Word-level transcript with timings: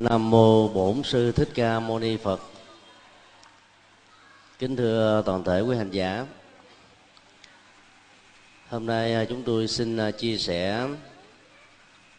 Nam 0.00 0.30
mô 0.30 0.68
Bổn 0.68 1.02
sư 1.02 1.32
Thích 1.32 1.48
Ca 1.54 1.80
Mâu 1.80 1.98
Ni 1.98 2.16
Phật. 2.16 2.40
Kính 4.58 4.76
thưa 4.76 5.22
toàn 5.26 5.44
thể 5.44 5.60
quý 5.60 5.76
hành 5.76 5.90
giả. 5.90 6.26
Hôm 8.68 8.86
nay 8.86 9.14
à, 9.14 9.24
chúng 9.24 9.42
tôi 9.42 9.68
xin 9.68 9.96
à, 9.96 10.10
chia 10.10 10.36
sẻ 10.36 10.86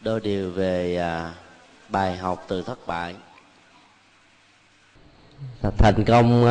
đôi 0.00 0.20
điều 0.20 0.50
về 0.50 0.96
à, 0.96 1.34
bài 1.88 2.16
học 2.16 2.44
từ 2.48 2.62
thất 2.62 2.86
bại. 2.86 3.14
Thành 5.78 6.04
công 6.06 6.44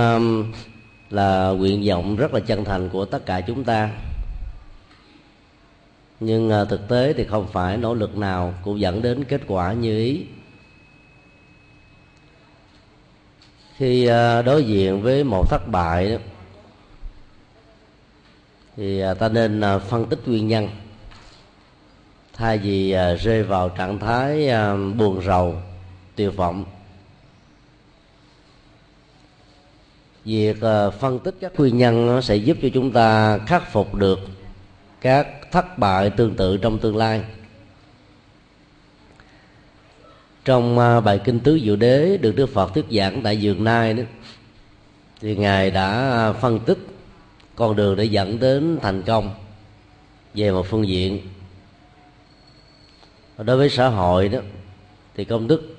là 1.10 1.50
nguyện 1.50 1.84
vọng 1.88 2.16
rất 2.16 2.34
là 2.34 2.40
chân 2.40 2.66
thành 2.66 2.90
của 2.90 3.06
tất 3.06 3.26
cả 3.26 3.42
chúng 3.42 3.64
ta 3.64 3.90
nhưng 6.20 6.66
thực 6.70 6.88
tế 6.88 7.14
thì 7.14 7.26
không 7.26 7.48
phải 7.52 7.78
nỗ 7.78 7.94
lực 7.94 8.18
nào 8.18 8.54
cũng 8.64 8.80
dẫn 8.80 9.02
đến 9.02 9.24
kết 9.24 9.42
quả 9.48 9.74
như 9.74 9.98
ý 9.98 10.26
khi 13.80 14.06
à, 14.06 14.42
đối 14.42 14.64
diện 14.64 15.02
với 15.02 15.24
một 15.24 15.50
thất 15.50 15.68
bại 15.68 16.18
thì 18.78 19.00
à, 19.00 19.14
ta 19.14 19.30
nên 19.30 19.62
à, 19.62 19.78
phân 19.78 20.06
tích 20.06 20.20
nguyên 20.26 20.48
nhân. 20.48 20.70
Thay 22.34 22.58
vì 22.58 22.96
rơi 23.20 23.44
vào 23.44 23.70
trạng 23.70 24.00
thái 24.00 24.50
buồn 24.98 25.22
rầu, 25.26 25.56
tuyệt 26.16 26.36
vọng, 26.36 26.66
việc 30.26 30.58
phân 31.00 31.20
tích 31.20 31.36
các 31.42 31.52
nguyên 31.58 31.78
nhân 31.78 32.22
sẽ 32.22 32.36
giúp 32.36 32.58
cho 32.62 32.68
chúng 32.74 32.92
ta 32.92 33.38
khắc 33.48 33.72
phục 33.72 33.96
được 33.96 34.20
các 35.02 35.28
thất 35.52 35.78
bại 35.78 36.10
tương 36.10 36.36
tự 36.36 36.58
trong 36.58 36.80
tương 36.80 36.98
lai. 36.98 37.24
Trong 40.50 40.80
à, 40.80 41.00
bài 41.00 41.20
kinh 41.24 41.40
tứ 41.40 41.60
diệu 41.64 41.76
đế 41.76 42.18
được 42.18 42.36
đức 42.36 42.46
phật 42.46 42.74
thuyết 42.74 42.86
giảng 42.92 43.22
tại 43.24 43.38
giường 43.38 43.64
nai 43.64 43.94
đó 43.94 44.04
thì 45.22 45.36
ngài 45.36 45.72
đã 45.72 45.90
à, 46.12 46.34
phân 46.34 46.60
tích 46.60 46.78
con 47.56 47.76
đường 47.76 47.96
để 47.96 48.04
dẫn 48.04 48.40
đến 48.40 48.78
thành 48.82 49.02
công 49.02 49.32
về 50.34 50.52
một 50.52 50.66
phương 50.70 50.88
diện. 50.88 51.20
Đối 53.38 53.58
với 53.58 53.70
xã 53.70 53.88
hội 53.88 54.30
đó 54.30 54.40
thì 55.16 55.26
công 55.26 55.48
đức 55.48 55.76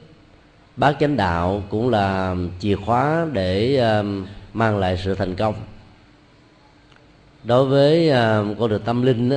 bát 0.76 0.96
chánh 1.00 1.16
đạo 1.16 1.62
cũng 1.70 1.90
là 1.90 2.36
chìa 2.60 2.76
khóa 2.76 3.26
để 3.32 3.76
à, 3.76 4.02
mang 4.52 4.78
lại 4.78 5.00
sự 5.04 5.14
thành 5.14 5.34
công. 5.34 5.54
Đối 7.44 7.66
với 7.66 8.10
con 8.58 8.68
đường 8.68 8.82
tâm 8.84 9.02
linh 9.02 9.28
đó, 9.28 9.36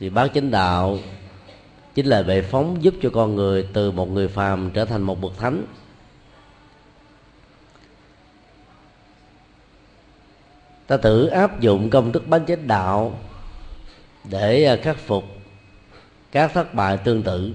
thì 0.00 0.10
bát 0.10 0.30
chánh 0.34 0.50
đạo 0.50 0.98
chính 2.00 2.08
là 2.08 2.22
bệ 2.22 2.42
phóng 2.42 2.76
giúp 2.80 2.94
cho 3.02 3.10
con 3.10 3.36
người 3.36 3.66
từ 3.72 3.90
một 3.90 4.10
người 4.10 4.28
phàm 4.28 4.70
trở 4.70 4.84
thành 4.84 5.02
một 5.02 5.20
bậc 5.20 5.38
thánh. 5.38 5.64
Ta 10.86 10.96
thử 10.96 11.26
áp 11.26 11.60
dụng 11.60 11.90
công 11.90 12.12
thức 12.12 12.28
bánh 12.28 12.46
chánh 12.46 12.66
đạo 12.66 13.18
để 14.30 14.64
à, 14.64 14.76
khắc 14.76 14.96
phục 14.98 15.24
các 16.32 16.50
thất 16.54 16.74
bại 16.74 16.96
tương 16.96 17.22
tự 17.22 17.52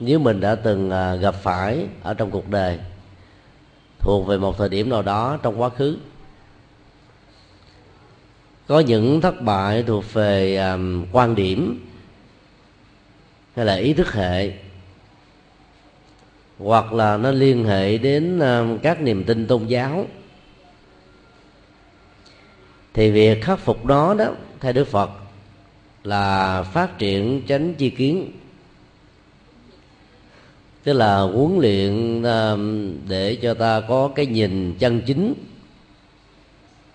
nếu 0.00 0.18
mình 0.18 0.40
đã 0.40 0.54
từng 0.54 0.90
à, 0.90 1.14
gặp 1.14 1.34
phải 1.34 1.86
ở 2.02 2.14
trong 2.14 2.30
cuộc 2.30 2.48
đời 2.48 2.78
thuộc 3.98 4.26
về 4.26 4.38
một 4.38 4.58
thời 4.58 4.68
điểm 4.68 4.90
nào 4.90 5.02
đó 5.02 5.38
trong 5.42 5.60
quá 5.60 5.68
khứ. 5.68 5.96
Có 8.66 8.80
những 8.80 9.20
thất 9.20 9.42
bại 9.42 9.82
thuộc 9.82 10.12
về 10.12 10.56
um, 10.56 11.06
quan 11.12 11.34
điểm 11.34 11.91
hay 13.56 13.64
là 13.66 13.74
ý 13.74 13.92
thức 13.92 14.12
hệ. 14.12 14.52
Hoặc 16.58 16.92
là 16.92 17.16
nó 17.16 17.30
liên 17.30 17.64
hệ 17.64 17.98
đến 17.98 18.38
à, 18.38 18.64
các 18.82 19.00
niềm 19.00 19.24
tin 19.24 19.46
tôn 19.46 19.66
giáo. 19.66 20.06
Thì 22.94 23.10
việc 23.10 23.42
khắc 23.42 23.58
phục 23.58 23.84
đó 23.84 24.14
đó, 24.18 24.34
theo 24.60 24.72
đức 24.72 24.88
phật, 24.88 25.10
là 26.04 26.62
phát 26.62 26.98
triển 26.98 27.42
chánh 27.48 27.74
chi 27.74 27.90
kiến. 27.90 28.30
Tức 30.84 30.92
là 30.92 31.20
huấn 31.20 31.58
luyện 31.58 32.22
à, 32.22 32.56
để 33.08 33.38
cho 33.42 33.54
ta 33.54 33.80
có 33.88 34.10
cái 34.14 34.26
nhìn 34.26 34.74
chân 34.78 35.00
chính 35.06 35.34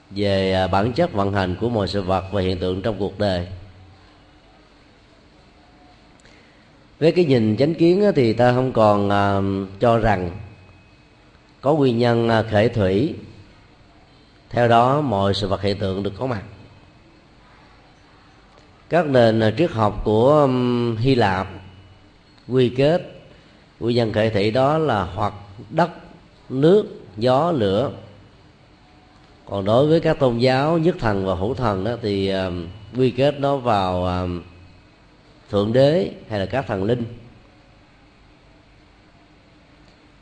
về 0.10 0.54
à, 0.54 0.68
bản 0.68 0.94
chất 0.94 1.14
vận 1.14 1.34
hành 1.34 1.56
của 1.62 1.70
mọi 1.70 1.88
sự 1.88 2.02
vật 2.02 2.26
và 2.32 2.42
hiện 2.42 2.58
tượng 2.58 2.82
trong 2.82 2.96
cuộc 3.00 3.20
đời. 3.20 3.48
Với 7.00 7.12
cái 7.12 7.26
nhìn 7.26 7.58
chánh 7.58 7.74
kiến 7.74 8.12
thì 8.16 8.34
ta 8.34 8.54
không 8.54 8.72
còn 8.72 9.10
à, 9.10 9.42
cho 9.80 9.98
rằng 9.98 10.32
có 11.62 11.74
nguyên 11.74 11.98
nhân 11.98 12.30
à, 12.30 12.44
khể 12.44 12.50
khởi 12.50 12.70
thủy. 12.70 13.16
Theo 14.50 14.68
đó 14.68 15.02
mọi 15.02 15.34
sự 15.34 15.48
vật 15.48 15.62
hiện 15.62 15.78
tượng 15.78 16.04
được 16.04 16.14
có 16.18 16.28
mặt. 16.28 16.44
Các 18.90 19.06
nền 19.06 19.40
à, 19.40 19.52
triết 19.58 19.72
học 19.72 20.02
của 20.04 20.50
hy 20.98 21.16
lạp 21.16 21.48
quy 22.48 22.70
kết 22.70 23.14
nguyên 23.80 23.96
nhân 23.96 24.14
khởi 24.14 24.30
thủy 24.30 24.52
đó 24.52 24.78
là 24.78 25.04
hoặc 25.04 25.34
đất, 25.70 25.90
nước, 26.50 26.86
gió, 27.18 27.52
lửa. 27.52 27.92
Còn 29.46 29.66
đối 29.66 29.88
với 29.88 30.00
các 30.00 30.20
tôn 30.20 30.38
giáo 30.38 30.78
nhất 30.78 30.96
thần 31.00 31.26
và 31.26 31.36
hữu 31.36 31.54
thần 31.54 31.84
đó 31.84 31.92
thì 32.02 32.32
quy 32.98 33.12
kết 33.12 33.40
nó 33.40 33.58
vào 33.58 34.08
thượng 35.50 35.74
đế 35.74 36.12
hay 36.30 36.40
là 36.40 36.46
các 36.46 36.68
thần 36.68 36.84
linh. 36.84 37.04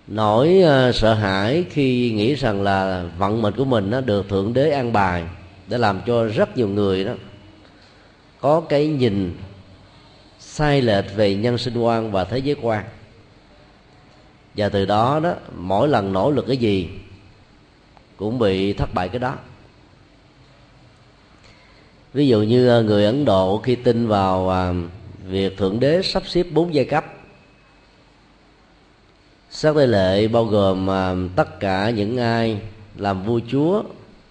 Nỗi 0.08 0.62
uh, 0.64 0.96
sợ 0.96 1.14
hãi 1.14 1.66
khi 1.70 2.12
nghĩ 2.12 2.36
rằng 2.36 2.62
là 2.62 3.06
vận 3.18 3.42
mệnh 3.42 3.54
của 3.56 3.66
mình 3.66 3.90
nó 3.90 4.02
được 4.02 4.30
thượng 4.30 4.54
đế 4.54 4.72
an 4.72 4.94
bài 4.94 5.24
để 5.68 5.78
làm 5.78 6.02
cho 6.06 6.24
rất 6.24 6.58
nhiều 6.58 6.68
người 6.68 7.04
đó 7.04 7.14
có 8.42 8.62
cái 8.62 8.88
nhìn 8.88 9.38
sai 10.40 10.82
lệch 10.82 11.16
về 11.16 11.36
nhân 11.36 11.58
sinh 11.58 11.78
quan 11.78 12.12
và 12.12 12.24
thế 12.24 12.38
giới 12.38 12.56
quan. 12.62 12.86
Và 14.56 14.70
từ 14.70 14.86
đó 14.86 15.20
đó 15.24 15.34
mỗi 15.56 15.88
lần 15.88 16.14
nỗ 16.14 16.32
lực 16.32 16.46
cái 16.48 16.58
gì 16.58 16.90
cũng 18.18 18.40
bị 18.40 18.74
thất 18.74 18.94
bại 18.94 19.10
cái 19.10 19.20
đó. 19.20 19.36
Ví 22.14 22.28
dụ 22.28 22.42
như 22.42 22.68
ờ, 22.68 22.84
người 22.84 23.06
ấn 23.06 23.26
độ 23.26 23.58
khi 23.64 23.76
tin 23.76 24.08
vào 24.08 24.50
ờ, 24.50 24.74
việc 25.28 25.58
thượng 25.58 25.80
đế 25.80 26.02
sắp 26.02 26.28
xếp 26.28 26.48
bốn 26.52 26.74
giai 26.74 26.86
cấp. 26.86 27.06
Sắc 29.50 29.76
tây 29.76 29.88
lệ 29.88 30.28
bao 30.28 30.46
gồm 30.46 30.90
à, 30.90 31.16
tất 31.36 31.60
cả 31.60 31.90
những 31.90 32.18
ai 32.18 32.60
làm 32.98 33.24
vua 33.24 33.40
chúa 33.52 33.84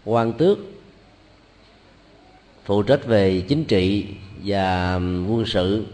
quan 0.05 0.33
tước 0.33 0.59
phụ 2.65 2.83
trách 2.83 3.07
về 3.07 3.41
chính 3.49 3.65
trị 3.65 4.07
và 4.45 4.95
à, 4.95 4.95
quân 5.29 5.45
sự. 5.47 5.85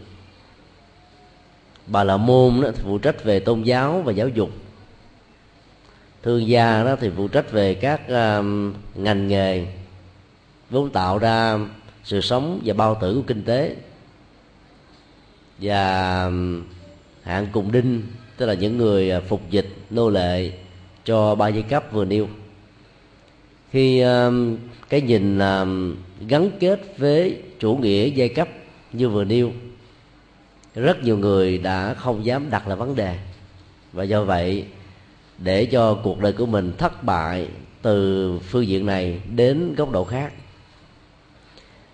Bà 1.87 2.05
là 2.05 2.17
môn 2.17 2.61
đó 2.61 2.71
phụ 2.83 2.99
trách 2.99 3.25
về 3.25 3.41
tôn 3.41 3.63
giáo 3.63 4.03
và 4.05 4.13
giáo 4.13 4.29
dục. 4.29 4.51
Thương 6.23 6.49
gia 6.49 6.85
đó 6.85 6.97
thì 7.01 7.11
phụ 7.17 7.29
trách 7.29 7.53
về 7.53 7.75
các 7.75 8.01
uh, 8.05 8.45
ngành 8.95 9.29
nghề 9.29 9.67
vốn 10.71 10.91
tạo 10.91 11.19
ra 11.19 11.59
sự 12.05 12.21
sống 12.21 12.61
và 12.65 12.75
bao 12.75 12.99
tử 13.01 13.15
của 13.15 13.23
kinh 13.27 13.45
tế 13.45 13.77
và 15.61 16.25
um, 16.25 16.63
hạng 17.23 17.47
cùng 17.53 17.73
đinh 17.73 18.03
tức 18.37 18.47
là 18.47 18.55
những 18.55 18.79
người 18.79 19.11
à, 19.11 19.21
phục 19.21 19.51
dịch 19.51 19.69
nô 19.91 20.11
lệ 20.11 20.53
cho 21.05 21.35
ba 21.35 21.49
giai 21.49 21.63
cấp 21.63 21.85
vừa 21.93 22.05
nêu. 22.05 22.29
Khi 23.71 24.01
um, 24.01 24.57
cái 24.89 25.01
nhìn 25.01 25.39
um, 25.39 25.97
gắn 26.29 26.51
kết 26.61 26.99
với 26.99 27.43
chủ 27.59 27.77
nghĩa 27.77 28.07
giai 28.07 28.29
cấp 28.29 28.49
như 28.93 29.09
vừa 29.09 29.25
nêu 29.25 29.53
rất 30.75 31.03
nhiều 31.05 31.19
người 31.19 31.59
đã 31.59 31.95
không 31.95 32.25
dám 32.25 32.51
đặt 32.51 32.69
là 32.69 32.75
vấn 32.75 32.97
đề. 32.97 33.17
Và 33.93 34.05
do 34.05 34.25
vậy 34.25 34.65
để 35.39 35.65
cho 35.65 35.95
cuộc 35.95 36.21
đời 36.21 36.33
của 36.33 36.47
mình 36.47 36.73
thất 36.79 37.05
bại 37.05 37.49
từ 37.83 38.39
phương 38.39 38.67
diện 38.67 38.87
này 38.87 39.21
đến 39.37 39.75
góc 39.75 39.91
độ 39.91 40.05
khác. 40.05 40.33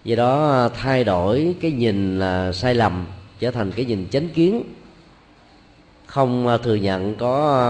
Do 0.05 0.17
đó 0.17 0.69
thay 0.75 1.05
đổi 1.05 1.55
cái 1.61 1.71
nhìn 1.71 2.19
là 2.19 2.53
sai 2.53 2.75
lầm 2.75 3.07
trở 3.41 3.51
thành 3.51 3.73
cái 3.73 3.85
nhìn 3.85 4.09
chánh 4.11 4.29
kiến. 4.29 4.63
Không 6.07 6.49
à, 6.49 6.57
thừa 6.57 6.75
nhận 6.75 7.15
có 7.15 7.55
à, 7.59 7.69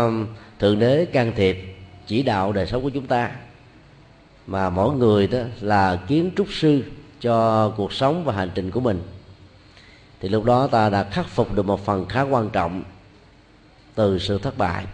thượng 0.59 0.79
đế 0.79 1.05
can 1.05 1.33
thiệp, 1.37 1.77
chỉ 2.07 2.23
đạo 2.23 2.53
đời 2.53 2.67
sống 2.67 2.83
của 2.83 2.91
chúng 2.91 3.07
ta. 3.07 3.31
Mà 4.47 4.71
mỗi 4.71 4.97
người 4.97 5.27
đó 5.27 5.39
là 5.61 5.97
kiến 6.09 6.31
trúc 6.37 6.47
sư 6.53 6.83
cho 7.21 7.69
cuộc 7.77 7.93
sống 7.93 8.25
và 8.25 8.33
hành 8.33 8.51
trình 8.55 8.71
của 8.71 8.81
mình. 8.81 9.03
Thì 10.21 10.29
lúc 10.29 10.45
đó 10.45 10.67
ta 10.67 10.89
đã 10.89 11.05
khắc 11.05 11.29
phục 11.29 11.55
được 11.55 11.67
một 11.67 11.85
phần 11.85 12.07
khá 12.07 12.23
quan 12.23 12.51
trọng 12.51 12.83
từ 13.95 14.19
sự 14.19 14.39
thất 14.39 14.59
bại. 14.59 14.85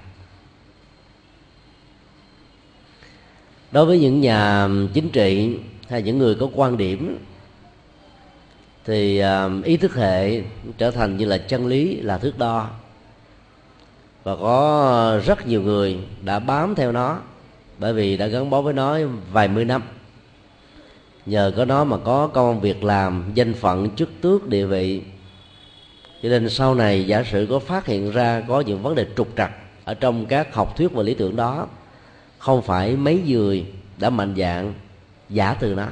Đối 3.73 3.87
với 3.87 4.01
những 4.01 4.21
nhà 4.21 4.69
chính 4.95 5.11
trị 5.11 5.59
hay 5.89 6.03
những 6.03 6.19
người 6.19 6.35
có 6.35 6.49
quan 6.55 6.77
điểm 6.77 7.19
thì 8.85 9.23
ý 9.65 9.77
thức 9.77 9.95
hệ 9.95 10.43
trở 10.79 10.91
thành 10.91 11.17
như 11.17 11.25
là 11.25 11.39
chân 11.39 11.67
lý, 11.67 11.97
là 11.97 12.19
thước 12.19 12.39
đo. 12.39 12.71
Và 14.25 14.37
có 14.37 15.21
rất 15.25 15.47
nhiều 15.47 15.63
người 15.63 15.99
đã 16.25 16.39
bám 16.39 16.75
theo 16.75 16.93
nó, 16.93 17.19
bởi 17.79 17.93
vì 17.93 18.17
đã 18.17 18.27
gắn 18.27 18.51
bó 18.51 18.61
với 18.61 18.75
nó 18.75 18.99
vài 19.33 19.49
mươi 19.49 19.65
năm. 19.65 19.83
Nhờ 21.27 21.53
có 21.57 21.65
nó 21.65 21.85
mà 21.85 21.97
có 22.05 22.27
công 22.27 22.61
việc 22.61 22.85
làm 22.85 23.25
danh 23.35 23.55
phận 23.55 23.91
chức 23.97 24.11
tước 24.21 24.49
địa 24.49 24.67
vị. 24.67 25.03
Cho 26.23 26.29
nên 26.29 26.51
sau 26.51 26.75
này 26.75 27.07
giả 27.07 27.23
sử 27.31 27.47
có 27.51 27.59
phát 27.59 27.87
hiện 27.87 28.11
ra 28.11 28.43
có 28.49 28.61
những 28.61 28.83
vấn 28.83 28.95
đề 28.95 29.07
trục 29.17 29.29
trặc 29.37 29.53
ở 29.85 29.95
trong 29.95 30.27
các 30.27 30.55
học 30.55 30.77
thuyết 30.77 30.93
và 30.93 31.03
lý 31.03 31.15
tưởng 31.15 31.37
đó, 31.37 31.67
không 32.39 32.63
phải 32.63 32.97
mấy 32.97 33.23
người 33.27 33.67
đã 33.99 34.11
mạnh 34.11 34.35
dạng 34.39 34.75
giả 35.29 35.55
từ 35.55 35.75
nó 35.75 35.87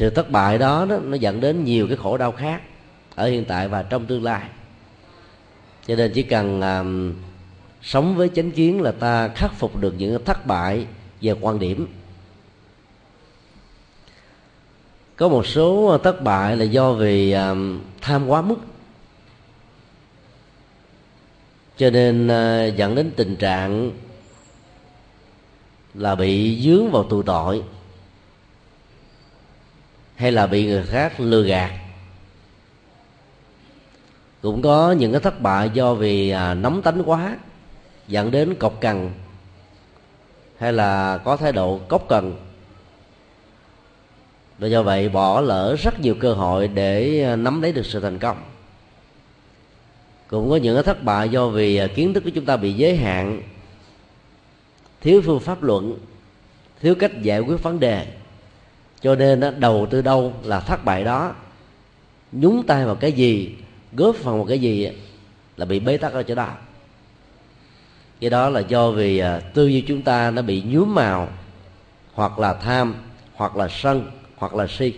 sự 0.00 0.10
thất 0.10 0.30
bại 0.30 0.58
đó, 0.58 0.86
đó 0.88 0.98
nó 1.04 1.16
dẫn 1.16 1.40
đến 1.40 1.64
nhiều 1.64 1.86
cái 1.86 1.96
khổ 1.96 2.16
đau 2.16 2.32
khác 2.32 2.62
ở 3.14 3.28
hiện 3.28 3.44
tại 3.44 3.68
và 3.68 3.82
trong 3.82 4.06
tương 4.06 4.24
lai. 4.24 4.42
Cho 5.86 5.96
nên 5.96 6.12
chỉ 6.14 6.22
cần 6.22 6.60
um, 6.60 7.14
sống 7.82 8.16
với 8.16 8.30
chánh 8.34 8.50
kiến 8.50 8.82
là 8.82 8.92
ta 8.92 9.28
khắc 9.28 9.54
phục 9.54 9.76
được 9.76 9.94
những 9.98 10.24
thất 10.24 10.46
bại 10.46 10.86
về 11.20 11.34
quan 11.40 11.58
điểm. 11.58 11.86
Có 15.16 15.28
một 15.28 15.46
số 15.46 15.98
thất 15.98 16.22
bại 16.22 16.56
là 16.56 16.64
do 16.64 16.92
vì 16.92 17.32
um, 17.32 17.80
tham 18.00 18.26
quá 18.26 18.42
mức. 18.42 18.58
Cho 21.76 21.90
nên 21.90 22.26
uh, 22.26 22.76
dẫn 22.76 22.94
đến 22.94 23.10
tình 23.16 23.36
trạng 23.36 23.90
là 25.94 26.14
bị 26.14 26.60
dướng 26.62 26.90
vào 26.90 27.04
tù 27.04 27.22
tội 27.22 27.62
hay 30.20 30.32
là 30.32 30.46
bị 30.46 30.66
người 30.66 30.82
khác 30.82 31.20
lừa 31.20 31.42
gạt. 31.42 31.70
Cũng 34.42 34.62
có 34.62 34.92
những 34.92 35.12
cái 35.12 35.20
thất 35.20 35.40
bại 35.40 35.70
do 35.74 35.94
vì 35.94 36.30
à, 36.30 36.54
nóng 36.54 36.82
tánh 36.82 37.02
quá 37.06 37.36
dẫn 38.08 38.30
đến 38.30 38.54
cọc 38.54 38.80
cằn 38.80 39.10
hay 40.58 40.72
là 40.72 41.18
có 41.18 41.36
thái 41.36 41.52
độ 41.52 41.80
cốc 41.88 42.04
cần 42.08 42.36
và 44.58 44.68
do 44.68 44.82
vậy 44.82 45.08
bỏ 45.08 45.40
lỡ 45.40 45.76
rất 45.82 46.00
nhiều 46.00 46.14
cơ 46.20 46.32
hội 46.32 46.68
để 46.68 47.22
à, 47.22 47.36
nắm 47.36 47.62
lấy 47.62 47.72
được 47.72 47.86
sự 47.86 48.00
thành 48.00 48.18
công. 48.18 48.42
Cũng 50.28 50.50
có 50.50 50.56
những 50.56 50.76
cái 50.76 50.82
thất 50.82 51.02
bại 51.02 51.28
do 51.28 51.48
vì 51.48 51.76
à, 51.76 51.86
kiến 51.86 52.14
thức 52.14 52.24
của 52.24 52.30
chúng 52.30 52.44
ta 52.44 52.56
bị 52.56 52.72
giới 52.72 52.96
hạn 52.96 53.42
thiếu 55.00 55.22
phương 55.24 55.40
pháp 55.40 55.62
luận 55.62 55.98
thiếu 56.80 56.94
cách 56.94 57.22
giải 57.22 57.40
quyết 57.40 57.62
vấn 57.62 57.80
đề 57.80 58.19
cho 59.02 59.14
nên 59.14 59.60
đầu 59.60 59.86
tư 59.90 60.02
đâu 60.02 60.32
là 60.44 60.60
thất 60.60 60.84
bại 60.84 61.04
đó. 61.04 61.34
Nhúng 62.32 62.66
tay 62.66 62.84
vào 62.86 62.94
cái 62.94 63.12
gì, 63.12 63.54
góp 63.92 64.16
phần 64.16 64.36
vào 64.36 64.44
cái 64.44 64.58
gì 64.58 64.90
là 65.56 65.66
bị 65.66 65.80
bế 65.80 65.96
tắc 65.96 66.12
ở 66.12 66.22
chỗ 66.22 66.34
đó. 66.34 66.48
Cái 68.20 68.30
đó 68.30 68.48
là 68.48 68.60
do 68.60 68.90
vì 68.90 69.18
à, 69.18 69.40
tư 69.40 69.66
duy 69.66 69.80
chúng 69.80 70.02
ta 70.02 70.30
nó 70.30 70.42
bị 70.42 70.62
nhuốm 70.62 70.94
màu, 70.94 71.28
hoặc 72.14 72.38
là 72.38 72.54
tham, 72.54 72.94
hoặc 73.34 73.56
là 73.56 73.68
sân, 73.70 74.10
hoặc 74.36 74.54
là 74.54 74.66
si. 74.66 74.94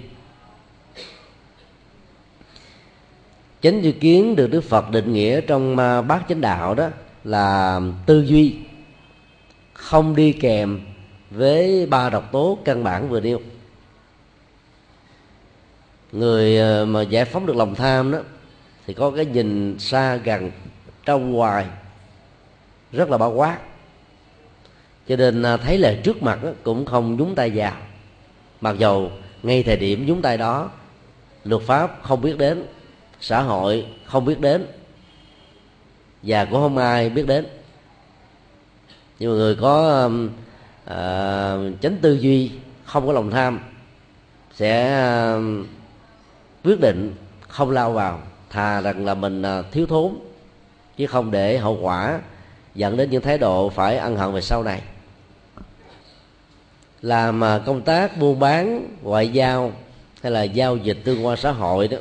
Chánh 3.62 3.84
dự 3.84 3.92
kiến 3.92 4.36
được 4.36 4.46
đức 4.46 4.60
phật 4.60 4.90
định 4.90 5.12
nghĩa 5.12 5.40
trong 5.40 5.78
à, 5.78 6.02
bát 6.02 6.22
chánh 6.28 6.40
đạo 6.40 6.74
đó 6.74 6.88
là 7.24 7.80
tư 8.06 8.22
duy, 8.22 8.56
không 9.72 10.16
đi 10.16 10.32
kèm 10.32 10.80
với 11.30 11.86
ba 11.86 12.10
độc 12.10 12.32
tố 12.32 12.58
căn 12.64 12.84
bản 12.84 13.08
vừa 13.08 13.20
nêu 13.20 13.40
người 16.12 16.58
ờ, 16.58 16.84
mà 16.84 17.02
giải 17.02 17.24
phóng 17.24 17.46
được 17.46 17.56
lòng 17.56 17.74
tham 17.74 18.10
đó 18.10 18.18
thì 18.86 18.94
có 18.94 19.10
cái 19.10 19.26
nhìn 19.26 19.78
xa 19.78 20.16
gần 20.16 20.50
trong 21.04 21.32
ngoài 21.32 21.66
rất 22.92 23.10
là 23.10 23.18
bao 23.18 23.32
quát. 23.32 23.58
Cho 25.08 25.16
nên 25.16 25.42
à, 25.42 25.56
thấy 25.56 25.78
là 25.78 25.94
trước 26.04 26.22
mặt 26.22 26.38
cũng 26.62 26.84
không 26.84 27.16
nhúng 27.16 27.34
tay 27.34 27.50
vào. 27.50 27.76
Mặc 28.60 28.78
dầu 28.78 29.12
ngay 29.42 29.62
thời 29.62 29.76
điểm 29.76 30.06
nhúng 30.06 30.22
tay 30.22 30.38
đó 30.38 30.70
luật 31.44 31.62
pháp 31.62 31.98
không 32.02 32.20
biết 32.20 32.38
đến 32.38 32.66
xã 33.20 33.42
hội 33.42 33.86
không 34.04 34.24
biết 34.24 34.40
đến 34.40 34.66
và 36.22 36.44
cũng 36.44 36.60
không 36.60 36.78
ai 36.78 37.10
biết 37.10 37.26
đến. 37.26 37.46
Nhưng 39.18 39.30
mà 39.30 39.36
người 39.36 39.54
có 39.54 40.08
à, 40.84 41.56
chánh 41.80 41.96
tư 42.02 42.12
duy 42.12 42.50
không 42.84 43.06
có 43.06 43.12
lòng 43.12 43.30
tham 43.30 43.60
sẽ 44.54 45.02
quyết 46.64 46.80
định 46.80 47.14
không 47.48 47.70
lao 47.70 47.92
vào, 47.92 48.20
thà 48.50 48.80
rằng 48.80 49.06
là 49.06 49.14
mình 49.14 49.42
à, 49.42 49.62
thiếu 49.62 49.86
thốn, 49.86 50.14
chứ 50.96 51.06
không 51.06 51.30
để 51.30 51.58
hậu 51.58 51.78
quả 51.80 52.20
dẫn 52.74 52.96
đến 52.96 53.10
những 53.10 53.22
thái 53.22 53.38
độ 53.38 53.68
phải 53.68 53.96
ân 53.96 54.16
hận 54.16 54.32
về 54.32 54.40
sau 54.40 54.62
này. 54.62 54.82
Làm 57.02 57.44
à, 57.44 57.58
công 57.66 57.82
tác 57.82 58.18
buôn 58.18 58.38
bán, 58.38 58.88
ngoại 59.02 59.28
giao 59.28 59.72
hay 60.22 60.32
là 60.32 60.42
giao 60.42 60.76
dịch 60.76 60.98
tương 61.04 61.26
quan 61.26 61.36
xã 61.36 61.52
hội 61.52 61.88
đó, 61.88 61.98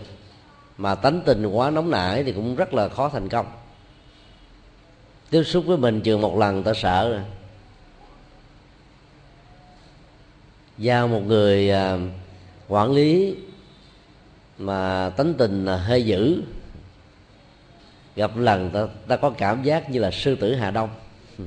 mà 0.77 0.95
tánh 0.95 1.21
tình 1.25 1.45
quá 1.45 1.69
nóng 1.69 1.91
nảy 1.91 2.23
thì 2.23 2.31
cũng 2.31 2.55
rất 2.55 2.73
là 2.73 2.89
khó 2.89 3.09
thành 3.09 3.29
công. 3.29 3.45
Tiếp 5.29 5.43
xúc 5.43 5.65
với 5.65 5.77
mình 5.77 6.01
chừng 6.01 6.21
một 6.21 6.37
lần 6.37 6.63
ta 6.63 6.73
sợ 6.73 7.09
rồi. 7.09 7.21
Giao 10.77 11.07
một 11.07 11.21
người 11.25 11.71
à, 11.71 11.97
quản 12.67 12.91
lý 12.91 13.35
mà 14.61 15.09
tánh 15.17 15.33
tình 15.33 15.65
là 15.65 15.77
hơi 15.77 16.05
dữ. 16.05 16.41
Gặp 18.15 18.37
lần 18.37 18.69
ta, 18.69 18.87
ta 19.07 19.15
có 19.17 19.29
cảm 19.29 19.63
giác 19.63 19.89
như 19.89 19.99
là 19.99 20.11
sư 20.11 20.35
tử 20.35 20.55
hà 20.55 20.71
đông. 20.71 20.89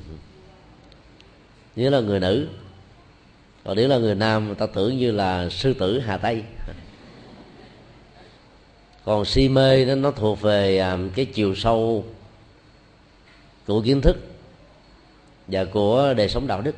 Nếu 1.76 1.90
là 1.90 2.00
người 2.00 2.20
nữ. 2.20 2.48
Còn 3.64 3.76
nếu 3.76 3.88
là 3.88 3.98
người 3.98 4.14
nam 4.14 4.54
ta 4.54 4.66
tưởng 4.66 4.98
như 4.98 5.10
là 5.10 5.48
sư 5.48 5.74
tử 5.74 6.00
hà 6.00 6.16
tây. 6.16 6.42
Còn 9.04 9.24
si 9.24 9.48
mê 9.48 9.84
nó 9.84 9.94
nó 9.94 10.10
thuộc 10.10 10.40
về 10.40 10.78
à, 10.78 10.98
cái 11.14 11.24
chiều 11.24 11.54
sâu 11.54 12.04
của 13.66 13.82
kiến 13.82 14.00
thức 14.00 14.16
và 15.48 15.64
của 15.64 16.14
đời 16.16 16.28
sống 16.28 16.46
đạo 16.46 16.60
đức. 16.60 16.74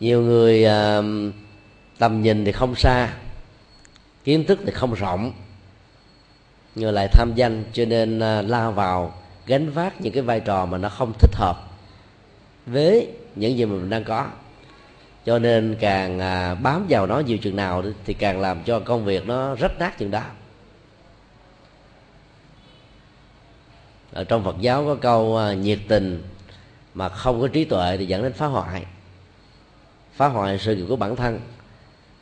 Nhiều 0.00 0.22
người 0.22 0.64
à, 0.64 1.02
tầm 1.98 2.22
nhìn 2.22 2.44
thì 2.44 2.52
không 2.52 2.74
xa 2.74 3.14
kiến 4.24 4.44
thức 4.44 4.58
thì 4.66 4.72
không 4.72 4.94
rộng 4.94 5.32
người 6.74 6.92
lại 6.92 7.08
tham 7.08 7.32
danh, 7.34 7.64
cho 7.72 7.84
nên 7.84 8.20
à, 8.20 8.42
la 8.42 8.70
vào, 8.70 9.14
gánh 9.46 9.70
vác 9.70 10.00
những 10.00 10.12
cái 10.12 10.22
vai 10.22 10.40
trò 10.40 10.66
mà 10.66 10.78
nó 10.78 10.88
không 10.88 11.12
thích 11.18 11.34
hợp 11.34 11.56
với 12.66 13.08
những 13.34 13.58
gì 13.58 13.64
mà 13.64 13.74
mình 13.74 13.90
đang 13.90 14.04
có. 14.04 14.26
Cho 15.24 15.38
nên 15.38 15.76
càng 15.80 16.18
à, 16.18 16.54
bám 16.54 16.86
vào 16.88 17.06
nó 17.06 17.18
nhiều 17.18 17.38
chừng 17.38 17.56
nào 17.56 17.82
thì 18.04 18.14
càng 18.14 18.40
làm 18.40 18.62
cho 18.64 18.80
công 18.80 19.04
việc 19.04 19.26
nó 19.26 19.54
rách 19.54 19.78
nát 19.78 19.98
chừng 19.98 20.10
đó. 20.10 20.22
Ở 24.12 24.24
trong 24.24 24.44
Phật 24.44 24.56
giáo 24.60 24.84
có 24.84 24.94
câu 24.94 25.36
à, 25.36 25.54
nhiệt 25.54 25.78
tình 25.88 26.22
mà 26.94 27.08
không 27.08 27.40
có 27.40 27.48
trí 27.48 27.64
tuệ 27.64 27.96
thì 27.96 28.06
dẫn 28.06 28.22
đến 28.22 28.32
phá 28.32 28.46
hoại. 28.46 28.84
Phá 30.12 30.28
hoại 30.28 30.58
sự 30.58 30.76
nghiệp 30.76 30.86
của 30.88 30.96
bản 30.96 31.16
thân 31.16 31.40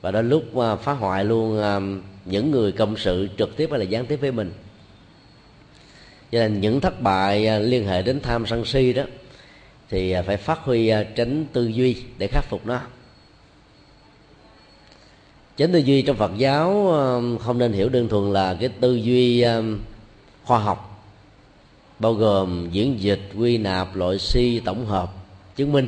và 0.02 0.11
đến 0.11 0.28
lúc 0.28 0.56
à, 0.56 0.76
phá 0.76 0.92
hoại 0.92 1.25
luôn 1.25 1.62
à, 1.62 1.80
những 2.25 2.50
người 2.50 2.73
cộng 2.73 2.97
sự 2.97 3.28
trực 3.38 3.56
tiếp 3.56 3.68
hay 3.71 3.78
là 3.78 3.85
gián 3.85 4.06
tiếp 4.06 4.16
với 4.16 4.32
mình. 4.32 4.52
Cho 6.32 6.38
nên 6.38 6.61
những 6.61 6.80
thất 6.80 7.00
bại 7.02 7.47
à, 7.47 7.59
liên 7.59 7.87
hệ 7.87 8.02
đến 8.02 8.21
tham 8.21 8.47
sân 8.47 8.64
si 8.64 8.92
đó, 8.92 9.02
thì 9.90 10.14
phải 10.26 10.37
phát 10.37 10.59
huy 10.59 10.92
tránh 11.16 11.47
tư 11.52 11.66
duy 11.66 11.97
để 12.18 12.26
khắc 12.26 12.44
phục 12.44 12.66
nó. 12.66 12.80
Tránh 15.56 15.73
tư 15.73 15.78
duy 15.78 16.02
trong 16.02 16.16
phật 16.16 16.32
giáo 16.37 16.92
không 17.40 17.59
nên 17.59 17.73
hiểu 17.73 17.88
đơn 17.88 18.09
thuần 18.09 18.32
là 18.32 18.56
cái 18.61 18.68
tư 18.68 18.94
duy 18.94 19.44
khoa 20.44 20.59
học, 20.59 21.04
bao 21.99 22.14
gồm 22.14 22.68
diễn 22.71 23.00
dịch, 23.00 23.21
quy 23.38 23.59
nạp, 23.59 23.97
loại 23.97 24.18
si, 24.18 24.61
tổng 24.64 24.87
hợp, 24.87 25.12
chứng 25.56 25.73
minh. 25.73 25.87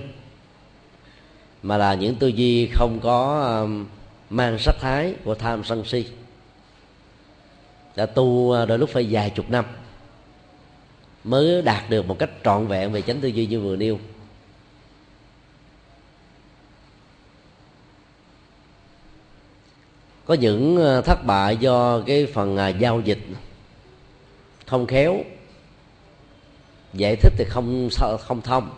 Mà 1.62 1.76
là 1.76 1.94
những 1.94 2.14
tư 2.14 2.26
duy 2.26 2.66
không 2.66 2.98
có 3.02 3.68
mang 4.34 4.58
sắc 4.58 4.74
thái 4.80 5.14
của 5.24 5.34
tham 5.34 5.64
sân 5.64 5.84
si. 5.84 6.06
Đã 7.96 8.06
tu 8.06 8.52
à, 8.52 8.64
đôi 8.64 8.78
lúc 8.78 8.90
phải 8.92 9.06
vài 9.10 9.30
chục 9.30 9.50
năm 9.50 9.64
mới 11.24 11.62
đạt 11.62 11.90
được 11.90 12.06
một 12.06 12.18
cách 12.18 12.30
trọn 12.44 12.66
vẹn 12.66 12.92
về 12.92 13.02
chánh 13.02 13.20
tư 13.20 13.28
duy 13.28 13.46
như 13.46 13.60
vừa 13.60 13.76
nêu. 13.76 13.98
Có 20.24 20.34
những 20.34 20.84
à, 20.84 21.00
thất 21.00 21.24
bại 21.26 21.56
do 21.56 22.00
cái 22.06 22.26
phần 22.26 22.56
à, 22.56 22.68
giao 22.68 23.00
dịch 23.00 23.20
không 24.66 24.86
khéo, 24.86 25.16
giải 26.92 27.16
thích 27.16 27.32
thì 27.38 27.44
không 27.48 27.88
không 28.20 28.40
thông. 28.40 28.70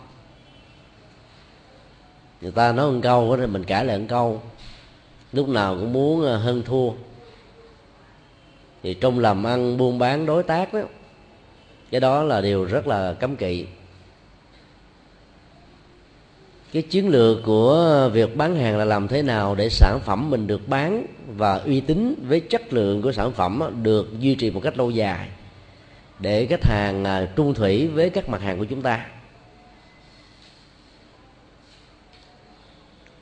Người 2.41 2.51
ta 2.51 2.71
nói 2.71 2.91
một 2.91 2.99
câu 3.03 3.37
thì 3.39 3.47
mình 3.47 3.63
cãi 3.63 3.85
lại 3.85 3.99
một 3.99 4.05
câu 4.09 4.41
lúc 5.37 5.49
nào 5.49 5.75
cũng 5.75 5.93
muốn 5.93 6.27
à, 6.27 6.37
hơn 6.37 6.63
thua. 6.65 6.91
Thì 8.83 8.93
trong 8.93 9.19
làm 9.19 9.43
ăn, 9.43 9.77
buôn 9.77 9.99
bán, 9.99 10.25
đối 10.25 10.43
tác 10.43 10.73
đó, 10.73 10.81
cái 11.91 12.01
đó 12.01 12.23
là 12.23 12.41
điều 12.41 12.65
rất 12.65 12.87
là 12.87 13.13
cấm 13.13 13.35
kỵ. 13.35 13.65
Cái 16.73 16.81
chiến 16.81 17.09
lược 17.09 17.43
của 17.43 18.09
việc 18.13 18.37
bán 18.37 18.55
hàng 18.55 18.77
là 18.77 18.85
làm 18.85 19.07
thế 19.07 19.21
nào 19.21 19.55
để 19.55 19.69
sản 19.69 19.99
phẩm 20.05 20.29
mình 20.29 20.47
được 20.47 20.67
bán 20.67 21.05
và 21.27 21.55
uy 21.55 21.79
tín 21.79 22.15
với 22.27 22.39
chất 22.39 22.73
lượng 22.73 23.01
của 23.01 23.11
sản 23.11 23.31
phẩm 23.31 23.63
được 23.83 24.19
duy 24.19 24.35
trì 24.35 24.51
một 24.51 24.59
cách 24.63 24.77
lâu 24.77 24.91
dài 24.91 25.27
để 26.19 26.45
khách 26.45 26.63
hàng 26.63 27.03
à, 27.03 27.29
trung 27.35 27.53
thủy 27.53 27.87
với 27.87 28.09
các 28.09 28.29
mặt 28.29 28.41
hàng 28.41 28.57
của 28.57 28.65
chúng 28.65 28.81
ta. 28.81 29.05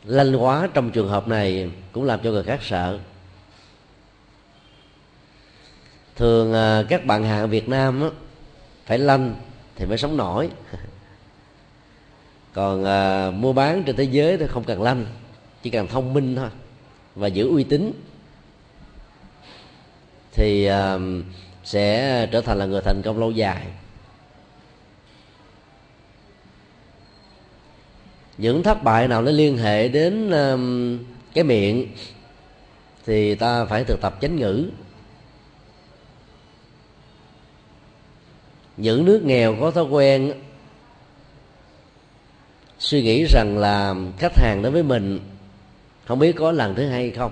Lanh 0.06 0.44
quá 0.44 0.68
trong 0.74 0.92
trường 0.92 1.10
hợp 1.10 1.28
này 1.28 1.70
cũng 1.92 2.04
làm 2.04 2.20
cho 2.24 2.32
người 2.32 2.44
khác 2.44 2.60
sợ. 2.64 3.00
Thường 6.16 6.54
à, 6.54 6.84
các 6.90 7.06
bạn 7.06 7.24
hàng 7.24 7.50
Việt 7.50 7.70
Nam 7.70 8.10
phải 8.86 9.00
lanh 9.00 9.36
thì 9.76 9.86
mới 9.86 9.98
sống 9.98 10.18
nổi. 10.18 10.50
Còn 12.54 12.84
à, 12.86 13.32
mua 13.32 13.54
bán 13.54 13.84
trên 13.84 13.96
thế 13.96 14.04
giới 14.04 14.38
thì 14.38 14.48
không 14.48 14.64
cần 14.64 14.82
lanh 14.82 15.06
chỉ 15.62 15.70
cần 15.70 15.88
thông 15.88 16.14
minh 16.14 16.36
thôi 16.36 16.50
và 17.16 17.28
giữ 17.28 17.50
uy 17.50 17.64
tín. 17.64 17.92
Thì 20.32 20.66
à, 20.66 20.98
sẽ 21.64 22.28
trở 22.32 22.42
thành 22.42 22.58
là 22.58 22.66
người 22.66 22.82
thành 22.82 23.02
công 23.06 23.20
lâu 23.20 23.32
dài. 23.32 23.66
Những 28.38 28.63
thất 28.63 28.84
bại 28.84 29.08
nào 29.08 29.22
nó 29.22 29.32
liên 29.32 29.58
hệ 29.58 29.88
đến 29.88 30.32
um, 30.32 31.00
cái 31.34 31.44
miệng 31.44 31.88
thì 33.06 33.36
ta 33.36 33.65
phải 33.65 33.84
thực 33.84 34.01
tập 34.01 34.18
chánh 34.22 34.36
ngữ. 34.36 34.70
Những 38.77 39.06
nước 39.06 39.22
nghèo 39.24 39.56
có 39.62 39.72
thói 39.72 39.84
quen 39.84 40.34
suy 42.80 43.01
nghĩ 43.01 43.25
rằng 43.25 43.58
là 43.58 43.96
khách 44.18 44.38
hàng 44.38 44.62
đối 44.62 44.72
với 44.72 44.84
mình 44.84 45.20
không 46.06 46.20
biết 46.20 46.36
có 46.36 46.51
lần 46.51 46.75
thứ 46.75 46.88
hai 46.88 47.12
không. 47.12 47.32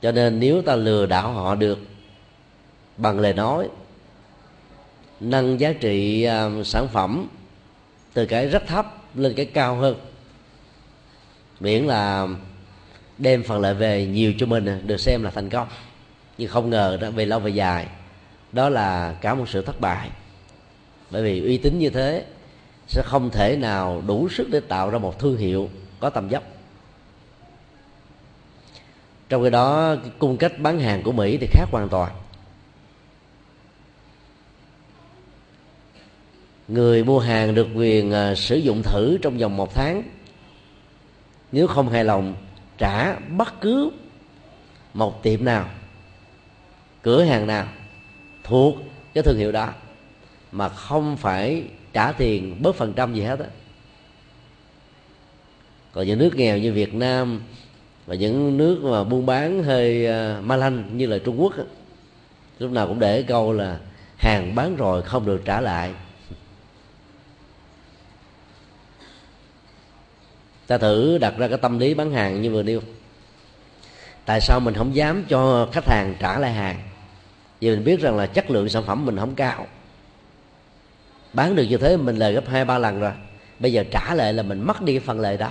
Cho 0.00 0.12
nên 0.12 0.40
nếu 0.40 0.62
ta 0.62 0.76
lừa 0.76 1.06
đảo 1.06 1.32
họ 1.32 1.54
được 1.54 1.78
bằng 2.96 3.20
lời 3.20 3.32
nói, 3.32 3.68
nâng 5.20 5.60
giá 5.60 5.72
trị 5.72 6.24
um, 6.24 6.62
sản 6.62 6.88
phẩm 6.92 7.28
từ 8.12 8.26
cái 8.26 8.48
rất 8.48 8.66
thấp 8.66 9.05
lên 9.16 9.34
cái 9.34 9.46
cao 9.46 9.76
hơn. 9.76 9.96
Miễn 11.60 11.84
là 11.84 12.28
đem 13.18 13.42
phần 13.42 13.60
lợi 13.60 13.74
về 13.74 14.06
nhiều 14.06 14.32
cho 14.38 14.46
mình, 14.46 14.86
được 14.86 15.00
xem 15.00 15.22
là 15.22 15.30
thành 15.30 15.48
công. 15.48 15.68
Nhưng 16.38 16.48
không 16.48 16.70
ngờ 16.70 16.98
đó, 17.00 17.10
về 17.10 17.26
lâu 17.26 17.40
về 17.40 17.50
dài, 17.50 17.86
đó 18.52 18.68
là 18.68 19.16
cả 19.20 19.34
một 19.34 19.48
sự 19.48 19.62
thất 19.62 19.80
bại. 19.80 20.10
Bởi 21.10 21.22
vì 21.22 21.44
uy 21.44 21.58
tín 21.58 21.78
như 21.78 21.90
thế 21.90 22.24
sẽ 22.88 23.02
không 23.04 23.30
thể 23.30 23.56
nào 23.56 24.02
đủ 24.06 24.28
sức 24.28 24.50
để 24.50 24.60
tạo 24.60 24.90
ra 24.90 24.98
một 24.98 25.18
thương 25.18 25.36
hiệu 25.36 25.70
có 26.00 26.10
tầm 26.10 26.28
dốc. 26.28 26.42
Trong 29.28 29.42
khi 29.42 29.50
đó 29.50 29.96
cung 30.18 30.36
cách 30.36 30.52
bán 30.58 30.80
hàng 30.80 31.02
của 31.02 31.12
mỹ 31.12 31.38
thì 31.40 31.46
khác 31.50 31.66
hoàn 31.70 31.88
toàn. 31.88 32.12
Người 36.68 37.04
mua 37.04 37.18
hàng 37.18 37.54
được 37.54 37.68
quyền 37.74 38.12
à, 38.12 38.34
sử 38.34 38.56
dụng 38.56 38.82
thử 38.82 39.18
trong 39.22 39.38
vòng 39.38 39.56
một 39.56 39.74
tháng. 39.74 40.02
Nếu 41.52 41.66
không 41.66 41.88
hài 41.88 42.04
lòng 42.04 42.34
trả 42.78 43.14
bất 43.14 43.60
cứ 43.60 43.90
một 44.94 45.22
tiệm 45.22 45.44
nào 45.44 45.68
cửa 47.02 47.22
hàng 47.22 47.46
nào 47.46 47.68
thuộc 48.44 48.76
cái 49.14 49.22
thương 49.22 49.38
hiệu 49.38 49.52
đó 49.52 49.68
mà 50.52 50.68
không 50.68 51.16
phải 51.16 51.64
trả 51.92 52.12
tiền 52.12 52.62
bớt 52.62 52.76
phần 52.76 52.92
trăm 52.92 53.14
gì 53.14 53.22
hết 53.22 53.38
á. 53.38 53.46
Còn 55.92 56.06
những 56.06 56.18
nước 56.18 56.36
nghèo 56.36 56.58
như 56.58 56.72
Việt 56.72 56.94
Nam 56.94 57.42
và 58.06 58.14
những 58.14 58.56
nước 58.56 58.80
mà 58.82 59.04
buôn 59.04 59.26
bán 59.26 59.62
hơi 59.62 60.06
à, 60.06 60.40
ma 60.42 60.56
lanh 60.56 60.98
như 60.98 61.06
là 61.06 61.18
Trung 61.18 61.40
Quốc 61.40 61.56
á, 61.56 61.64
lúc 62.58 62.70
nào 62.70 62.88
cũng 62.88 63.00
để 63.00 63.22
câu 63.22 63.52
là 63.52 63.78
hàng 64.16 64.54
bán 64.54 64.76
rồi 64.76 65.02
không 65.02 65.26
được 65.26 65.42
trả 65.44 65.60
lại. 65.60 65.94
Ta 70.66 70.78
thử 70.78 71.18
đặt 71.18 71.34
ra 71.38 71.48
cái 71.48 71.58
tâm 71.58 71.78
lý 71.78 71.94
bán 71.94 72.12
hàng 72.12 72.42
như 72.42 72.50
vừa 72.50 72.62
nêu. 72.62 72.80
Tại 74.24 74.40
sao 74.40 74.60
mình 74.60 74.74
không 74.74 74.94
dám 74.94 75.24
cho 75.28 75.68
khách 75.72 75.88
hàng 75.88 76.14
trả 76.20 76.38
lại 76.38 76.52
hàng? 76.52 76.76
Vì 77.60 77.70
mình 77.70 77.84
biết 77.84 78.00
rằng 78.00 78.16
là 78.16 78.26
chất 78.26 78.50
lượng 78.50 78.68
sản 78.68 78.82
phẩm 78.86 79.06
mình 79.06 79.18
không 79.18 79.34
cao. 79.34 79.66
Bán 81.32 81.56
được 81.56 81.64
như 81.64 81.76
thế 81.76 81.96
mình 81.96 82.16
lời 82.16 82.32
gấp 82.32 82.48
hai 82.48 82.64
ba 82.64 82.78
lần 82.78 83.00
rồi. 83.00 83.12
Bây 83.58 83.72
giờ 83.72 83.84
trả 83.90 84.14
lại 84.14 84.32
là 84.32 84.42
mình 84.42 84.66
mất 84.66 84.82
đi 84.82 84.92
cái 84.92 85.00
phần 85.00 85.20
lời 85.20 85.36
đó. 85.36 85.50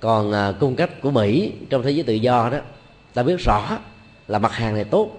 Còn 0.00 0.32
à, 0.32 0.52
cung 0.60 0.76
cách 0.76 0.90
của 1.02 1.10
mỹ 1.10 1.52
trong 1.70 1.82
thế 1.82 1.90
giới 1.90 2.02
tự 2.02 2.14
do 2.14 2.48
đó 2.52 2.58
ta 3.14 3.22
biết 3.22 3.36
rõ 3.46 3.78
là 4.28 4.38
mặt 4.38 4.52
hàng 4.52 4.74
này 4.74 4.84
tốt 4.84 5.10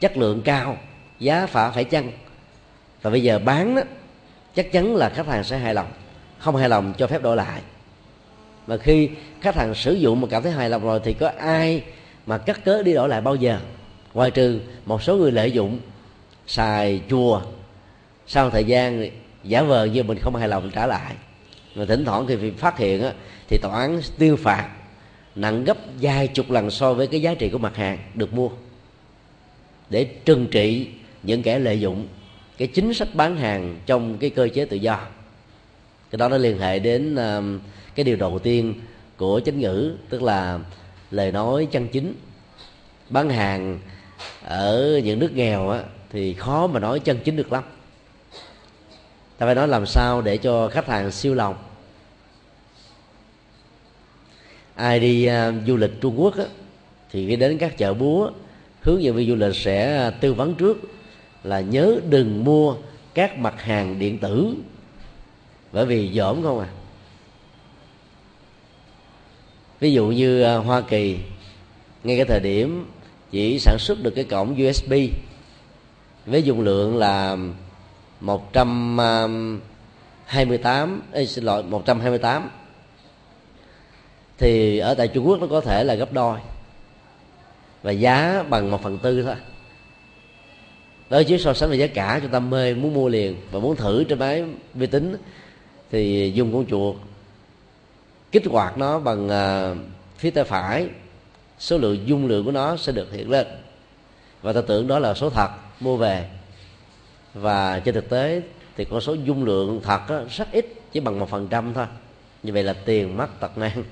chất 0.00 0.16
lượng 0.16 0.42
cao 0.42 0.76
giá 1.18 1.46
phả 1.46 1.70
phải 1.70 1.84
chăng? 1.84 2.10
Và 3.02 3.10
bây 3.10 3.22
giờ 3.22 3.38
bán 3.38 3.74
đó 3.74 3.82
chắc 4.54 4.72
chắn 4.72 4.96
là 4.96 5.08
khách 5.08 5.26
hàng 5.26 5.44
sẽ 5.44 5.58
hài 5.58 5.74
lòng 5.74 5.86
không 6.44 6.56
hài 6.56 6.68
lòng 6.68 6.92
cho 6.98 7.06
phép 7.06 7.22
đổi 7.22 7.36
lại. 7.36 7.60
Mà 8.66 8.76
khi 8.76 9.08
khách 9.40 9.56
hàng 9.56 9.74
sử 9.74 9.92
dụng 9.92 10.20
mà 10.20 10.28
cảm 10.30 10.42
thấy 10.42 10.52
hài 10.52 10.70
lòng 10.70 10.82
rồi 10.82 11.00
thì 11.04 11.12
có 11.12 11.30
ai 11.38 11.82
mà 12.26 12.38
cắt 12.38 12.64
cớ 12.64 12.82
đi 12.82 12.92
đổi 12.92 13.08
lại 13.08 13.20
bao 13.20 13.34
giờ? 13.34 13.58
Ngoài 14.14 14.30
trừ 14.30 14.60
một 14.86 15.02
số 15.02 15.16
người 15.16 15.32
lợi 15.32 15.52
dụng 15.52 15.78
xài 16.46 17.00
chùa 17.10 17.42
sau 18.26 18.50
thời 18.50 18.64
gian 18.64 19.08
giả 19.44 19.62
vờ 19.62 19.84
như 19.84 20.02
mình 20.02 20.18
không 20.22 20.36
hài 20.36 20.48
lòng 20.48 20.70
trả 20.70 20.86
lại. 20.86 21.14
Mà 21.74 21.84
thỉnh 21.84 22.04
thoảng 22.04 22.26
thì 22.26 22.50
phát 22.50 22.78
hiện 22.78 23.02
á, 23.02 23.12
thì 23.48 23.58
tòa 23.62 23.80
án 23.80 24.00
tiêu 24.18 24.36
phạt 24.36 24.68
nặng 25.34 25.64
gấp 25.64 25.76
vài 26.00 26.28
chục 26.28 26.50
lần 26.50 26.70
so 26.70 26.94
với 26.94 27.06
cái 27.06 27.22
giá 27.22 27.34
trị 27.34 27.48
của 27.48 27.58
mặt 27.58 27.76
hàng 27.76 27.98
được 28.14 28.34
mua. 28.34 28.48
Để 29.90 30.04
trừng 30.04 30.46
trị 30.50 30.88
những 31.22 31.42
kẻ 31.42 31.58
lợi 31.58 31.80
dụng 31.80 32.08
cái 32.58 32.68
chính 32.68 32.94
sách 32.94 33.08
bán 33.14 33.36
hàng 33.36 33.78
trong 33.86 34.18
cái 34.18 34.30
cơ 34.30 34.48
chế 34.54 34.64
tự 34.64 34.76
do 34.76 35.00
cái 36.14 36.18
đó 36.18 36.28
nó 36.28 36.36
liên 36.36 36.58
hệ 36.58 36.78
đến 36.78 37.14
uh, 37.14 37.60
cái 37.94 38.04
điều 38.04 38.16
đầu 38.16 38.38
tiên 38.38 38.74
của 39.16 39.40
chánh 39.44 39.60
ngữ 39.60 39.94
tức 40.08 40.22
là 40.22 40.58
lời 41.10 41.32
nói 41.32 41.68
chân 41.70 41.88
chính. 41.88 42.14
Bán 43.10 43.30
hàng 43.30 43.78
ở 44.44 45.00
những 45.04 45.18
nước 45.18 45.32
nghèo 45.34 45.70
á, 45.70 45.82
thì 46.10 46.34
khó 46.34 46.66
mà 46.66 46.80
nói 46.80 47.00
chân 47.00 47.18
chính 47.24 47.36
được 47.36 47.52
lắm. 47.52 47.64
Ta 49.38 49.46
phải 49.46 49.54
nói 49.54 49.68
làm 49.68 49.86
sao 49.86 50.22
để 50.22 50.36
cho 50.36 50.68
khách 50.68 50.86
hàng 50.86 51.10
siêu 51.10 51.34
lòng. 51.34 51.54
Ai 54.74 55.00
đi 55.00 55.28
uh, 55.28 55.54
du 55.66 55.76
lịch 55.76 56.00
trung 56.00 56.20
quốc 56.20 56.36
á, 56.36 56.44
thì 57.10 57.28
khi 57.28 57.36
đến 57.36 57.58
các 57.58 57.78
chợ 57.78 57.94
búa 57.94 58.30
hướng 58.82 59.02
dẫn 59.02 59.16
viên 59.16 59.28
du 59.28 59.34
lịch 59.34 59.56
sẽ 59.56 60.10
tư 60.20 60.34
vấn 60.34 60.54
trước 60.54 60.80
là 61.44 61.60
nhớ 61.60 61.96
đừng 62.08 62.44
mua 62.44 62.76
các 63.14 63.38
mặt 63.38 63.62
hàng 63.62 63.98
điện 63.98 64.18
tử 64.18 64.54
bởi 65.74 65.86
vì 65.86 66.12
dởm 66.14 66.42
không 66.42 66.60
à. 66.60 66.68
Ví 69.80 69.92
dụ 69.92 70.06
như 70.06 70.42
à, 70.42 70.56
hoa 70.56 70.80
kỳ 70.80 71.18
ngay 72.04 72.16
cái 72.16 72.24
thời 72.24 72.40
điểm 72.40 72.86
chỉ 73.30 73.58
sản 73.58 73.76
xuất 73.78 74.02
được 74.02 74.10
cái 74.10 74.24
cổng 74.24 74.56
usb 74.68 74.92
với 76.26 76.42
dung 76.42 76.60
lượng 76.60 76.96
là 76.96 77.36
128 78.20 81.02
ấy, 81.12 81.22
à, 81.22 81.26
xin 81.26 81.44
lỗi 81.44 81.62
128 81.62 82.50
thì 84.38 84.78
ở 84.78 84.94
tại 84.94 85.08
Trung 85.08 85.28
Quốc 85.28 85.40
nó 85.40 85.46
có 85.46 85.60
thể 85.60 85.84
là 85.84 85.94
gấp 85.94 86.12
đôi 86.12 86.38
và 87.82 87.90
giá 87.90 88.44
bằng 88.48 88.70
một 88.70 88.82
phần 88.82 88.98
tư 88.98 89.22
thôi. 89.22 89.34
Đó 91.10 91.22
chứ 91.28 91.38
so 91.38 91.54
sánh 91.54 91.70
về 91.70 91.76
giá 91.76 91.86
cả 91.86 92.18
chúng 92.22 92.30
ta 92.30 92.40
mê 92.40 92.74
muốn 92.74 92.94
mua 92.94 93.08
liền 93.08 93.36
và 93.50 93.60
muốn 93.60 93.76
thử 93.76 94.04
trên 94.04 94.18
máy 94.18 94.44
vi 94.74 94.86
tính 94.86 95.16
thì 95.94 96.32
dùng 96.34 96.52
con 96.52 96.66
chuột 96.66 96.96
kích 98.32 98.46
hoạt 98.46 98.78
nó 98.78 98.98
bằng 98.98 99.28
à, 99.28 99.74
phía 100.16 100.30
tay 100.30 100.44
phải. 100.44 100.88
Số 101.58 101.78
lượng 101.78 102.06
dung 102.06 102.26
lượng 102.26 102.44
của 102.44 102.50
nó 102.50 102.76
sẽ 102.76 102.92
được 102.92 103.12
hiện 103.12 103.30
lên. 103.30 103.46
Và 104.42 104.52
ta 104.52 104.60
tưởng 104.60 104.86
đó 104.86 104.98
là 104.98 105.14
số 105.14 105.30
thật 105.30 105.48
mua 105.80 105.96
về. 105.96 106.28
Và 107.34 107.80
trên 107.80 107.94
thực 107.94 108.08
tế 108.08 108.42
thì 108.76 108.84
con 108.84 109.00
số 109.00 109.14
dung 109.14 109.44
lượng 109.44 109.80
thật 109.84 110.00
đó, 110.08 110.20
rất 110.30 110.52
ít 110.52 110.66
chỉ 110.92 111.00
bằng 111.00 111.18
một 111.18 111.28
phần 111.28 111.48
trăm 111.48 111.74
thôi. 111.74 111.86
Như 112.42 112.52
vậy 112.52 112.62
là 112.62 112.72
tiền 112.72 113.16
mất 113.16 113.40
tật 113.40 113.58
mang. 113.58 113.84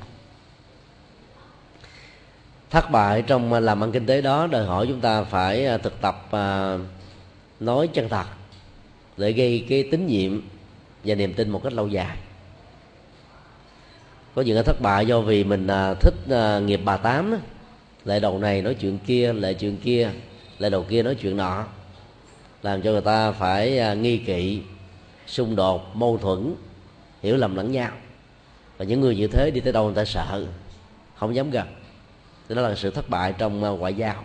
Thất 2.71 2.91
bại 2.91 3.23
trong 3.23 3.53
à, 3.53 3.61
làm 3.61 3.85
ăn 3.85 3.93
kinh 3.93 4.07
tế 4.07 4.21
đó 4.21 4.47
đòi 4.47 4.65
hỏi 4.65 4.87
chúng 4.89 5.01
ta 5.01 5.25
phải 5.25 5.67
à, 5.67 5.79
thực 5.79 6.01
tập 6.01 6.29
nói 7.61 7.89
chân 7.93 8.09
thật 8.09 8.27
để 9.17 9.33
gây 9.33 9.67
cái 9.69 9.89
tín 9.91 10.07
nhiệm 10.07 10.41
và 11.05 11.15
niềm 11.15 11.35
tin 11.35 11.51
một 11.51 11.61
cách 11.65 11.73
lâu 11.73 11.89
dài. 11.89 12.17
Có 14.35 14.43
những 14.43 14.57
cái 14.57 14.65
thất 14.65 14.81
bại 14.81 15.07
do 15.07 15.21
vì 15.21 15.45
mình 15.45 15.67
à, 15.67 15.95
thích 15.95 16.15
à, 16.31 16.59
nghiệp 16.59 16.81
bà 16.85 16.97
tám 16.97 17.31
đó. 17.31 17.37
lại 18.05 18.21
đầu 18.21 18.39
này 18.39 18.63
nói 18.63 18.75
chuyện 18.75 18.99
kia, 18.99 19.33
lại 19.33 19.55
chuyện 19.55 19.77
kia, 19.77 20.11
lại 20.59 20.71
đầu 20.71 20.83
kia 20.83 21.03
nói 21.03 21.15
chuyện 21.15 21.37
nọ. 21.37 21.65
Làm 22.63 22.83
cho 22.83 22.91
người 22.91 23.01
ta 23.01 23.33
phải 23.33 23.79
à, 23.79 23.95
nghi 23.95 24.19
kỵ, 24.19 24.61
xung 25.27 25.57
đột, 25.57 25.97
mâu 25.97 26.19
thuẫn, 26.19 26.55
hiểu 27.23 27.37
lầm 27.37 27.57
lẫn 27.57 27.73
nhau. 27.73 27.91
Và 28.79 28.85
những 28.85 29.01
người 29.01 29.17
như 29.17 29.29
thế 29.29 29.51
đi 29.51 29.61
tới 29.61 29.73
đâu 29.73 29.85
người 29.85 29.95
ta 29.95 30.05
sợ, 30.05 30.47
không 31.15 31.35
dám 31.35 31.51
gần. 31.51 31.67
Đó 32.49 32.63
là 32.63 32.75
sự 32.75 32.91
thất 32.91 33.11
bại 33.11 33.35
trong 33.39 33.61
ngoại 33.61 33.95
giao. 33.95 34.25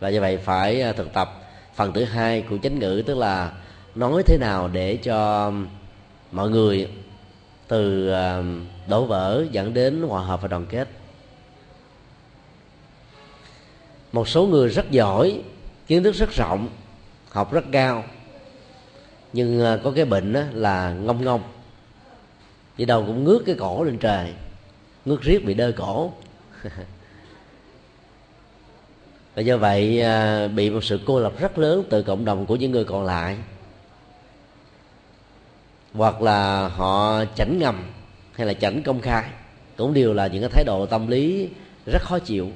Và 0.00 0.10
như 0.10 0.20
vậy 0.20 0.36
phải 0.36 0.92
thực 0.96 1.12
tập 1.12 1.42
phần 1.74 1.92
thứ 1.92 2.04
hai 2.04 2.42
của 2.42 2.58
chánh 2.62 2.78
ngữ, 2.78 3.02
tức 3.06 3.16
là 3.16 3.52
nói 3.94 4.22
thế 4.22 4.38
nào 4.38 4.68
để 4.68 4.96
cho 4.96 5.52
mọi 6.32 6.50
người 6.50 6.88
từ 7.68 8.08
ờ, 8.08 8.44
đổ 8.88 9.04
vỡ 9.04 9.44
dẫn 9.50 9.74
đến 9.74 10.02
hòa 10.02 10.22
hợp 10.22 10.42
và 10.42 10.48
đoàn 10.48 10.66
kết? 10.66 10.88
Một 14.12 14.28
số 14.28 14.46
người 14.46 14.68
rất 14.68 14.90
giỏi, 14.90 15.40
kiến 15.86 16.02
thức 16.02 16.14
rất 16.14 16.30
rộng, 16.30 16.68
học 17.30 17.52
rất 17.52 17.64
cao, 17.72 18.04
nhưng 19.32 19.60
ờ, 19.60 19.80
có 19.84 19.92
cái 19.96 20.04
bệnh 20.04 20.32
là 20.52 20.92
ngông 20.92 21.24
ngông. 21.24 21.42
Đi 22.76 22.84
đâu 22.84 23.04
cũng 23.06 23.24
ngước 23.24 23.42
cái 23.46 23.54
cổ 23.58 23.84
lên 23.84 23.98
trời, 23.98 24.34
ngước 25.04 25.22
riết 25.22 25.44
bị 25.44 25.54
đơ 25.54 25.72
cổ. 25.76 26.12
Và 29.34 29.42
do 29.42 29.56
vậy 29.56 30.00
ờ, 30.00 30.48
bị 30.48 30.70
một 30.70 30.84
sự 30.84 31.00
cô 31.06 31.20
lập 31.20 31.32
rất 31.40 31.58
lớn 31.58 31.84
từ 31.90 32.02
cộng 32.02 32.24
đồng 32.24 32.46
của 32.46 32.56
những 32.56 32.70
người 32.70 32.84
còn 32.84 33.04
lại 33.04 33.36
hoặc 35.94 36.22
là 36.22 36.68
họ 36.68 37.24
chảnh 37.36 37.58
ngầm 37.58 37.82
hay 38.32 38.46
là 38.46 38.54
chảnh 38.54 38.82
công 38.82 39.00
khai, 39.00 39.24
cũng 39.76 39.94
đều 39.94 40.14
là 40.14 40.26
những 40.26 40.40
cái 40.40 40.50
thái 40.50 40.64
độ 40.64 40.86
tâm 40.86 41.06
lý 41.06 41.48
rất 41.86 42.02
khó 42.02 42.18
chịu. 42.18 42.50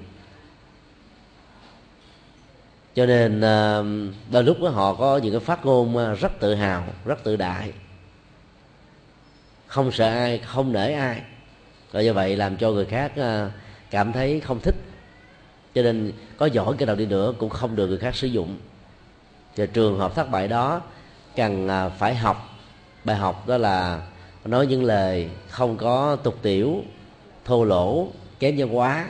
Cho 2.94 3.06
nên 3.06 3.40
ờ, 3.40 3.84
đôi 4.30 4.44
lúc 4.44 4.56
đó 4.62 4.68
họ 4.68 4.94
có 4.94 5.18
những 5.18 5.32
cái 5.32 5.40
phát 5.40 5.66
ngôn 5.66 5.96
ờ, 5.96 6.14
rất 6.14 6.32
tự 6.40 6.54
hào, 6.54 6.84
rất 7.04 7.24
tự 7.24 7.36
đại. 7.36 7.72
Không 9.66 9.92
sợ 9.92 10.08
ai, 10.08 10.38
không 10.38 10.72
nể 10.72 10.92
ai. 10.92 11.22
Và 11.92 12.00
do 12.00 12.12
vậy 12.12 12.36
làm 12.36 12.56
cho 12.56 12.70
người 12.70 12.84
khác 12.84 13.12
ờ, 13.16 13.50
cảm 13.90 14.12
thấy 14.12 14.40
không 14.40 14.60
thích. 14.60 14.74
Cho 15.74 15.82
nên 15.82 16.12
có 16.36 16.46
giỏi 16.46 16.74
cái 16.78 16.86
nào 16.86 16.96
đi 16.96 17.06
nữa 17.06 17.32
cũng 17.38 17.50
không 17.50 17.76
được 17.76 17.86
người 17.86 17.98
khác 17.98 18.16
sử 18.16 18.26
dụng. 18.26 18.56
Và 19.56 19.66
trường 19.66 19.98
hợp 19.98 20.14
thất 20.14 20.30
bại 20.30 20.48
đó 20.48 20.80
cần 21.36 21.68
phải 21.98 22.14
học 22.14 22.55
bài 23.06 23.16
học 23.16 23.48
đó 23.48 23.56
là 23.58 24.02
nói 24.44 24.66
những 24.66 24.84
lời 24.84 25.28
không 25.48 25.76
có 25.76 26.16
tục 26.16 26.38
tiểu, 26.42 26.82
thô 27.44 27.64
lỗ, 27.64 28.08
kém 28.38 28.56
nhân 28.56 28.76
quá 28.76 29.08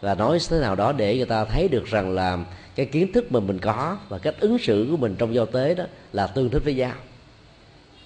và 0.00 0.14
nói 0.14 0.38
thế 0.50 0.60
nào 0.60 0.74
đó 0.74 0.92
để 0.92 1.16
người 1.16 1.26
ta 1.26 1.44
thấy 1.44 1.68
được 1.68 1.86
rằng 1.86 2.14
là 2.14 2.38
cái 2.74 2.86
kiến 2.86 3.12
thức 3.12 3.32
mà 3.32 3.40
mình 3.40 3.58
có 3.58 3.96
và 4.08 4.18
cách 4.18 4.34
ứng 4.40 4.58
xử 4.58 4.88
của 4.90 4.96
mình 4.96 5.14
trong 5.18 5.34
giao 5.34 5.46
tế 5.46 5.74
đó 5.74 5.84
là 6.12 6.26
tương 6.26 6.50
thích 6.50 6.62
với 6.64 6.76
giao 6.76 6.94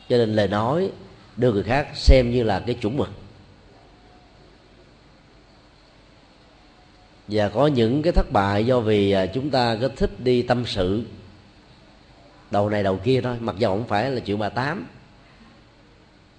cho 0.09 0.17
nên 0.17 0.35
lời 0.35 0.49
nói 0.49 0.91
đưa 1.37 1.53
người 1.53 1.63
khác 1.63 1.89
xem 1.95 2.31
như 2.31 2.43
là 2.43 2.61
cái 2.67 2.75
chuẩn 2.75 2.97
mực. 2.97 3.09
Và 7.29 7.49
có 7.49 7.67
những 7.67 8.03
cái 8.03 8.13
thất 8.13 8.33
bại 8.33 8.67
do 8.67 8.81
vì 8.81 9.11
à, 9.11 9.27
chúng 9.27 9.51
ta 9.51 9.77
có 9.81 9.89
thích 9.97 10.11
đi 10.19 10.43
tâm 10.43 10.67
sự, 10.67 11.03
đầu 12.51 12.71
này 12.71 12.83
đầu 12.83 12.97
kia 12.97 13.21
thôi, 13.21 13.37
mặc 13.41 13.57
dù 13.59 13.69
không 13.69 13.89
phải 13.89 14.11
là 14.11 14.21
chuyện 14.21 14.39
bà 14.39 14.49
tám 14.49 14.87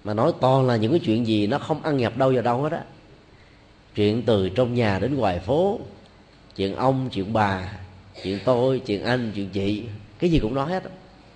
mà 0.04 0.14
nói 0.14 0.32
toàn 0.40 0.66
là 0.66 0.76
những 0.76 0.90
cái 0.92 1.00
chuyện 1.04 1.26
gì 1.26 1.46
nó 1.46 1.58
không 1.58 1.82
ăn 1.82 1.96
nhập 1.96 2.16
đâu 2.16 2.32
vào 2.32 2.42
đâu 2.42 2.62
hết 2.62 2.72
á. 2.72 2.84
Chuyện 3.94 4.22
từ 4.22 4.48
trong 4.48 4.74
nhà 4.74 4.98
đến 4.98 5.14
ngoài 5.14 5.38
phố, 5.38 5.80
chuyện 6.56 6.76
ông, 6.76 7.08
chuyện 7.12 7.32
bà, 7.32 7.72
chuyện 8.22 8.38
tôi, 8.44 8.82
chuyện 8.86 9.04
anh, 9.04 9.32
chuyện 9.34 9.48
chị, 9.48 9.84
cái 10.18 10.30
gì 10.30 10.38
cũng 10.38 10.54
nói 10.54 10.70
hết 10.70 10.82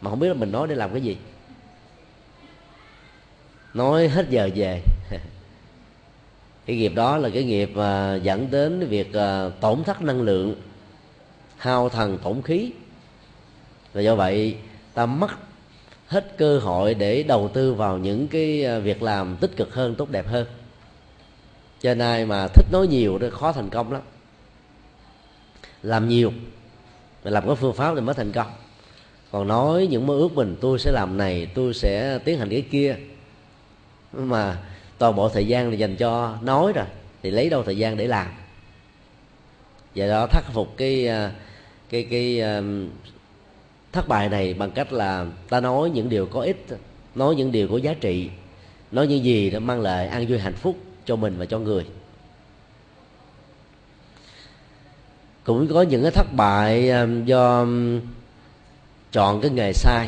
mà 0.00 0.10
không 0.10 0.20
biết 0.20 0.28
là 0.28 0.34
mình 0.34 0.52
nói 0.52 0.68
để 0.68 0.74
làm 0.74 0.90
cái 0.92 1.00
gì. 1.00 1.16
Nói 3.74 4.08
hết 4.08 4.26
giờ 4.30 4.50
về. 4.54 4.80
Cái 6.66 6.76
nghiệp 6.76 6.92
đó 6.94 7.16
là 7.16 7.28
cái 7.34 7.44
nghiệp 7.44 7.70
mà 7.74 8.20
dẫn 8.22 8.50
đến 8.50 8.86
việc 8.88 9.12
à, 9.12 9.48
tổn 9.60 9.84
thất 9.84 10.02
năng 10.02 10.22
lượng, 10.22 10.54
hao 11.56 11.88
thần 11.88 12.18
tổn 12.18 12.42
khí. 12.42 12.72
Và 13.92 14.00
do 14.00 14.14
vậy, 14.16 14.56
ta 14.94 15.06
mất 15.06 15.30
hết 16.14 16.36
cơ 16.36 16.58
hội 16.58 16.94
để 16.94 17.22
đầu 17.22 17.50
tư 17.54 17.74
vào 17.74 17.98
những 17.98 18.28
cái 18.28 18.64
à, 18.64 18.78
việc 18.78 19.02
làm 19.02 19.36
tích 19.36 19.56
cực 19.56 19.74
hơn, 19.74 19.94
tốt 19.94 20.10
đẹp 20.10 20.26
hơn. 20.26 20.46
Cho 21.80 21.94
nên 21.94 22.28
mà 22.28 22.48
thích 22.48 22.66
nói 22.72 22.86
nhiều 22.86 23.18
đó 23.18 23.28
khó 23.32 23.52
thành 23.52 23.70
công 23.70 23.92
lắm. 23.92 24.02
Làm 25.82 26.08
nhiều 26.08 26.32
mình 27.24 27.32
làm 27.32 27.46
có 27.46 27.54
phương 27.54 27.74
pháp 27.74 27.94
thì 27.94 28.00
mới 28.00 28.14
thành 28.14 28.32
công. 28.32 28.46
Còn 29.32 29.48
nói 29.48 29.86
những 29.90 30.06
mơ 30.06 30.14
ước 30.14 30.32
mình, 30.32 30.56
tôi 30.60 30.78
sẽ 30.78 30.92
làm 30.92 31.16
này, 31.16 31.46
tôi 31.54 31.74
sẽ 31.74 32.18
tiến 32.24 32.38
hành 32.38 32.50
cái 32.50 32.62
kia. 32.70 32.96
Mà 34.12 34.56
toàn 34.98 35.16
bộ 35.16 35.28
thời 35.28 35.46
gian 35.46 35.70
là 35.70 35.76
dành 35.76 35.96
cho 35.96 36.36
nói 36.42 36.72
rồi, 36.72 36.86
thì 37.22 37.30
lấy 37.30 37.50
đâu 37.50 37.62
thời 37.62 37.76
gian 37.76 37.96
để 37.96 38.06
làm. 38.06 38.26
Và 39.94 40.06
đó, 40.06 40.26
khắc 40.30 40.44
phục 40.52 40.76
cái 40.76 41.08
à, 41.08 41.32
cái 41.90 42.06
cái 42.10 42.40
à, 42.40 42.62
thất 43.94 44.08
bại 44.08 44.28
này 44.28 44.54
bằng 44.54 44.70
cách 44.70 44.92
là 44.92 45.26
ta 45.48 45.60
nói 45.60 45.90
những 45.90 46.08
điều 46.08 46.26
có 46.26 46.40
ích 46.40 46.66
nói 47.14 47.34
những 47.34 47.52
điều 47.52 47.68
có 47.68 47.76
giá 47.76 47.94
trị 47.94 48.30
nói 48.90 49.06
những 49.06 49.24
gì 49.24 49.50
nó 49.50 49.58
mang 49.60 49.80
lại 49.80 50.08
an 50.08 50.26
vui 50.28 50.38
hạnh 50.38 50.54
phúc 50.54 50.76
cho 51.04 51.16
mình 51.16 51.38
và 51.38 51.46
cho 51.46 51.58
người. 51.58 51.86
Cũng 55.44 55.68
có 55.68 55.82
những 55.82 56.02
cái 56.02 56.10
thất 56.10 56.26
bại 56.32 56.90
um, 56.90 57.24
do 57.24 57.60
um, 57.60 58.00
chọn 59.12 59.40
cái 59.40 59.50
nghề 59.50 59.72
sai. 59.72 60.06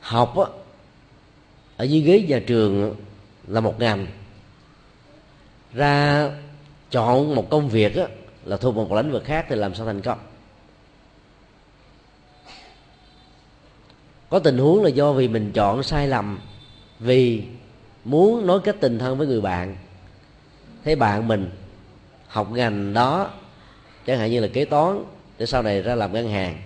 Học 0.00 0.38
á, 0.38 0.44
ở 1.76 1.84
dưới 1.84 2.00
ghế 2.00 2.22
nhà 2.28 2.40
trường 2.46 2.94
là 3.46 3.60
một 3.60 3.80
ngành. 3.80 4.06
Ra 5.74 6.30
chọn 6.90 7.34
một 7.34 7.50
công 7.50 7.68
việc 7.68 7.96
á, 7.96 8.04
là 8.44 8.56
thuộc 8.56 8.74
một 8.74 8.92
lĩnh 8.92 9.12
vực 9.12 9.24
khác 9.24 9.46
thì 9.48 9.56
làm 9.56 9.74
sao 9.74 9.86
thành 9.86 10.00
công? 10.00 10.18
Có 14.30 14.38
tình 14.38 14.58
huống 14.58 14.82
là 14.82 14.88
do 14.88 15.12
vì 15.12 15.28
mình 15.28 15.50
chọn 15.52 15.82
sai 15.82 16.08
lầm 16.08 16.38
vì 16.98 17.42
muốn 18.04 18.46
nói 18.46 18.60
cách 18.64 18.76
tình 18.80 18.98
thân 18.98 19.18
với 19.18 19.26
người 19.26 19.40
bạn. 19.40 19.76
Thấy 20.84 20.96
bạn 20.96 21.28
mình 21.28 21.50
học 22.26 22.52
ngành 22.52 22.94
đó 22.94 23.30
chẳng 24.06 24.18
hạn 24.18 24.30
như 24.30 24.40
là 24.40 24.48
kế 24.48 24.64
toán 24.64 25.04
để 25.38 25.46
sau 25.46 25.62
này 25.62 25.82
ra 25.82 25.94
làm 25.94 26.12
ngân 26.12 26.28
hàng. 26.28 26.56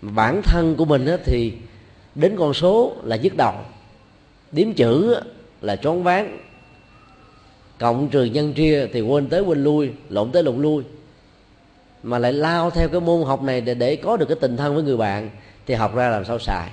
Bản 0.00 0.42
thân 0.44 0.76
của 0.76 0.84
mình 0.84 1.06
thì 1.24 1.52
đến 2.14 2.36
con 2.38 2.54
số 2.54 2.96
là 3.04 3.16
nhức 3.16 3.36
đầu. 3.36 3.54
Điếm 4.52 4.72
chữ 4.72 5.16
là 5.60 5.76
choáng 5.76 6.02
váng. 6.02 6.38
Cộng 7.78 8.08
trừ 8.08 8.24
nhân 8.24 8.52
chia 8.52 8.86
thì 8.92 9.00
quên 9.00 9.28
tới 9.28 9.40
quên 9.40 9.64
lui 9.64 9.90
lộn 10.08 10.32
tới 10.32 10.42
lộn 10.42 10.62
lui. 10.62 10.82
Mà 12.02 12.18
lại 12.18 12.32
lao 12.32 12.70
theo 12.70 12.88
cái 12.88 13.00
môn 13.00 13.22
học 13.26 13.42
này 13.42 13.60
để, 13.60 13.74
để 13.74 13.96
có 13.96 14.16
được 14.16 14.26
cái 14.26 14.36
tình 14.40 14.56
thân 14.56 14.74
với 14.74 14.82
người 14.82 14.96
bạn 14.96 15.30
thì 15.70 15.76
học 15.76 15.94
ra 15.94 16.08
làm 16.08 16.24
sao 16.24 16.38
xài. 16.38 16.70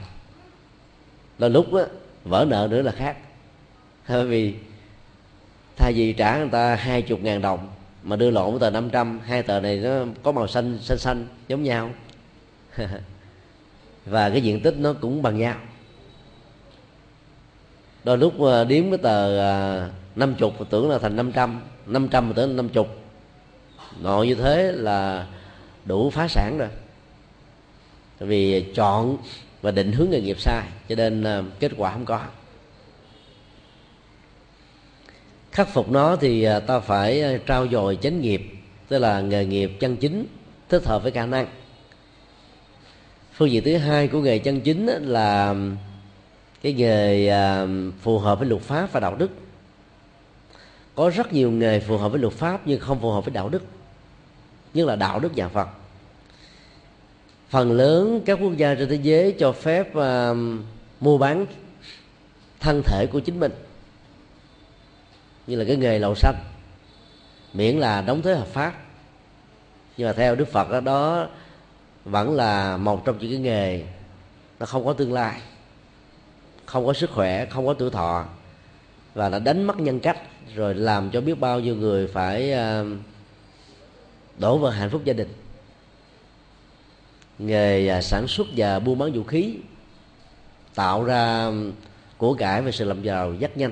Là 1.38 1.48
lúc 1.48 1.74
đó, 1.74 1.86
vỡ 2.24 2.46
nợ 2.50 2.68
nữa 2.72 2.82
là 2.82 2.92
khác. 2.92 3.18
Bởi 4.10 4.26
vì 4.26 4.56
thay 5.76 5.94
vì 5.94 6.14
trả 6.14 6.38
người 6.38 6.50
ta 6.50 6.76
hai 6.76 7.02
chục 7.02 7.20
ngàn 7.22 7.42
đồng 7.42 7.68
mà 8.04 8.16
đưa 8.16 8.32
lộn 8.32 8.52
với 8.52 8.60
tờ 8.60 8.70
500 8.70 9.20
hai 9.20 9.44
tờ 9.44 9.60
này 9.60 9.78
nó 9.78 10.06
có 10.24 10.32
màu 10.32 10.48
xanh 10.48 10.80
xanh 10.82 10.98
xanh 10.98 11.28
giống 11.48 11.64
nhau. 11.64 11.90
Và 14.06 14.30
cái 14.30 14.42
diện 14.42 14.62
tích 14.62 14.76
nó 14.78 14.94
cũng 14.94 15.22
bằng 15.22 15.38
nhau. 15.38 15.56
Đôi 18.04 18.18
lúc 18.18 18.42
à, 18.42 18.64
điếm 18.64 18.90
cái 18.90 18.98
tờ 18.98 19.40
à, 19.40 19.90
năm 20.16 20.36
chục 20.36 20.54
tưởng 20.70 20.90
là 20.90 20.98
thành 20.98 21.16
năm 21.16 21.32
trăm 21.32 21.62
năm 21.86 22.08
trăm 22.08 22.34
tưởng 22.34 22.50
là 22.50 22.56
năm 22.56 22.70
chục. 22.70 22.88
Nội 24.02 24.28
như 24.28 24.36
thế 24.36 24.72
là 24.72 25.28
đủ 25.86 26.10
phá 26.10 26.28
sản 26.28 26.58
rồi 26.58 26.70
vì 28.19 28.65
chọn 28.75 29.17
và 29.62 29.71
định 29.71 29.91
hướng 29.91 30.10
nghề 30.10 30.21
nghiệp 30.21 30.39
sai, 30.39 30.63
cho 30.89 30.95
nên 30.95 31.23
ờ, 31.23 31.43
kết 31.60 31.71
quả 31.77 31.93
không 31.93 32.06
có. 32.06 32.21
Khắc 35.51 35.67
phục 35.67 35.91
nó 35.91 36.15
thì 36.15 36.43
ờ, 36.43 36.60
ta 36.60 36.80
phải 36.80 37.21
ờ, 37.21 37.38
trao 37.38 37.67
dồi 37.67 37.97
chánh 38.01 38.21
nghiệp, 38.21 38.41
tức 38.88 38.99
là 38.99 39.21
nghề 39.21 39.45
nghiệp 39.45 39.71
chân 39.80 39.97
chính 39.97 40.25
thích 40.69 40.86
hợp 40.86 41.03
với 41.03 41.12
khả 41.12 41.25
năng. 41.25 41.47
Phương 43.34 43.51
diện 43.51 43.63
thứ 43.63 43.77
hai 43.77 44.08
của 44.08 44.21
nghề 44.21 44.39
chân 44.39 44.62
chính 44.62 44.88
là 44.88 45.56
cái 46.62 46.73
nghề 46.73 47.32
phù 48.01 48.19
hợp 48.19 48.39
với 48.39 48.47
luật 48.47 48.62
pháp 48.62 48.91
và 48.91 48.99
đạo 48.99 49.15
đức. 49.15 49.32
Có 50.95 51.10
rất 51.10 51.34
nhiều 51.34 51.51
nghề 51.51 51.80
phù 51.80 51.97
hợp 51.97 52.10
với 52.10 52.21
luật 52.21 52.34
pháp 52.34 52.62
nhưng 52.65 52.80
không 52.80 53.01
phù 53.01 53.12
hợp 53.12 53.25
với 53.25 53.34
đạo 53.34 53.49
đức, 53.49 53.63
nhất 54.73 54.88
là 54.88 54.95
đạo 54.95 55.19
đức 55.19 55.36
nhà 55.36 55.47
phật 55.47 55.67
phần 57.50 57.72
lớn 57.72 58.22
các 58.26 58.40
quốc 58.42 58.58
gia 58.58 58.76
trên 58.76 58.90
thế 58.90 59.00
giới 59.02 59.36
cho 59.40 59.52
phép 59.52 59.88
uh, 59.98 60.38
mua 61.00 61.18
bán 61.18 61.46
thân 62.60 62.82
thể 62.86 63.08
của 63.12 63.20
chính 63.20 63.40
mình 63.40 63.52
như 65.48 65.56
là 65.56 65.66
cái 65.68 65.78
nghề 65.78 66.00
lầu 66.00 66.16
xanh 66.16 66.36
miễn 67.54 67.78
là 67.78 68.02
đóng 68.02 68.22
thuế 68.22 68.36
hợp 68.36 68.48
pháp. 68.48 68.74
Nhưng 69.98 70.08
mà 70.08 70.14
theo 70.14 70.36
đức 70.36 70.48
phật 70.48 70.70
đó, 70.72 70.80
đó 70.80 71.28
vẫn 72.06 72.34
là 72.36 72.78
một 72.78 73.06
trong 73.06 73.18
những 73.20 73.32
cái 73.32 73.40
nghề 73.40 73.84
nó 74.60 74.66
không 74.66 74.86
có 74.86 74.94
tương 74.94 75.14
lai 75.14 75.42
không 76.68 76.86
có 76.86 76.94
sức 76.94 77.10
khỏe 77.12 77.46
không 77.46 77.68
có 77.68 77.74
tuổi 77.74 77.90
thọ 77.90 78.26
và 79.14 79.30
đã 79.30 79.40
đánh 79.40 79.64
mất 79.64 79.80
nhân 79.80 80.00
cách 80.00 80.18
rồi 80.56 80.76
làm 80.76 81.10
cho 81.12 81.22
biết 81.22 81.40
bao 81.40 81.60
nhiêu 81.60 81.76
người 81.76 82.08
phải 82.08 82.54
à, 82.54 82.84
đổ 84.38 84.58
vào 84.58 84.72
hạnh 84.72 84.90
phúc 84.90 85.02
gia 85.06 85.14
đình 85.14 85.28
nghề 87.39 88.02
sản 88.02 88.28
xuất 88.28 88.47
và 88.56 88.80
buôn 88.80 89.00
bán 89.00 89.13
vũ 89.13 89.23
khí, 89.23 89.56
tạo 90.76 91.04
ra 91.04 91.52
của 92.17 92.34
cải 92.34 92.62
về 92.62 92.71
sự 92.71 92.86
làm 92.86 93.04
giàu 93.04 93.34
rất 93.39 93.58
nhanh. 93.58 93.71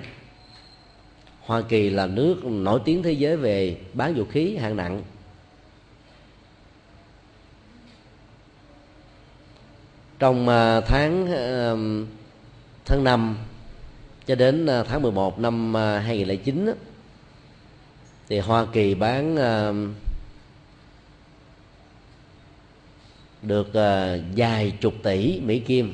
Hoa 1.42 1.62
Kỳ 1.62 1.90
là 1.90 2.08
nước 2.08 2.46
nổi 2.46 2.80
tiếng 2.86 3.04
thế 3.04 3.12
giới 3.12 3.38
về 3.38 3.78
bán 3.94 4.14
vũ 4.16 4.24
khí 4.26 4.56
hạng 4.58 4.76
nặng. 4.76 5.02
Trong 10.20 10.50
à, 10.50 10.82
tháng 10.82 11.32
à, 11.32 11.74
tháng 12.86 13.04
5 13.04 13.38
cho 14.26 14.36
đến 14.36 14.66
à, 14.66 14.84
tháng 14.84 15.02
11 15.02 15.40
năm 15.40 15.74
2009 15.74 16.74
thì 18.30 18.40
Hoa 18.40 18.66
Kỳ 18.74 18.96
bán 18.96 19.38
được 23.48 23.74
à, 23.74 24.18
vài 24.36 24.72
chục 24.82 24.94
tỷ 25.04 25.40
Mỹ 25.46 25.60
Kim 25.60 25.94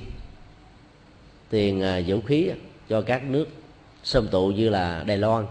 tiền 1.50 1.82
à, 1.82 2.02
vũ 2.08 2.22
khí 2.22 2.50
cho 2.90 3.02
các 3.02 3.24
nước 3.24 3.48
xâm 4.04 4.28
tụ 4.28 4.48
như 4.48 4.70
là 4.70 5.04
Đài 5.04 5.18
Loan 5.18 5.46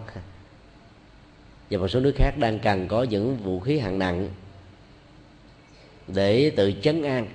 và 1.71 1.79
một 1.79 1.89
số 1.89 2.01
nước 2.01 2.13
khác 2.17 2.33
đang 2.39 2.59
cần 2.59 2.89
có 2.89 3.03
những 3.03 3.37
vũ 3.37 3.61
khí 3.61 3.79
hạng 3.79 3.99
nặng 3.99 4.29
để 6.09 6.51
tự 6.51 6.73
chấn 6.83 7.03
an 7.03 7.27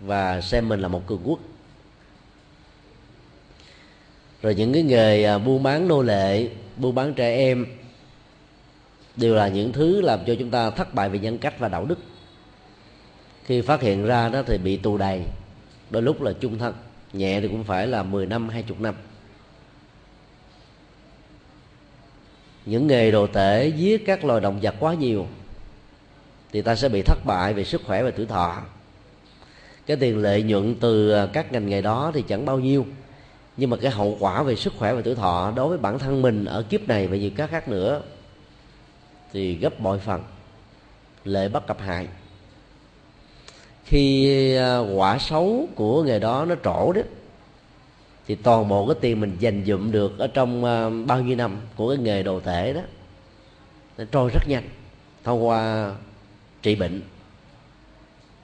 và 0.00 0.40
xem 0.40 0.68
mình 0.68 0.80
là 0.80 0.88
một 0.88 1.06
cường 1.06 1.22
quốc. 1.24 1.38
Rồi 4.42 4.54
những 4.54 4.72
cái 4.72 4.82
nghề 4.82 5.24
à, 5.24 5.38
buôn 5.38 5.62
bán 5.62 5.88
nô 5.88 6.02
lệ, 6.02 6.48
buôn 6.76 6.94
bán 6.94 7.14
trẻ 7.14 7.36
em 7.36 7.66
đều 9.16 9.34
là 9.34 9.48
những 9.48 9.72
thứ 9.72 10.00
làm 10.00 10.20
cho 10.26 10.34
chúng 10.38 10.50
ta 10.50 10.70
thất 10.70 10.94
bại 10.94 11.08
về 11.08 11.18
nhân 11.18 11.38
cách 11.38 11.58
và 11.58 11.68
đạo 11.68 11.84
đức 11.84 11.98
khi 13.44 13.60
phát 13.60 13.80
hiện 13.80 14.06
ra 14.06 14.28
đó 14.28 14.42
thì 14.46 14.58
bị 14.58 14.76
tù 14.76 14.98
đầy. 14.98 15.22
Đôi 15.90 16.02
lúc 16.02 16.22
là 16.22 16.32
chung 16.40 16.58
thân, 16.58 16.74
nhẹ 17.12 17.40
thì 17.40 17.48
cũng 17.48 17.64
phải 17.64 17.86
là 17.86 18.02
10 18.02 18.26
năm 18.26 18.48
20 18.48 18.76
năm. 18.80 18.94
Những 22.66 22.86
nghề 22.86 23.10
đồ 23.10 23.26
tể 23.26 23.72
giết 23.76 24.06
các 24.06 24.24
loài 24.24 24.40
động 24.40 24.58
vật 24.62 24.74
quá 24.80 24.94
nhiều 24.94 25.26
thì 26.52 26.62
ta 26.62 26.74
sẽ 26.74 26.88
bị 26.88 27.02
thất 27.02 27.18
bại 27.24 27.54
về 27.54 27.64
sức 27.64 27.80
khỏe 27.86 28.02
và 28.02 28.10
tuổi 28.10 28.26
thọ. 28.26 28.62
Cái 29.86 29.96
tiền 29.96 30.18
lợi 30.18 30.42
nhuận 30.42 30.74
từ 30.80 31.10
à, 31.10 31.26
các 31.32 31.52
ngành 31.52 31.68
nghề 31.68 31.82
đó 31.82 32.10
thì 32.14 32.22
chẳng 32.28 32.44
bao 32.44 32.58
nhiêu, 32.58 32.86
nhưng 33.56 33.70
mà 33.70 33.76
cái 33.76 33.90
hậu 33.90 34.16
quả 34.20 34.42
về 34.42 34.56
sức 34.56 34.72
khỏe 34.78 34.94
và 34.94 35.00
tuổi 35.04 35.14
thọ 35.14 35.52
đối 35.56 35.68
với 35.68 35.78
bản 35.78 35.98
thân 35.98 36.22
mình 36.22 36.44
ở 36.44 36.62
kiếp 36.62 36.88
này 36.88 37.06
và 37.06 37.16
nhiều 37.16 37.30
các 37.36 37.50
khác 37.50 37.68
nữa 37.68 38.02
thì 39.32 39.54
gấp 39.54 39.80
bội 39.80 39.98
phần 39.98 40.22
lệ 41.24 41.48
bất 41.48 41.66
cập 41.66 41.80
hại 41.80 42.08
khi 43.84 44.54
à, 44.56 44.78
quả 44.78 45.18
xấu 45.18 45.68
của 45.74 46.02
nghề 46.02 46.18
đó 46.18 46.44
nó 46.44 46.54
trổ 46.64 46.92
đó, 46.92 47.02
thì 48.26 48.34
toàn 48.34 48.68
bộ 48.68 48.86
cái 48.86 48.96
tiền 49.00 49.20
mình 49.20 49.36
dành 49.40 49.64
dụm 49.66 49.90
được 49.90 50.18
ở 50.18 50.26
trong 50.26 50.64
à, 50.64 50.90
bao 51.06 51.20
nhiêu 51.20 51.36
năm 51.36 51.56
của 51.76 51.88
cái 51.88 51.98
nghề 51.98 52.22
đồ 52.22 52.40
thể 52.40 52.72
đó, 52.72 52.80
nó 53.98 54.04
trôi 54.12 54.30
rất 54.34 54.48
nhanh 54.48 54.64
thông 55.24 55.46
qua 55.46 55.92
trị 56.62 56.74
bệnh. 56.74 57.02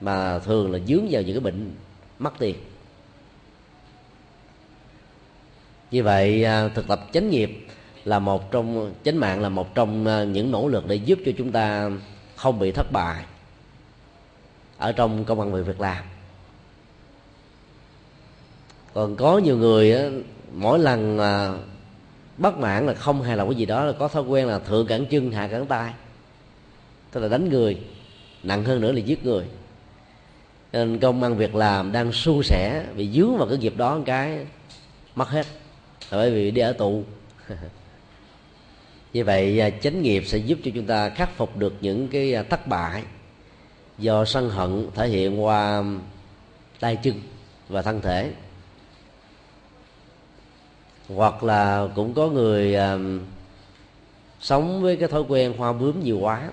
Mà 0.00 0.38
thường 0.38 0.72
là 0.72 0.78
dướng 0.86 1.06
vào 1.10 1.22
những 1.22 1.34
cái 1.34 1.40
bệnh 1.40 1.70
mất 2.18 2.32
tiền. 2.38 2.56
Như 5.90 6.02
vậy 6.02 6.44
à, 6.44 6.68
thực 6.68 6.88
tập 6.88 7.06
chánh 7.12 7.30
nghiệp 7.30 7.66
là 8.04 8.18
một 8.18 8.50
trong, 8.50 8.92
chánh 9.04 9.20
mạng 9.20 9.40
là 9.40 9.48
một 9.48 9.74
trong 9.74 10.04
những 10.32 10.50
nỗ 10.50 10.68
lực 10.68 10.86
để 10.86 10.94
giúp 10.94 11.18
cho 11.26 11.32
chúng 11.38 11.52
ta 11.52 11.90
không 12.36 12.58
bị 12.58 12.72
thất 12.72 12.92
bại 12.92 13.24
ở 14.78 14.92
trong 14.92 15.24
công 15.24 15.40
ăn 15.40 15.64
việc 15.64 15.80
làm 15.80 16.04
còn 18.94 19.16
có 19.16 19.38
nhiều 19.38 19.56
người 19.56 19.92
á, 19.92 20.08
mỗi 20.52 20.78
lần 20.78 21.18
bất 22.38 22.58
mãn 22.58 22.86
là 22.86 22.94
không 22.94 23.22
hài 23.22 23.36
lòng 23.36 23.48
cái 23.48 23.56
gì 23.56 23.66
đó 23.66 23.84
là 23.84 23.92
có 23.92 24.08
thói 24.08 24.22
quen 24.22 24.46
là 24.46 24.58
thượng 24.58 24.86
cẳng 24.86 25.06
chân 25.06 25.32
hạ 25.32 25.48
cẳng 25.48 25.66
tay. 25.66 25.92
Tức 27.10 27.20
là 27.20 27.28
đánh 27.28 27.48
người 27.48 27.78
nặng 28.42 28.64
hơn 28.64 28.80
nữa 28.80 28.92
là 28.92 29.00
giết 29.00 29.24
người. 29.24 29.44
Nên 30.72 30.98
công 30.98 31.22
ăn 31.22 31.36
việc 31.36 31.54
làm 31.54 31.92
đang 31.92 32.12
su 32.12 32.42
sẻ 32.42 32.84
bị 32.96 33.10
dướng 33.12 33.36
vào 33.36 33.48
cái 33.48 33.58
nghiệp 33.58 33.76
đó 33.76 33.96
một 33.96 34.02
cái 34.06 34.46
mất 35.14 35.28
hết. 35.28 35.46
Là 36.10 36.18
bởi 36.18 36.30
vì 36.30 36.50
đi 36.50 36.60
ở 36.62 36.72
tù. 36.72 37.04
Như 39.12 39.24
vậy 39.24 39.60
à, 39.60 39.70
chánh 39.70 40.02
nghiệp 40.02 40.22
sẽ 40.26 40.38
giúp 40.38 40.58
cho 40.64 40.70
chúng 40.74 40.86
ta 40.86 41.08
khắc 41.08 41.36
phục 41.36 41.56
được 41.56 41.74
những 41.80 42.08
cái 42.08 42.34
à, 42.34 42.42
thất 42.42 42.66
bại 42.66 43.02
do 43.98 44.24
sân 44.24 44.50
hận 44.50 44.90
thể 44.94 45.08
hiện 45.08 45.44
qua 45.44 45.84
tay 46.80 46.96
chân 46.96 47.14
và 47.68 47.82
thân 47.82 48.00
thể. 48.00 48.32
Hoặc 51.08 51.42
là 51.42 51.88
cũng 51.94 52.14
có 52.14 52.28
người 52.28 52.74
à, 52.74 52.98
sống 54.40 54.82
với 54.82 54.96
cái 54.96 55.08
thói 55.08 55.22
quen 55.28 55.52
hoa 55.56 55.72
bướm 55.72 56.04
nhiều 56.04 56.18
quá 56.18 56.50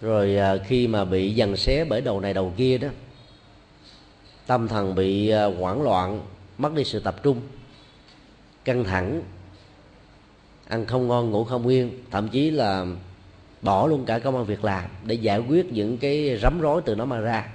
rồi 0.00 0.36
à, 0.36 0.56
khi 0.66 0.86
mà 0.86 1.04
bị 1.04 1.34
dằn 1.34 1.56
xé 1.56 1.84
bởi 1.84 2.00
đầu 2.00 2.20
này 2.20 2.34
đầu 2.34 2.52
kia 2.56 2.78
đó 2.78 2.88
tâm 4.46 4.68
thần 4.68 4.94
bị 4.94 5.28
à, 5.28 5.44
hoảng 5.44 5.82
loạn 5.82 6.20
mất 6.58 6.74
đi 6.74 6.84
sự 6.84 7.00
tập 7.00 7.22
trung 7.22 7.40
căng 8.64 8.84
thẳng 8.84 9.22
ăn 10.68 10.86
không 10.86 11.08
ngon 11.08 11.30
ngủ 11.30 11.44
không 11.44 11.66
yên 11.66 11.90
thậm 12.10 12.28
chí 12.28 12.50
là 12.50 12.86
bỏ 13.62 13.86
luôn 13.86 14.04
cả 14.04 14.18
công 14.18 14.36
an 14.36 14.44
việc 14.44 14.64
làm 14.64 14.90
để 15.04 15.14
giải 15.14 15.38
quyết 15.38 15.72
những 15.72 15.98
cái 15.98 16.38
rắm 16.42 16.60
rối 16.60 16.82
từ 16.84 16.94
nó 16.94 17.04
mà 17.04 17.20
ra. 17.20 17.48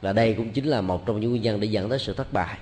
Và 0.00 0.12
đây 0.12 0.34
cũng 0.34 0.50
chính 0.50 0.64
là 0.64 0.80
một 0.80 1.06
trong 1.06 1.20
những 1.20 1.30
nguyên 1.30 1.42
nhân 1.42 1.60
để 1.60 1.66
dẫn 1.66 1.88
tới 1.88 1.98
sự 1.98 2.14
thất 2.14 2.32
bại. 2.32 2.58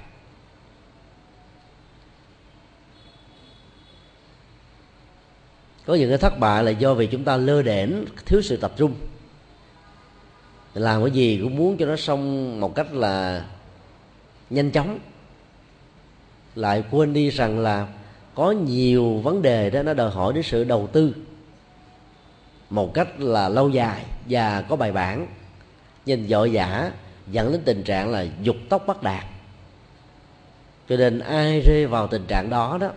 Có 5.87 5.94
những 5.94 6.09
cái 6.09 6.18
thất 6.18 6.38
bại 6.38 6.64
là 6.64 6.70
do 6.70 6.94
vì 6.94 7.07
chúng 7.07 7.24
ta 7.24 7.37
lơ 7.37 7.62
đễnh, 7.62 7.90
thiếu 8.27 8.42
sự 8.42 8.57
tập 8.57 8.72
trung. 8.77 8.94
Làm 10.74 11.03
cái 11.03 11.11
gì 11.11 11.38
cũng 11.42 11.57
muốn 11.57 11.77
cho 11.77 11.87
nó 11.87 11.96
xong 11.96 12.61
một 12.61 12.74
cách 12.74 12.92
là 12.92 13.44
nhanh 14.51 14.70
chóng. 14.70 14.98
Lại 16.55 16.85
quên 16.90 17.12
đi 17.12 17.31
rằng 17.31 17.59
là 17.59 17.88
có 18.35 18.51
nhiều 18.51 19.14
vấn 19.18 19.42
đề 19.42 19.70
đó, 19.70 19.83
nó 19.83 19.94
đòi 19.94 20.11
hỏi 20.11 20.33
đến 20.33 20.42
sự 20.42 20.64
đầu 20.64 20.88
tư 20.92 21.14
một 22.70 22.94
cách 22.94 23.20
là 23.20 23.48
lâu 23.48 23.70
dài 23.70 24.04
và 24.28 24.62
có 24.62 24.76
bài 24.76 24.92
bản 24.92 25.26
nhìn 26.07 26.28
dội 26.28 26.52
dã 26.52 26.90
dẫn 27.26 27.52
đến 27.52 27.61
tình 27.64 27.83
trạng 27.83 28.11
là 28.11 28.26
dục 28.42 28.57
tóc 28.68 28.87
bắt 28.87 29.02
đạt 29.02 29.24
cho 30.88 30.96
nên 30.96 31.18
ai 31.18 31.61
rơi 31.61 31.87
vào 31.87 32.07
tình 32.07 32.24
trạng 32.28 32.50
đó 32.50 32.78
đó 32.81 32.90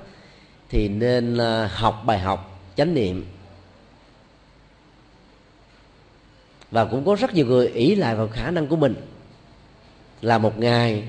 thì 0.69 0.87
nên 0.87 1.37
ờ, 1.37 1.69
học 1.71 2.03
bài 2.05 2.19
học 2.19 2.59
chánh 2.75 2.93
niệm. 2.93 3.25
Và 6.71 6.85
cũng 6.85 7.05
có 7.05 7.15
rất 7.15 7.33
nhiều 7.33 7.45
người 7.45 7.67
ý 7.67 7.95
lại 7.95 8.15
vào 8.15 8.27
khả 8.27 8.51
năng 8.51 8.67
của 8.67 8.75
mình. 8.75 8.95
Là 10.21 10.37
một 10.37 10.59
ngày 10.59 11.03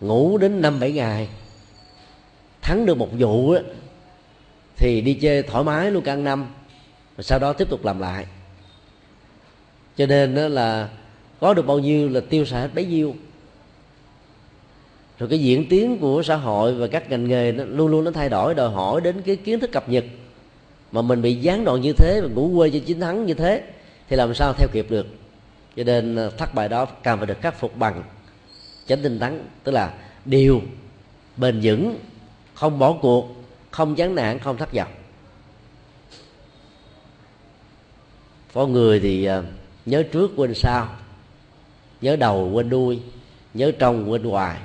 ngủ 0.00 0.38
đến 0.38 0.62
năm 0.62 0.80
bảy 0.80 0.92
ngày 0.92 1.28
thắng 2.62 2.86
được 2.86 2.98
một 2.98 3.08
vụ 3.18 3.50
á, 3.50 3.60
thì 4.76 5.00
đi 5.00 5.14
chơi 5.14 5.42
thoải 5.42 5.64
mái 5.64 5.90
luôn 5.90 6.04
cả 6.04 6.16
năm 6.16 6.46
và 7.18 7.22
sau 7.22 7.38
đó 7.38 7.52
tiếp 7.52 7.70
tục 7.70 7.84
làm 7.84 7.98
lại. 7.98 8.26
Cho 9.96 10.06
nên 10.06 10.34
đó 10.34 10.48
là 10.48 10.88
có 11.40 11.54
được 11.54 11.66
bao 11.66 11.78
nhiêu 11.78 12.08
là 12.08 12.20
tiêu 12.20 12.44
xài 12.44 12.60
hết 12.60 12.74
bấy 12.74 12.84
nhiêu. 12.84 13.14
Rồi 15.18 15.28
cái 15.28 15.38
diễn 15.38 15.68
tiến 15.68 15.98
của 15.98 16.22
xã 16.22 16.36
hội 16.36 16.74
và 16.74 16.86
các 16.86 17.10
ngành 17.10 17.28
nghề 17.28 17.52
nó 17.52 17.64
luôn 17.64 17.88
luôn 17.88 18.04
nó 18.04 18.10
thay 18.10 18.28
đổi, 18.28 18.54
đòi 18.54 18.70
hỏi 18.70 19.00
đến 19.00 19.22
cái 19.22 19.36
kiến 19.36 19.60
thức 19.60 19.72
cập 19.72 19.88
nhật. 19.88 20.04
Mà 20.92 21.02
mình 21.02 21.22
bị 21.22 21.34
gián 21.34 21.64
đoạn 21.64 21.80
như 21.80 21.92
thế 21.92 22.20
và 22.22 22.28
ngủ 22.28 22.52
quê 22.56 22.70
cho 22.70 22.78
chiến 22.86 23.00
thắng 23.00 23.26
như 23.26 23.34
thế, 23.34 23.62
thì 24.08 24.16
làm 24.16 24.34
sao 24.34 24.52
theo 24.52 24.68
kịp 24.72 24.86
được? 24.90 25.06
Cho 25.76 25.84
nên 25.84 26.16
ờ, 26.16 26.30
thất 26.30 26.54
bại 26.54 26.68
đó 26.68 26.84
càng 26.84 27.18
phải 27.18 27.26
được 27.26 27.40
khắc 27.40 27.60
phục 27.60 27.76
bằng 27.76 28.02
chánh 28.86 29.02
tinh 29.02 29.18
tấn, 29.18 29.42
tức 29.64 29.72
là 29.72 29.94
điều 30.24 30.62
bền 31.36 31.60
vững, 31.62 31.96
không 32.54 32.78
bỏ 32.78 32.92
cuộc, 33.02 33.28
không 33.70 33.94
chán 33.94 34.14
nản, 34.14 34.38
không 34.38 34.56
thất 34.56 34.72
vọng. 34.72 34.88
Có 38.52 38.66
người 38.66 39.00
thì 39.00 39.24
à, 39.24 39.42
nhớ 39.86 40.02
trước 40.02 40.30
quên 40.36 40.54
sau, 40.54 40.88
nhớ 42.00 42.16
đầu 42.16 42.50
quên 42.52 42.70
đuôi, 42.70 43.00
nhớ 43.54 43.72
trong 43.78 44.10
quên 44.10 44.22
ngoài 44.22 44.60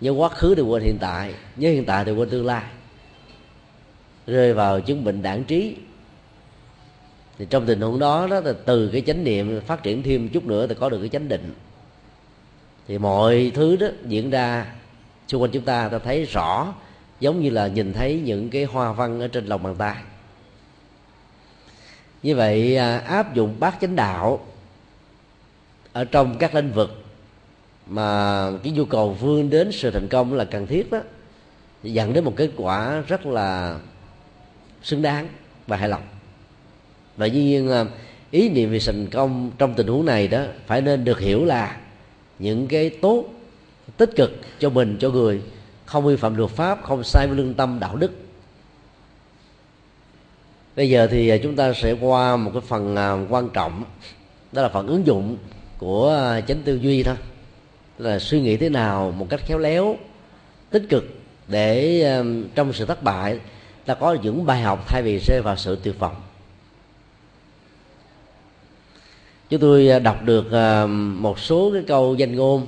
nhớ 0.00 0.10
quá 0.10 0.28
khứ 0.28 0.54
thì 0.54 0.62
quên 0.62 0.82
hiện 0.82 0.98
tại, 1.00 1.34
nhớ 1.56 1.68
hiện 1.68 1.84
tại 1.84 2.04
thì 2.04 2.12
quên 2.12 2.30
tương 2.30 2.46
lai. 2.46 2.62
Rơi 4.26 4.54
vào 4.54 4.80
chứng 4.80 5.04
bệnh 5.04 5.22
đảng 5.22 5.44
trí. 5.44 5.76
Thì 7.38 7.46
trong 7.50 7.66
tình 7.66 7.80
huống 7.80 7.98
đó 7.98 8.26
đó 8.30 8.40
là 8.40 8.52
từ 8.64 8.88
cái 8.92 9.00
chánh 9.06 9.24
niệm 9.24 9.60
phát 9.60 9.82
triển 9.82 10.02
thêm 10.02 10.28
chút 10.28 10.44
nữa 10.44 10.66
thì 10.66 10.74
có 10.74 10.88
được 10.88 10.98
cái 11.00 11.08
chánh 11.08 11.28
định. 11.28 11.54
Thì 12.88 12.98
mọi 12.98 13.52
thứ 13.54 13.76
đó 13.76 13.86
diễn 14.04 14.30
ra 14.30 14.66
xung 15.28 15.42
quanh 15.42 15.50
chúng 15.50 15.64
ta 15.64 15.88
ta 15.88 15.98
thấy 15.98 16.24
rõ, 16.24 16.74
giống 17.20 17.40
như 17.40 17.50
là 17.50 17.66
nhìn 17.66 17.92
thấy 17.92 18.20
những 18.24 18.50
cái 18.50 18.64
hoa 18.64 18.92
văn 18.92 19.20
ở 19.20 19.28
trên 19.28 19.46
lòng 19.46 19.62
bàn 19.62 19.74
tay 19.78 19.96
như 22.22 22.36
vậy 22.36 22.76
à, 22.76 22.98
áp 22.98 23.34
dụng 23.34 23.56
bát 23.60 23.76
chánh 23.80 23.96
đạo 23.96 24.46
ở 25.92 26.04
trong 26.04 26.38
các 26.38 26.54
lĩnh 26.54 26.72
vực 26.72 27.04
mà 27.86 28.50
cái 28.62 28.72
nhu 28.72 28.84
cầu 28.84 29.12
vươn 29.12 29.50
đến 29.50 29.72
sự 29.72 29.90
thành 29.90 30.08
công 30.08 30.34
là 30.34 30.44
cần 30.44 30.66
thiết 30.66 30.90
đó 30.90 31.00
dẫn 31.82 32.12
đến 32.12 32.24
một 32.24 32.32
kết 32.36 32.50
quả 32.56 33.02
rất 33.08 33.26
là 33.26 33.78
xứng 34.82 35.02
đáng 35.02 35.28
và 35.66 35.76
hài 35.76 35.88
lòng. 35.88 36.02
Và 37.16 37.26
dĩ 37.26 37.42
nhiên 37.42 37.70
à, 37.70 37.84
ý 38.30 38.48
niệm 38.48 38.70
về 38.70 38.78
thành 38.86 39.06
công 39.06 39.50
trong 39.58 39.74
tình 39.74 39.86
huống 39.86 40.04
này 40.04 40.28
đó 40.28 40.42
phải 40.66 40.80
nên 40.80 41.04
được 41.04 41.20
hiểu 41.20 41.44
là 41.44 41.76
những 42.38 42.66
cái 42.66 42.90
tốt 42.90 43.24
tích 43.96 44.10
cực 44.16 44.32
cho 44.58 44.70
mình, 44.70 44.96
cho 45.00 45.10
người, 45.10 45.42
không 45.84 46.06
vi 46.06 46.16
phạm 46.16 46.36
luật 46.36 46.50
pháp, 46.50 46.82
không 46.82 47.04
sai 47.04 47.26
với 47.26 47.36
lương 47.36 47.54
tâm, 47.54 47.80
đạo 47.80 47.96
đức 47.96 48.12
bây 50.76 50.90
giờ 50.90 51.06
thì 51.10 51.28
à, 51.28 51.36
chúng 51.42 51.56
ta 51.56 51.72
sẽ 51.72 51.92
qua 51.92 52.36
một 52.36 52.50
cái 52.54 52.62
phần 52.66 52.96
à, 52.96 53.16
quan 53.28 53.48
trọng, 53.48 53.84
đó 54.52 54.62
là 54.62 54.68
phần 54.68 54.86
ứng 54.86 55.06
dụng 55.06 55.36
của 55.78 56.10
à, 56.10 56.40
chánh 56.40 56.62
tư 56.62 56.74
duy 56.74 57.02
thôi. 57.02 57.16
Là 57.98 58.18
suy 58.18 58.40
nghĩ 58.40 58.56
thế 58.56 58.68
nào 58.68 59.14
một 59.16 59.26
cách 59.30 59.40
khéo 59.46 59.58
léo, 59.58 59.96
tích 60.70 60.82
cực 60.88 61.04
để 61.48 62.02
trong 62.54 62.72
sự 62.72 62.84
thất 62.84 63.02
bại 63.02 63.38
ta 63.84 63.94
có 63.94 64.16
những 64.22 64.46
bài 64.46 64.62
học 64.62 64.84
thay 64.88 65.02
vì 65.02 65.18
rơi 65.18 65.42
vào 65.42 65.56
sự 65.56 65.78
tuyệt 65.82 65.98
vọng. 65.98 66.16
Chúng 69.48 69.60
tôi 69.60 70.00
đọc 70.00 70.22
được 70.24 70.46
một 71.18 71.38
số 71.38 71.70
cái 71.72 71.82
câu 71.86 72.14
danh 72.14 72.36
ngôn 72.36 72.66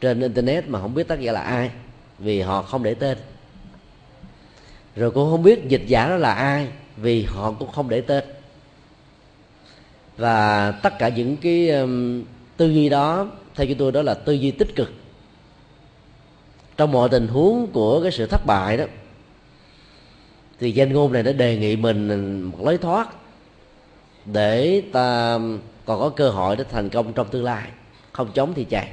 trên 0.00 0.20
internet 0.20 0.68
mà 0.68 0.80
không 0.80 0.94
biết 0.94 1.08
tác 1.08 1.20
giả 1.20 1.32
là 1.32 1.40
ai, 1.40 1.70
vì 2.18 2.40
họ 2.40 2.62
không 2.62 2.82
để 2.82 2.94
tên. 2.94 3.18
Rồi 4.96 5.10
cũng 5.10 5.30
không 5.30 5.42
biết 5.42 5.68
dịch 5.68 5.82
giả 5.86 6.08
đó 6.08 6.16
là 6.16 6.34
ai 6.34 6.68
vì 6.96 7.22
họ 7.22 7.52
cũng 7.52 7.72
không 7.72 7.88
để 7.88 8.00
tên. 8.00 8.24
Và 10.16 10.70
tất 10.70 10.98
cả 10.98 11.08
những 11.08 11.36
cái 11.36 11.70
um, 11.70 12.24
tư 12.56 12.66
duy 12.66 12.88
đó 12.88 13.26
theo 13.54 13.66
chúng 13.66 13.78
tôi 13.78 13.92
đó 13.92 14.02
là 14.02 14.14
tư 14.14 14.32
duy 14.32 14.50
tích 14.50 14.76
cực. 14.76 14.92
Trong 16.76 16.92
mọi 16.92 17.08
tình 17.08 17.28
huống 17.28 17.66
của 17.72 18.02
cái 18.02 18.12
sự 18.12 18.26
thất 18.26 18.46
bại 18.46 18.76
đó 18.76 18.84
thì 20.60 20.72
danh 20.72 20.92
ngôn 20.92 21.12
này 21.12 21.22
đã 21.22 21.32
đề 21.32 21.56
nghị 21.56 21.76
mình 21.76 22.42
một 22.42 22.58
lối 22.64 22.78
thoát 22.78 23.08
để 24.24 24.82
ta 24.92 25.34
um, 25.34 25.58
còn 25.84 26.00
có 26.00 26.08
cơ 26.08 26.30
hội 26.30 26.56
để 26.56 26.64
thành 26.70 26.88
công 26.88 27.12
trong 27.12 27.28
tương 27.28 27.44
lai. 27.44 27.68
Không 28.12 28.30
chống 28.34 28.52
thì 28.54 28.64
chạy 28.64 28.88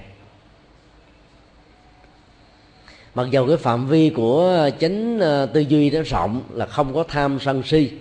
mặc 3.16 3.28
dầu 3.32 3.48
cái 3.48 3.58
phạm 3.58 3.88
vi 3.88 4.10
của 4.10 4.70
chánh 4.80 5.20
ờ, 5.20 5.46
tư 5.46 5.60
duy 5.60 5.90
nó 5.90 6.02
rộng 6.06 6.42
là 6.54 6.66
không 6.66 6.94
có 6.94 7.04
tham 7.08 7.40
sân 7.40 7.64
si 7.64 7.92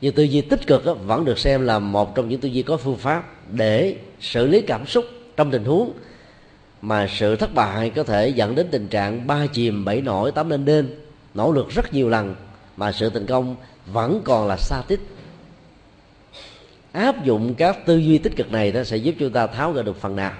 nhưng 0.00 0.14
tư 0.14 0.22
duy 0.22 0.40
tích 0.40 0.66
cực 0.66 0.84
đó, 0.84 0.94
vẫn 0.94 1.24
được 1.24 1.38
xem 1.38 1.66
là 1.66 1.78
một 1.78 2.14
trong 2.14 2.28
những 2.28 2.40
tư 2.40 2.48
duy 2.48 2.62
có 2.62 2.76
phương 2.76 2.96
pháp 2.96 3.52
để 3.52 3.96
xử 4.20 4.46
lý 4.46 4.60
cảm 4.60 4.86
xúc 4.86 5.04
trong 5.36 5.50
tình 5.50 5.64
huống 5.64 5.92
mà 6.82 7.08
sự 7.10 7.36
thất 7.36 7.54
bại 7.54 7.90
có 7.90 8.02
thể 8.02 8.28
dẫn 8.28 8.54
đến 8.54 8.68
tình 8.70 8.88
trạng 8.88 9.26
ba 9.26 9.46
chìm 9.46 9.84
bảy 9.84 10.00
nổi 10.00 10.32
tám 10.32 10.50
lên 10.50 10.64
đên 10.64 10.94
nỗ 11.34 11.52
lực 11.52 11.70
rất 11.70 11.94
nhiều 11.94 12.08
lần 12.08 12.34
mà 12.76 12.92
sự 12.92 13.10
thành 13.10 13.26
công 13.26 13.56
vẫn 13.86 14.20
còn 14.24 14.48
là 14.48 14.56
xa 14.56 14.82
tích 14.88 15.00
áp 16.92 17.24
dụng 17.24 17.54
các 17.54 17.86
tư 17.86 17.96
duy 17.96 18.18
tích 18.18 18.36
cực 18.36 18.52
này 18.52 18.72
nó 18.72 18.84
sẽ 18.84 18.96
giúp 18.96 19.14
chúng 19.18 19.30
ta 19.30 19.46
tháo 19.46 19.72
gỡ 19.72 19.82
được 19.82 20.00
phần 20.00 20.16
nào. 20.16 20.32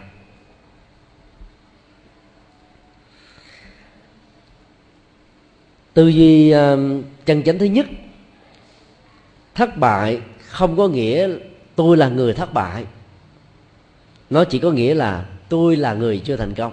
Tư 5.94 6.08
duy 6.08 6.50
ờ, 6.50 6.78
chân 7.26 7.42
chánh 7.42 7.58
thứ 7.58 7.66
nhất 7.66 7.86
thất 9.54 9.76
bại 9.76 10.20
không 10.48 10.76
có 10.76 10.88
nghĩa 10.88 11.28
tôi 11.76 11.96
là 11.96 12.08
người 12.08 12.34
thất 12.34 12.52
bại. 12.52 12.84
Nó 14.30 14.44
chỉ 14.44 14.58
có 14.58 14.70
nghĩa 14.70 14.94
là 14.94 15.24
tôi 15.48 15.76
là 15.76 15.94
người 15.94 16.22
chưa 16.24 16.36
thành 16.36 16.54
công. 16.54 16.72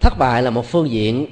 Thất 0.00 0.18
bại 0.18 0.42
là 0.42 0.50
một 0.50 0.66
phương 0.66 0.90
diện 0.90 1.26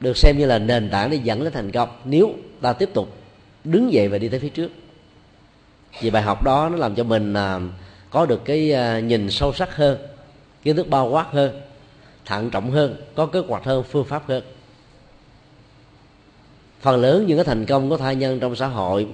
được 0.00 0.16
xem 0.16 0.38
như 0.38 0.46
là 0.46 0.58
nền 0.58 0.90
tảng 0.90 1.10
để 1.10 1.20
dẫn 1.22 1.44
đến 1.44 1.52
thành 1.52 1.70
công. 1.70 1.88
Nếu 2.04 2.34
ta 2.60 2.72
tiếp 2.72 2.90
tục 2.94 3.16
đứng 3.64 3.92
dậy 3.92 4.08
và 4.08 4.18
đi 4.18 4.28
tới 4.28 4.40
phía 4.40 4.48
trước. 4.48 4.70
Vì 6.00 6.10
bài 6.10 6.22
học 6.22 6.44
đó 6.44 6.68
nó 6.68 6.76
làm 6.76 6.94
cho 6.94 7.04
mình 7.04 7.34
ờ, 7.34 7.60
có 8.10 8.26
được 8.26 8.44
cái 8.44 8.72
ờ, 8.72 8.98
nhìn 9.00 9.30
sâu 9.30 9.52
sắc 9.52 9.76
hơn 9.76 9.98
kiến 10.64 10.76
thức 10.76 10.88
bao 10.88 11.08
quát 11.08 11.26
hơn 11.30 11.60
thận 12.24 12.50
trọng 12.50 12.70
hơn 12.70 12.96
có 13.14 13.26
kế 13.26 13.38
hoạch 13.38 13.64
hơn 13.64 13.84
phương 13.90 14.04
pháp 14.04 14.22
hơn. 14.28 14.42
Phần 16.80 17.00
lớn 17.00 17.26
những 17.26 17.38
cái 17.38 17.44
thành 17.44 17.66
công 17.66 17.90
của 17.90 17.96
thai 17.96 18.16
nhân 18.16 18.40
trong 18.40 18.56
xã 18.56 18.66
hội 18.66 19.06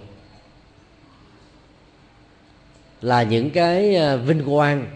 là 3.00 3.22
những 3.22 3.50
cái 3.50 3.96
à, 3.96 4.16
vinh 4.16 4.44
quang 4.44 4.86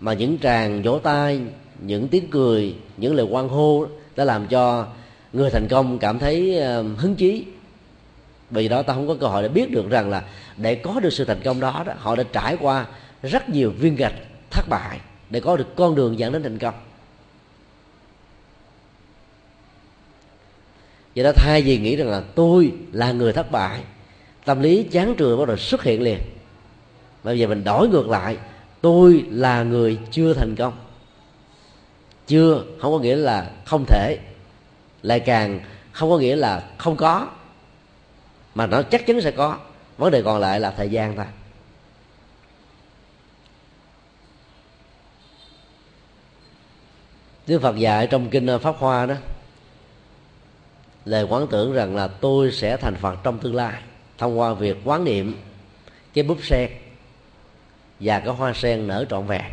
mà 0.00 0.12
những 0.12 0.38
tràng 0.38 0.82
vỗ 0.82 0.98
tay 0.98 1.40
những 1.80 2.08
tiếng 2.08 2.30
cười 2.30 2.74
những 2.96 3.14
lời 3.14 3.26
quan 3.30 3.48
hô 3.48 3.86
đã 4.16 4.24
làm 4.24 4.46
cho 4.46 4.86
người 5.32 5.50
thành 5.50 5.66
công 5.70 5.98
cảm 5.98 6.18
thấy 6.18 6.60
à, 6.60 6.82
hứng 6.96 7.16
chí. 7.16 7.44
Vì 8.50 8.68
đó 8.68 8.82
ta 8.82 8.94
không 8.94 9.08
có 9.08 9.16
cơ 9.20 9.26
hội 9.26 9.42
để 9.42 9.48
biết 9.48 9.70
được 9.70 9.90
rằng 9.90 10.10
là 10.10 10.22
để 10.56 10.74
có 10.74 11.00
được 11.00 11.12
sự 11.12 11.24
thành 11.24 11.40
công 11.44 11.60
đó, 11.60 11.82
đó 11.86 11.92
họ 11.98 12.16
đã 12.16 12.22
trải 12.32 12.56
qua 12.60 12.86
rất 13.22 13.48
nhiều 13.48 13.70
viên 13.70 13.96
gạch 13.96 14.14
thất 14.50 14.68
bại 14.68 15.00
để 15.30 15.40
có 15.40 15.56
được 15.56 15.76
con 15.76 15.94
đường 15.94 16.18
dẫn 16.18 16.32
đến 16.32 16.42
thành 16.42 16.58
công. 16.58 16.74
Vậy 21.14 21.24
đó, 21.24 21.32
thay 21.36 21.62
vì 21.62 21.78
nghĩ 21.78 21.96
rằng 21.96 22.08
là 22.08 22.22
tôi 22.34 22.72
là 22.92 23.12
người 23.12 23.32
thất 23.32 23.50
bại, 23.50 23.84
tâm 24.44 24.62
lý 24.62 24.82
chán 24.82 25.14
trường 25.18 25.38
bắt 25.38 25.48
đầu 25.48 25.56
xuất 25.56 25.82
hiện 25.82 26.02
liền. 26.02 26.18
Bây 27.24 27.38
giờ 27.38 27.46
mình 27.46 27.64
đổi 27.64 27.88
ngược 27.88 28.08
lại, 28.08 28.36
tôi 28.80 29.24
là 29.30 29.62
người 29.62 29.98
chưa 30.10 30.34
thành 30.34 30.54
công. 30.58 30.72
Chưa 32.26 32.64
không 32.80 32.92
có 32.92 32.98
nghĩa 32.98 33.16
là 33.16 33.50
không 33.64 33.84
thể, 33.88 34.18
lại 35.02 35.20
càng 35.20 35.60
không 35.92 36.10
có 36.10 36.18
nghĩa 36.18 36.36
là 36.36 36.62
không 36.78 36.96
có, 36.96 37.28
mà 38.54 38.66
nó 38.66 38.82
chắc 38.82 39.06
chắn 39.06 39.20
sẽ 39.20 39.30
có. 39.30 39.58
Vấn 39.98 40.10
đề 40.10 40.22
còn 40.22 40.40
lại 40.40 40.60
là 40.60 40.70
thời 40.70 40.88
gian 40.88 41.16
thôi. 41.16 41.26
Đức 47.46 47.62
Phật 47.62 47.76
dạy 47.76 48.06
trong 48.06 48.30
kinh 48.30 48.46
ờ, 48.46 48.58
Pháp 48.58 48.76
Hoa 48.78 49.06
đó, 49.06 49.14
lời 51.04 51.24
quán 51.24 51.46
tưởng 51.50 51.72
rằng 51.72 51.96
là 51.96 52.08
tôi 52.08 52.52
sẽ 52.52 52.76
thành 52.76 52.94
Phật 52.94 53.16
trong 53.22 53.38
tương 53.38 53.54
lai, 53.54 53.82
thông 54.18 54.38
qua 54.38 54.54
việc 54.54 54.76
quán 54.84 55.04
niệm 55.04 55.34
cái 56.14 56.24
búp 56.24 56.38
sen 56.42 56.70
và 58.00 58.20
cái 58.20 58.34
hoa 58.34 58.52
sen 58.52 58.86
nở 58.86 59.04
trọn 59.10 59.26
vẹn. 59.26 59.44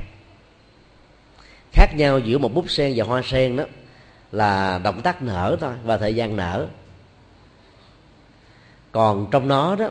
Khác 1.71 1.87
nhau 1.95 2.19
giữa 2.19 2.37
một 2.37 2.53
búp 2.53 2.69
sen 2.69 2.93
và 2.95 3.05
hoa 3.05 3.21
sen 3.21 3.55
đó 3.55 3.63
là 4.31 4.79
động 4.83 5.01
tác 5.01 5.21
nở 5.21 5.57
thôi 5.59 5.73
và 5.83 5.97
thời 5.97 6.15
gian 6.15 6.35
nở. 6.35 6.67
Còn 8.91 9.27
trong 9.31 9.47
nó 9.47 9.75
đó, 9.75 9.89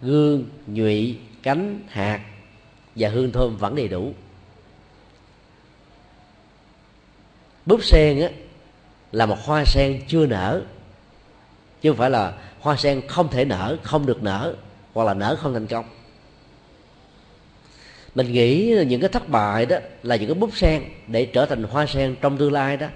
gương, 0.00 0.44
nhụy, 0.66 1.18
cánh, 1.42 1.80
hạt 1.88 2.20
và 2.96 3.08
hương 3.08 3.32
thơm 3.32 3.56
vẫn 3.56 3.74
đầy 3.74 3.88
đủ. 3.88 4.14
Búp 7.66 7.84
sen 7.84 8.20
á 8.20 8.28
là 9.12 9.26
một 9.26 9.38
hoa 9.44 9.64
sen 9.64 10.02
chưa 10.08 10.26
nở. 10.26 10.62
Chứ 11.82 11.90
không 11.90 11.98
phải 11.98 12.10
là 12.10 12.32
hoa 12.60 12.76
sen 12.76 13.06
không 13.08 13.28
thể 13.28 13.44
nở 13.44 13.76
không 13.82 14.06
được 14.06 14.22
nở 14.22 14.54
hoặc 14.92 15.04
là 15.04 15.14
nở 15.14 15.36
không 15.40 15.52
thành 15.52 15.66
công. 15.66 15.84
Mình 18.14 18.32
nghĩ 18.32 18.76
những 18.86 19.00
cái 19.00 19.08
thất 19.08 19.28
bại 19.28 19.66
đó 19.66 19.76
là 20.02 20.16
những 20.16 20.28
cái 20.28 20.34
búp 20.34 20.50
sen 20.56 20.82
để 21.06 21.26
trở 21.26 21.46
thành 21.46 21.62
hoa 21.62 21.86
sen 21.86 22.16
trong 22.20 22.38
tương 22.38 22.52
lai 22.52 22.76
đó. 22.76 22.86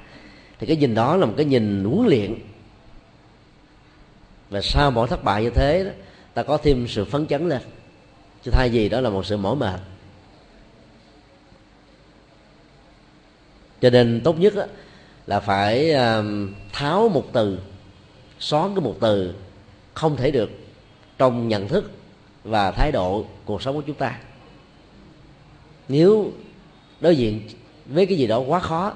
Thì 0.58 0.66
cái 0.66 0.76
nhìn 0.76 0.94
đó 0.94 1.16
là 1.16 1.26
một 1.26 1.34
cái 1.36 1.46
nhìn 1.46 1.84
huấn 1.84 2.08
luyện. 2.08 2.34
Và 4.50 4.60
sau 4.62 4.90
mỗi 4.90 5.08
thất 5.08 5.24
bại 5.24 5.42
như 5.42 5.50
thế 5.50 5.84
đó, 5.84 5.90
ta 6.34 6.42
có 6.42 6.56
thêm 6.56 6.88
sự 6.88 7.04
phấn 7.04 7.26
chấn 7.26 7.48
lên. 7.48 7.60
Chứ 8.44 8.50
thay 8.50 8.70
gì 8.70 8.88
đó 8.88 9.00
là 9.00 9.10
một 9.10 9.26
sự 9.26 9.36
mỏi 9.36 9.56
mệt. 9.56 9.80
Cho 13.80 13.90
nên 13.90 14.20
tốt 14.24 14.40
nhất 14.40 14.54
đó, 14.54 14.64
là 15.26 15.40
phải 15.40 15.92
um, 15.92 16.54
tháo 16.72 17.08
một 17.08 17.24
từ 17.32 17.58
xóa 18.38 18.68
cái 18.68 18.80
một 18.80 18.94
từ 19.00 19.34
không 19.94 20.16
thể 20.16 20.30
được 20.30 20.50
trong 21.18 21.48
nhận 21.48 21.68
thức 21.68 21.90
và 22.44 22.70
thái 22.70 22.92
độ 22.92 23.24
cuộc 23.44 23.62
sống 23.62 23.74
của 23.74 23.82
chúng 23.86 23.96
ta. 23.96 24.18
Nếu 25.88 26.32
đối 27.00 27.16
diện 27.16 27.40
với 27.86 28.06
cái 28.06 28.18
gì 28.18 28.26
đó 28.26 28.38
quá 28.38 28.60
khó 28.60 28.94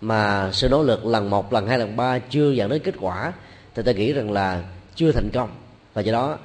mà 0.00 0.50
sự 0.52 0.68
nỗ 0.68 0.82
lực 0.82 1.06
lần 1.06 1.30
một 1.30 1.52
lần 1.52 1.66
hai 1.66 1.78
lần 1.78 1.96
ba 1.96 2.18
chưa 2.18 2.50
dẫn 2.50 2.70
đến 2.70 2.82
kết 2.84 2.94
quả 3.00 3.32
thì 3.74 3.82
ta 3.82 3.92
nghĩ 3.92 4.12
rằng 4.12 4.32
là 4.32 4.64
chưa 4.94 5.12
thành 5.12 5.30
công. 5.32 5.50
Và 5.94 6.02
do 6.02 6.12
đó 6.12 6.38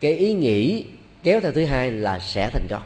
cái 0.00 0.12
ý 0.12 0.32
nghĩ 0.32 0.84
kéo 1.22 1.40
theo 1.40 1.52
thứ 1.52 1.64
hai 1.64 1.90
là 1.90 2.18
sẽ 2.18 2.50
thành 2.52 2.66
công 2.70 2.82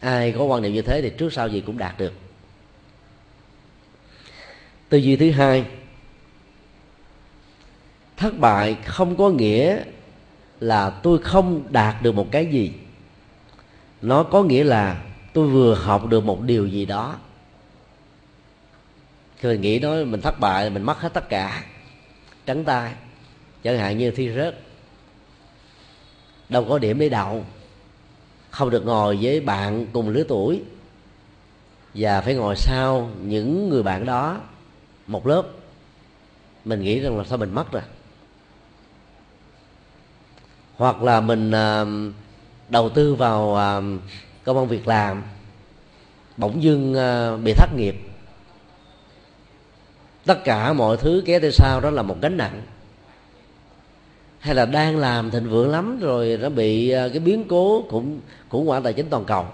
ai 0.00 0.32
có 0.32 0.44
quan 0.44 0.62
niệm 0.62 0.72
như 0.72 0.82
thế 0.82 1.02
thì 1.02 1.10
trước 1.18 1.32
sau 1.32 1.48
gì 1.48 1.60
cũng 1.60 1.78
đạt 1.78 1.98
được. 1.98 2.12
Tư 4.88 4.98
duy 4.98 5.16
thứ 5.16 5.30
hai, 5.30 5.64
thất 8.16 8.38
bại 8.38 8.76
không 8.84 9.16
có 9.16 9.30
nghĩa 9.30 9.82
là 10.60 10.90
tôi 10.90 11.18
không 11.22 11.62
đạt 11.70 12.02
được 12.02 12.14
một 12.14 12.28
cái 12.30 12.46
gì. 12.46 12.72
Nó 14.02 14.22
có 14.22 14.42
nghĩa 14.42 14.64
là 14.64 15.02
tôi 15.32 15.48
vừa 15.48 15.74
học 15.74 16.06
được 16.06 16.24
một 16.24 16.42
điều 16.42 16.66
gì 16.66 16.86
đó. 16.86 17.18
Khi 19.36 19.48
mình 19.48 19.60
nghĩ 19.60 19.78
nói 19.78 20.04
mình 20.04 20.20
thất 20.20 20.40
bại, 20.40 20.70
mình 20.70 20.82
mất 20.82 21.00
hết 21.00 21.14
tất 21.14 21.28
cả. 21.28 21.64
Trắng 22.46 22.64
tay, 22.64 22.92
chẳng 23.62 23.78
hạn 23.78 23.98
như 23.98 24.10
thi 24.10 24.30
rớt 24.34 24.58
đâu 26.48 26.64
có 26.68 26.78
điểm 26.78 26.98
để 26.98 27.08
đậu 27.08 27.44
không 28.58 28.70
được 28.70 28.86
ngồi 28.86 29.18
với 29.22 29.40
bạn 29.40 29.86
cùng 29.92 30.08
lứa 30.08 30.24
tuổi. 30.28 30.62
Và 31.94 32.20
phải 32.20 32.34
ngồi 32.34 32.56
sau 32.56 33.10
những 33.22 33.68
người 33.68 33.82
bạn 33.82 34.06
đó 34.06 34.40
một 35.06 35.26
lớp. 35.26 35.42
Mình 36.64 36.82
nghĩ 36.82 37.00
rằng 37.00 37.18
là 37.18 37.24
sao 37.24 37.38
mình 37.38 37.54
mất 37.54 37.72
rồi. 37.72 37.82
Hoặc 40.76 41.02
là 41.02 41.20
mình 41.20 41.50
uh, 41.50 42.14
đầu 42.68 42.88
tư 42.88 43.14
vào 43.14 43.48
uh, 43.50 44.00
công 44.44 44.58
an 44.58 44.68
việc 44.68 44.88
làm 44.88 45.22
bỗng 46.36 46.62
dưng 46.62 46.92
uh, 46.92 47.44
bị 47.44 47.52
thất 47.52 47.70
nghiệp. 47.76 47.96
Tất 50.24 50.44
cả 50.44 50.72
mọi 50.72 50.96
thứ 50.96 51.22
kéo 51.26 51.40
theo 51.40 51.50
sau 51.50 51.80
đó 51.80 51.90
là 51.90 52.02
một 52.02 52.16
gánh 52.20 52.36
nặng 52.36 52.62
hay 54.38 54.54
là 54.54 54.66
đang 54.66 54.96
làm 54.96 55.30
thịnh 55.30 55.50
vượng 55.50 55.70
lắm 55.70 56.00
rồi 56.00 56.38
nó 56.40 56.48
bị 56.48 56.90
ờ, 56.90 57.08
cái 57.08 57.18
biến 57.18 57.44
cố 57.48 57.84
cũng 57.90 58.20
khủng 58.48 58.66
hoảng 58.66 58.82
tài 58.82 58.92
chính 58.92 59.06
toàn 59.10 59.24
cầu. 59.24 59.46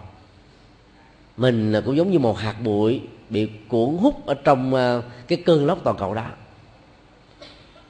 Mình 1.36 1.82
cũng 1.84 1.96
giống 1.96 2.10
như 2.10 2.18
một 2.18 2.38
hạt 2.38 2.56
bụi 2.62 3.00
bị 3.30 3.48
cuốn 3.68 3.96
hút 3.96 4.26
ở 4.26 4.34
trong 4.34 4.74
ờ, 4.74 5.02
cái 5.28 5.42
cơn 5.46 5.66
lốc 5.66 5.84
toàn 5.84 5.96
cầu 5.96 6.14
đó. 6.14 6.26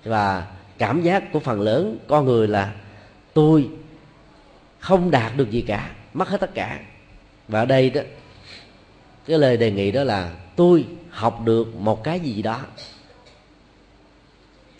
Và 0.04 0.46
cảm 0.78 1.02
giác 1.02 1.32
của 1.32 1.40
phần 1.40 1.60
lớn 1.60 1.98
con 2.08 2.24
người 2.24 2.48
là 2.48 2.74
tôi 3.34 3.68
không 4.78 5.10
đạt 5.10 5.36
được 5.36 5.50
gì 5.50 5.60
cả, 5.60 5.90
mất 6.14 6.28
hết 6.28 6.40
tất 6.40 6.54
cả. 6.54 6.80
Và 7.48 7.60
ở 7.60 7.66
đây 7.66 7.90
đó, 7.90 8.00
cái 9.26 9.38
lời 9.38 9.56
đề 9.56 9.70
nghị 9.70 9.92
đó 9.92 10.04
là 10.04 10.32
tôi 10.56 10.86
học 11.10 11.40
được 11.44 11.74
một 11.76 12.04
cái 12.04 12.20
gì 12.20 12.42
đó. 12.42 12.60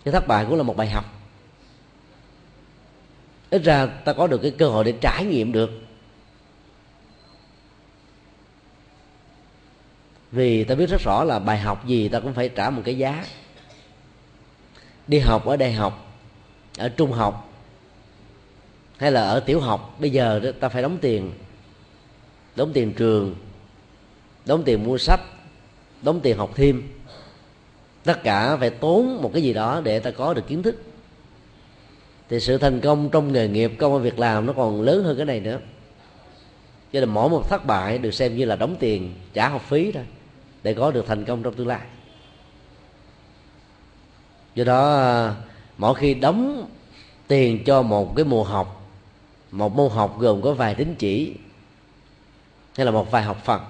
Cái 0.05 0.11
thất 0.11 0.27
bại 0.27 0.45
cũng 0.49 0.57
là 0.57 0.63
một 0.63 0.77
bài 0.77 0.89
học 0.89 1.14
ít 3.49 3.63
ra 3.63 3.85
ta 3.85 4.13
có 4.13 4.27
được 4.27 4.41
cái 4.41 4.51
cơ 4.51 4.67
hội 4.67 4.83
để 4.83 4.93
trải 5.01 5.25
nghiệm 5.25 5.51
được. 5.51 5.71
Vì 10.31 10.63
ta 10.63 10.75
biết 10.75 10.89
rất 10.89 11.01
rõ 11.01 11.23
là 11.23 11.39
bài 11.39 11.57
học 11.57 11.87
gì 11.87 12.07
ta 12.09 12.19
cũng 12.19 12.33
phải 12.33 12.49
trả 12.49 12.69
một 12.69 12.81
cái 12.85 12.97
giá. 12.97 13.25
Đi 15.07 15.19
học 15.19 15.45
ở 15.45 15.57
đại 15.57 15.73
học 15.73 16.13
ở 16.77 16.89
trung 16.89 17.11
học 17.11 17.53
hay 18.97 19.11
là 19.11 19.21
ở 19.21 19.39
tiểu 19.39 19.59
học 19.59 19.95
bây 19.99 20.09
giờ 20.09 20.39
đó, 20.39 20.49
ta 20.59 20.69
phải 20.69 20.81
đóng 20.81 20.97
tiền. 21.01 21.31
Đóng 22.55 22.71
tiền 22.73 22.93
trường 22.93 23.35
đóng 24.45 24.63
tiền 24.63 24.83
mua 24.83 24.97
sách 24.97 25.19
đóng 26.01 26.19
tiền 26.19 26.37
học 26.37 26.51
thêm. 26.55 26.89
Tất 28.03 28.23
cả 28.23 28.57
phải 28.57 28.69
tốn 28.69 29.21
một 29.21 29.31
cái 29.33 29.43
gì 29.43 29.53
đó 29.53 29.81
để 29.83 29.99
ta 29.99 30.11
có 30.11 30.33
được 30.33 30.47
kiến 30.47 30.63
thức 30.63 30.75
thì 32.29 32.39
sự 32.39 32.57
thành 32.57 32.81
công 32.81 33.09
trong 33.09 33.33
nghề 33.33 33.47
nghiệp, 33.47 33.71
công 33.77 33.93
an 33.93 34.01
việc 34.01 34.19
làm 34.19 34.45
nó 34.45 34.53
còn 34.53 34.81
lớn 34.81 35.03
hơn 35.03 35.17
cái 35.17 35.25
này 35.25 35.39
nữa. 35.39 35.59
Cho 36.93 36.99
nên 36.99 37.09
mỗi 37.09 37.29
một 37.29 37.49
thất 37.49 37.65
bại 37.65 37.97
được 37.97 38.11
xem 38.11 38.37
như 38.37 38.45
là 38.45 38.55
đóng 38.55 38.75
tiền, 38.79 39.13
trả 39.33 39.49
học 39.49 39.61
phí 39.61 39.91
thôi, 39.91 40.03
để 40.63 40.73
có 40.73 40.91
được 40.91 41.07
thành 41.07 41.25
công 41.25 41.43
trong 41.43 41.53
tương 41.53 41.67
lai. 41.67 41.81
Do 44.55 44.63
đó, 44.63 45.31
mỗi 45.77 45.95
khi 45.95 46.13
đóng 46.13 46.67
tiền 47.27 47.63
cho 47.63 47.81
một 47.81 48.15
cái 48.15 48.25
mùa 48.25 48.43
học, 48.43 48.89
một 49.51 49.75
môn 49.75 49.91
học 49.91 50.19
gồm 50.19 50.41
có 50.41 50.53
vài 50.53 50.75
tín 50.75 50.95
chỉ, 50.99 51.33
hay 52.77 52.85
là 52.85 52.91
một 52.91 53.11
vài 53.11 53.23
học 53.23 53.37
phần 53.45 53.61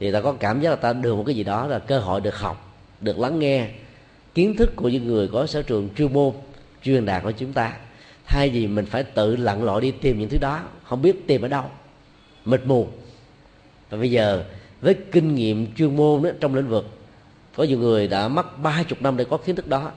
thì 0.00 0.12
ta 0.12 0.20
có 0.20 0.32
cảm 0.32 0.60
giác 0.60 0.70
là 0.70 0.76
ta 0.76 0.92
được 0.92 1.14
một 1.14 1.22
cái 1.26 1.36
gì 1.36 1.44
đó 1.44 1.66
là 1.66 1.78
cơ 1.78 1.98
hội 1.98 2.20
được 2.20 2.38
học, 2.38 2.76
được 3.00 3.18
lắng 3.18 3.38
nghe 3.38 3.68
kiến 4.34 4.56
thức 4.56 4.76
của 4.76 4.88
những 4.88 5.06
người 5.06 5.28
có 5.32 5.46
sở 5.46 5.62
trường 5.62 5.88
chuyên 5.96 6.12
môn 6.12 6.32
chuyên 6.82 7.06
đạt 7.06 7.22
của 7.22 7.32
chúng 7.32 7.52
ta. 7.52 7.76
Thay 8.24 8.50
vì 8.50 8.66
mình 8.66 8.86
phải 8.86 9.02
tự 9.02 9.36
lặn 9.36 9.64
lội 9.64 9.80
đi 9.80 9.90
tìm 9.90 10.18
những 10.18 10.28
thứ 10.28 10.38
đó 10.40 10.62
không 10.84 11.02
biết 11.02 11.26
tìm 11.26 11.42
ở 11.42 11.48
đâu. 11.48 11.64
Mịt 12.44 12.60
mù. 12.64 12.88
Và 13.90 13.98
bây 13.98 14.10
giờ 14.10 14.44
với 14.80 14.96
kinh 15.12 15.34
nghiệm 15.34 15.74
chuyên 15.74 15.96
môn 15.96 16.22
đó, 16.22 16.30
trong 16.40 16.54
lĩnh 16.54 16.68
vực 16.68 16.86
có 17.56 17.64
nhiều 17.64 17.78
người 17.78 18.08
đã 18.08 18.28
mất 18.28 18.58
ba 18.58 18.82
chục 18.82 19.02
năm 19.02 19.16
để 19.16 19.24
có 19.24 19.36
kiến 19.36 19.56
thức 19.56 19.68
đó. 19.68 19.92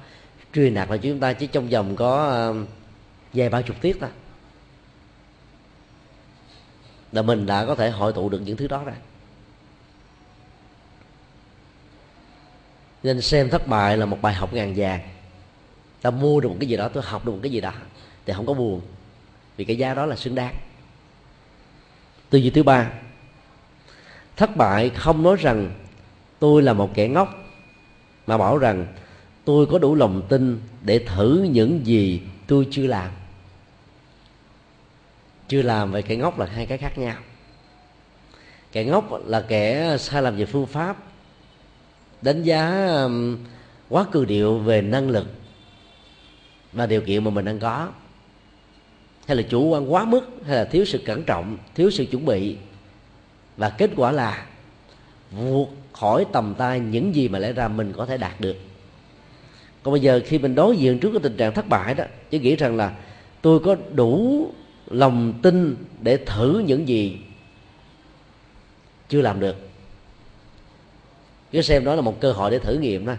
Truyền 0.53 0.73
đạt 0.73 0.89
là 0.89 0.97
chúng 0.97 1.19
ta 1.19 1.33
chỉ 1.33 1.47
trong 1.47 1.69
vòng 1.69 1.95
có 1.95 2.29
um, 2.47 2.65
vài 3.33 3.49
ba 3.49 3.61
chục 3.61 3.75
tiết 3.81 3.97
thôi. 3.99 4.09
Là 7.11 7.21
mình 7.21 7.45
đã 7.45 7.65
có 7.65 7.75
thể 7.75 7.89
hội 7.89 8.13
tụ 8.13 8.29
được 8.29 8.39
những 8.39 8.57
thứ 8.57 8.67
đó 8.67 8.83
ra 8.85 8.93
nên 13.03 13.21
xem 13.21 13.49
thất 13.49 13.67
bại 13.67 13.97
là 13.97 14.05
một 14.05 14.17
bài 14.21 14.33
học 14.33 14.53
ngàn 14.53 14.73
vàng 14.77 14.99
ta 16.01 16.11
mua 16.11 16.39
được 16.39 16.49
một 16.49 16.57
cái 16.59 16.69
gì 16.69 16.77
đó, 16.77 16.87
tôi 16.87 17.03
học 17.03 17.25
được 17.25 17.31
một 17.31 17.39
cái 17.41 17.51
gì 17.51 17.61
đó, 17.61 17.73
thì 18.25 18.33
không 18.33 18.45
có 18.45 18.53
buồn. 18.53 18.81
Vì 19.57 19.65
cái 19.65 19.75
giá 19.77 19.93
đó 19.93 20.05
là 20.05 20.15
xứng 20.15 20.35
đáng. 20.35 20.55
Tư 22.29 22.37
duy 22.37 22.49
thứ 22.49 22.63
ba. 22.63 22.91
Thất 24.35 24.55
bại 24.55 24.89
không 24.89 25.23
nói 25.23 25.35
rằng 25.39 25.71
tôi 26.39 26.61
là 26.61 26.73
một 26.73 26.91
kẻ 26.93 27.07
ngốc, 27.07 27.29
mà 28.27 28.37
bảo 28.37 28.57
rằng 28.57 28.87
tôi 29.45 29.65
có 29.65 29.79
đủ 29.79 29.95
lòng 29.95 30.21
tin 30.29 30.61
để 30.81 30.99
thử 30.99 31.47
những 31.51 31.85
gì 31.85 32.21
tôi 32.47 32.67
chưa 32.71 32.87
làm. 32.87 33.11
Chưa 35.47 35.61
làm 35.61 35.91
về 35.91 36.01
kẻ 36.01 36.15
ngốc 36.15 36.39
là 36.39 36.45
hai 36.45 36.65
cái 36.65 36.77
khác 36.77 36.97
nhau. 36.97 37.17
Kẻ 38.71 38.83
ngốc 38.83 39.27
là 39.27 39.41
kẻ 39.41 39.97
sai 39.99 40.21
lầm 40.21 40.35
về 40.35 40.45
phương 40.45 40.65
pháp, 40.65 40.97
đánh 42.21 42.43
giá 42.43 42.87
quá 43.89 44.05
cường 44.11 44.27
điệu 44.27 44.57
về 44.57 44.81
năng 44.81 45.09
lực 45.09 45.27
và 46.73 46.85
điều 46.85 47.01
kiện 47.01 47.23
mà 47.23 47.31
mình 47.31 47.45
đang 47.45 47.59
có. 47.59 47.89
Hay 49.27 49.37
là 49.37 49.43
chủ 49.49 49.67
quan 49.67 49.93
quá 49.93 50.05
mức, 50.05 50.29
hay 50.45 50.55
là 50.55 50.65
thiếu 50.65 50.85
sự 50.85 50.97
cẩn 51.05 51.23
trọng, 51.23 51.57
thiếu 51.75 51.91
sự 51.91 52.05
chuẩn 52.05 52.25
bị. 52.25 52.57
Và 53.57 53.69
kết 53.69 53.89
quả 53.95 54.11
là 54.11 54.45
vượt 55.31 55.67
khỏi 55.93 56.25
tầm 56.31 56.53
tay 56.57 56.79
những 56.79 57.15
gì 57.15 57.27
mà 57.27 57.39
lẽ 57.39 57.53
ra 57.53 57.67
mình 57.67 57.93
có 57.93 58.05
thể 58.05 58.17
đạt 58.17 58.41
được. 58.41 58.55
Còn 59.83 59.91
bây 59.91 60.01
giờ 60.01 60.21
khi 60.25 60.37
mình 60.37 60.55
đối 60.55 60.77
diện 60.77 60.99
trước 60.99 61.11
cái 61.11 61.19
tình 61.23 61.37
trạng 61.37 61.53
thất 61.53 61.69
bại 61.69 61.93
đó, 61.93 62.03
chỉ 62.29 62.39
nghĩ 62.39 62.55
rằng 62.55 62.75
là 62.75 62.95
tôi 63.41 63.59
có 63.59 63.75
đủ 63.93 64.47
lòng 64.87 65.33
tin 65.41 65.75
để 66.01 66.17
thử 66.17 66.63
những 66.65 66.87
gì 66.87 67.17
chưa 69.09 69.21
làm 69.21 69.39
được. 69.39 69.55
Cứ 71.51 71.61
xem 71.61 71.85
đó 71.85 71.95
là 71.95 72.01
một 72.01 72.19
cơ 72.19 72.31
hội 72.31 72.51
để 72.51 72.59
thử 72.59 72.73
nghiệm 72.73 73.05
đó. 73.05 73.13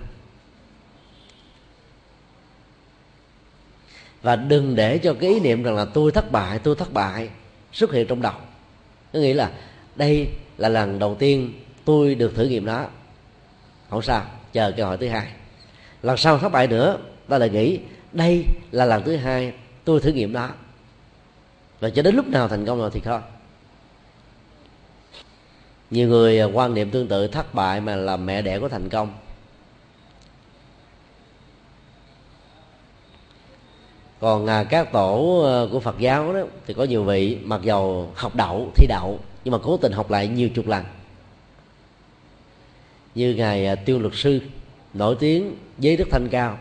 Và 4.23 4.37
đừng 4.37 4.77
để 4.77 4.99
cho 4.99 5.15
cái 5.15 5.31
ý 5.31 5.41
niệm 5.41 5.63
rằng 5.63 5.75
là 5.75 5.85
tôi 5.85 6.13
thất 6.13 6.33
bại, 6.33 6.59
tôi 6.59 6.77
thất 6.77 6.93
bại 6.93 7.29
xuất 7.73 7.93
hiện 7.93 8.07
trong 8.07 8.23
đầu. 8.23 8.35
Có 9.13 9.19
nghĩa 9.19 9.35
là 9.35 9.51
đây 9.97 10.29
là 10.59 10.69
lần 10.69 10.99
đầu 10.99 11.15
tiên 11.15 11.53
tôi 11.85 12.15
được 12.15 12.35
thử 12.35 12.45
nghiệm 12.45 12.67
đó 12.67 12.87
không 13.91 14.03
sao, 14.03 14.25
chờ 14.53 14.73
cơ 14.77 14.85
hội 14.85 14.97
thứ 14.97 15.09
hai. 15.09 15.27
Lần 16.03 16.17
sau 16.17 16.39
thất 16.39 16.49
bại 16.49 16.67
nữa, 16.67 16.99
ta 17.29 17.39
lại 17.39 17.51
nghĩ 17.51 17.79
đây 18.13 18.45
là 18.71 18.85
lần 18.85 19.03
thứ 19.05 19.17
hai 19.17 19.53
tôi 19.85 20.01
thử 20.01 20.13
nghiệm 20.13 20.33
đó 20.33 20.51
và 21.81 21.91
cho 21.91 22.03
đến 22.03 22.15
lúc 22.15 22.27
nào 22.27 22.49
thành 22.49 22.67
công 22.67 22.79
rồi 22.79 22.91
thì 22.93 23.01
thôi 23.01 23.21
nhiều 25.93 26.09
người 26.09 26.41
à, 26.41 26.45
quan 26.45 26.75
niệm 26.75 26.91
tương 26.91 27.09
tự, 27.09 27.27
thất 27.27 27.55
bại 27.55 27.81
mà 27.81 27.97
là 27.97 28.17
mẹ 28.17 28.43
đẻ 28.43 28.59
của 28.59 28.69
thành 28.69 28.89
công. 28.89 29.13
Còn 34.23 34.47
à, 34.47 34.65
các 34.65 34.93
tổ 34.93 35.43
à, 35.47 35.73
của 35.73 35.81
phật 35.81 35.99
giáo 35.99 36.33
đó 36.33 36.41
thì 36.67 36.75
có 36.75 36.85
nhiều 36.85 37.05
vị 37.05 37.39
mặc 37.45 37.61
dầu 37.63 38.11
học 38.15 38.37
đậu 38.37 38.71
thi 38.75 38.87
đậu 38.89 39.21
nhưng 39.45 39.53
mà 39.53 39.59
cố 39.63 39.77
tình 39.77 39.93
học 39.93 40.11
lại 40.11 40.29
nhiều 40.29 40.49
chục 40.49 40.67
lần. 40.67 40.85
Như 43.15 43.35
ngài 43.35 43.67
à, 43.67 43.75
tiêu 43.75 43.99
luật 43.99 44.15
sư 44.15 44.41
nổi 44.95 45.17
tiếng 45.21 45.57
với 45.79 45.97
đức 45.97 46.09
thanh 46.11 46.29
cao. 46.29 46.59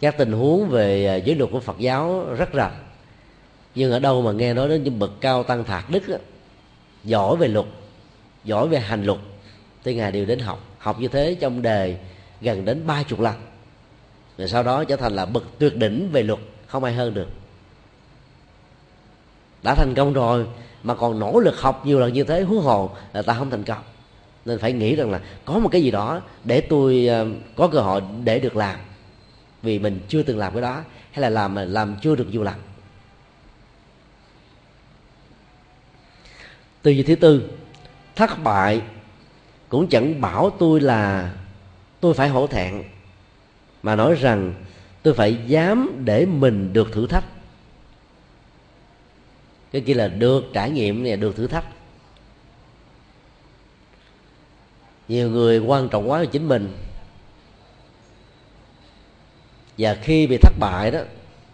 Các 0.00 0.18
tình 0.18 0.32
huống 0.32 0.68
về 0.68 1.06
à, 1.06 1.14
giới 1.14 1.36
luật 1.36 1.50
của 1.50 1.60
phật 1.60 1.78
giáo 1.78 2.24
rất 2.38 2.52
rành 2.52 2.84
nhưng 3.74 3.92
ở 3.92 3.98
đâu 3.98 4.22
mà 4.22 4.32
nghe 4.32 4.54
nói 4.54 4.68
đến 4.68 4.84
những 4.84 4.98
bậc 4.98 5.10
cao 5.20 5.42
tăng 5.42 5.64
thạc 5.64 5.90
đức 5.90 6.08
đó, 6.08 6.16
giỏi 7.04 7.36
về 7.36 7.48
luật 7.48 7.66
giỏi 8.44 8.68
về 8.68 8.78
hành 8.78 9.04
luật 9.04 9.18
thì 9.84 9.94
ngài 9.94 10.12
đều 10.12 10.24
đến 10.24 10.38
học. 10.38 10.60
Học 10.78 11.00
như 11.00 11.08
thế 11.08 11.36
trong 11.40 11.62
đề 11.62 11.96
gần 12.40 12.64
đến 12.64 12.86
ba 12.86 13.02
chục 13.02 13.20
lần 13.20 13.49
rồi 14.40 14.48
sau 14.48 14.62
đó 14.62 14.84
trở 14.84 14.96
thành 14.96 15.12
là 15.12 15.26
bậc 15.26 15.44
tuyệt 15.58 15.76
đỉnh 15.76 16.08
về 16.12 16.22
luật, 16.22 16.38
không 16.66 16.84
ai 16.84 16.94
hơn 16.94 17.14
được. 17.14 17.28
Đã 19.62 19.74
thành 19.74 19.94
công 19.96 20.12
rồi, 20.12 20.46
mà 20.82 20.94
còn 20.94 21.18
nỗ 21.18 21.40
lực 21.40 21.60
học 21.60 21.86
nhiều 21.86 22.00
lần 22.00 22.12
như 22.12 22.24
thế, 22.24 22.42
huống 22.42 22.62
hồ 22.62 22.90
là 23.12 23.22
ta 23.22 23.34
không 23.34 23.50
thành 23.50 23.64
công. 23.64 23.82
Nên 24.44 24.58
phải 24.58 24.72
nghĩ 24.72 24.96
rằng 24.96 25.10
là 25.10 25.20
có 25.44 25.58
một 25.58 25.68
cái 25.72 25.82
gì 25.82 25.90
đó 25.90 26.20
để 26.44 26.60
tôi 26.60 27.06
ờ, 27.06 27.26
có 27.56 27.68
cơ 27.68 27.80
hội 27.80 28.02
để 28.24 28.40
được 28.40 28.56
làm 28.56 28.78
vì 29.62 29.78
mình 29.78 30.00
chưa 30.08 30.22
từng 30.22 30.38
làm 30.38 30.52
cái 30.52 30.62
đó, 30.62 30.82
hay 31.12 31.22
là 31.22 31.28
làm 31.28 31.54
mà 31.54 31.64
làm 31.64 31.96
chưa 32.02 32.16
được 32.16 32.26
nhiều 32.30 32.42
lần. 32.42 32.54
Tư 36.82 36.90
duy 36.90 37.02
thứ 37.02 37.14
tư, 37.14 37.50
thất 38.16 38.30
bại 38.42 38.82
cũng 39.68 39.88
chẳng 39.88 40.20
bảo 40.20 40.50
tôi 40.58 40.80
là 40.80 41.32
tôi 42.00 42.14
phải 42.14 42.28
hổ 42.28 42.46
thẹn 42.46 42.82
mà 43.82 43.96
nói 43.96 44.14
rằng, 44.14 44.54
tôi 45.02 45.14
phải 45.14 45.38
dám 45.46 46.02
để 46.04 46.26
mình 46.26 46.72
được 46.72 46.92
thử 46.92 47.06
thách. 47.06 47.24
Cái 49.72 49.82
kia 49.82 49.94
là 49.94 50.08
được 50.08 50.44
trải 50.52 50.70
nghiệm 50.70 51.04
này 51.04 51.16
được 51.16 51.36
thử 51.36 51.46
thách. 51.46 51.64
Nhiều 55.08 55.30
người 55.30 55.58
quan 55.58 55.88
trọng 55.88 56.10
quá 56.10 56.24
chính 56.24 56.48
mình. 56.48 56.76
Và 59.78 59.94
khi 59.94 60.26
bị 60.26 60.38
thất 60.42 60.52
bại 60.58 60.90
đó, 60.90 61.00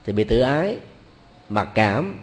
thì 0.05 0.13
bị 0.13 0.25
tự 0.25 0.41
ái, 0.41 0.79
mặc 1.49 1.69
cảm, 1.75 2.19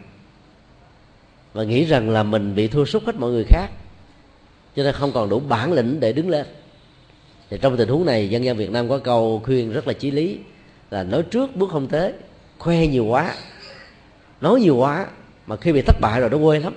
và 1.54 1.64
nghĩ 1.64 1.86
rằng 1.86 2.10
là 2.10 2.24
mình 2.24 2.56
bị 2.56 2.68
thua 2.68 2.86
sút 2.86 3.04
hết 3.04 3.16
mọi 3.16 3.32
người 3.32 3.45
khác. 3.49 3.68
Cho 4.76 4.84
nên 4.84 4.93
không 4.93 5.12
còn 5.12 5.30
đủ 5.30 5.39
bản 5.39 5.74
lĩnh 5.74 5.99
để 5.99 6.14
đứng 6.14 6.30
lên 6.30 6.45
thì 7.54 7.60
trong 7.62 7.78
tình 7.78 7.89
huống 7.89 8.06
này 8.06 8.30
dân 8.30 8.43
gian 8.43 8.58
Việt 8.58 8.72
Nam 8.72 8.89
có 8.89 8.97
câu 8.97 9.41
khuyên 9.45 9.72
rất 9.72 9.88
là 9.88 9.93
chí 9.93 10.12
lý 10.12 10.39
là 10.91 11.04
nói 11.04 11.24
trước 11.24 11.56
bước 11.56 11.70
không 11.72 11.88
tế 11.88 12.14
khoe 12.60 12.88
nhiều 12.88 13.06
quá. 13.06 13.34
Nói 14.41 14.60
nhiều 14.60 14.76
quá 14.76 15.06
mà 15.47 15.56
khi 15.56 15.72
bị 15.72 15.82
thất 15.82 15.95
bại 16.01 16.20
rồi 16.20 16.30
nó 16.30 16.38
quê 16.38 16.60
lắm. 16.60 16.74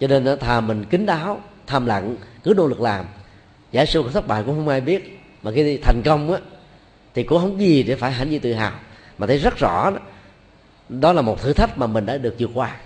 Cho 0.00 0.06
nên 0.06 0.24
nó 0.24 0.36
thà 0.36 0.60
mình 0.60 0.84
kín 0.84 1.06
đáo 1.06 1.40
tham 1.66 1.86
lặng 1.86 2.16
cứ 2.42 2.54
nỗ 2.56 2.66
lực 2.66 2.80
làm. 2.80 3.04
Giả 3.72 3.84
sử 3.84 4.04
thất 4.12 4.26
bại 4.26 4.42
cũng 4.46 4.56
không 4.56 4.68
ai 4.68 4.80
biết 4.80 5.20
mà 5.42 5.50
khi 5.54 5.76
thành 5.76 6.02
công 6.04 6.32
á 6.32 6.38
thì 7.14 7.22
cũng 7.22 7.40
không 7.40 7.60
gì 7.60 7.82
để 7.82 7.96
phải 7.96 8.12
hãnh 8.12 8.30
diện 8.30 8.40
tự 8.40 8.52
hào. 8.52 8.72
Mà 9.18 9.26
thấy 9.26 9.38
rất 9.38 9.58
rõ 9.58 9.90
đó, 9.90 9.98
đó 10.88 11.12
là 11.12 11.22
một 11.22 11.42
thử 11.42 11.52
thách 11.52 11.78
mà 11.78 11.86
mình 11.86 12.06
đã 12.06 12.18
được 12.18 12.34
vượt 12.38 12.50
qua. 12.54 12.76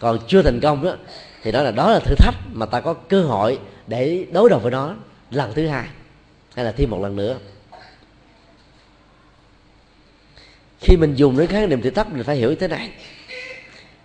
Còn 0.00 0.18
chưa 0.28 0.42
thành 0.42 0.60
công 0.60 0.84
đó 0.84 0.96
thì 1.42 1.52
đó 1.52 1.62
là 1.62 1.70
đó 1.70 1.90
là 1.90 2.00
thử 2.00 2.14
thách 2.18 2.34
mà 2.52 2.66
ta 2.66 2.80
có 2.80 2.94
cơ 2.94 3.22
hội 3.22 3.58
để 3.86 4.26
đối 4.32 4.50
đầu 4.50 4.58
với 4.58 4.70
nó 4.70 4.94
lần 5.30 5.52
thứ 5.54 5.66
hai 5.66 5.88
hay 6.54 6.64
là 6.64 6.72
thêm 6.72 6.90
một 6.90 7.02
lần 7.02 7.16
nữa. 7.16 7.38
Khi 10.80 10.96
mình 10.96 11.14
dùng 11.14 11.38
đến 11.38 11.46
khái 11.46 11.66
niệm 11.66 11.82
thử 11.82 11.90
thách 11.90 12.12
mình 12.12 12.24
phải 12.24 12.36
hiểu 12.36 12.50
như 12.50 12.56
thế 12.56 12.68
này. 12.68 12.90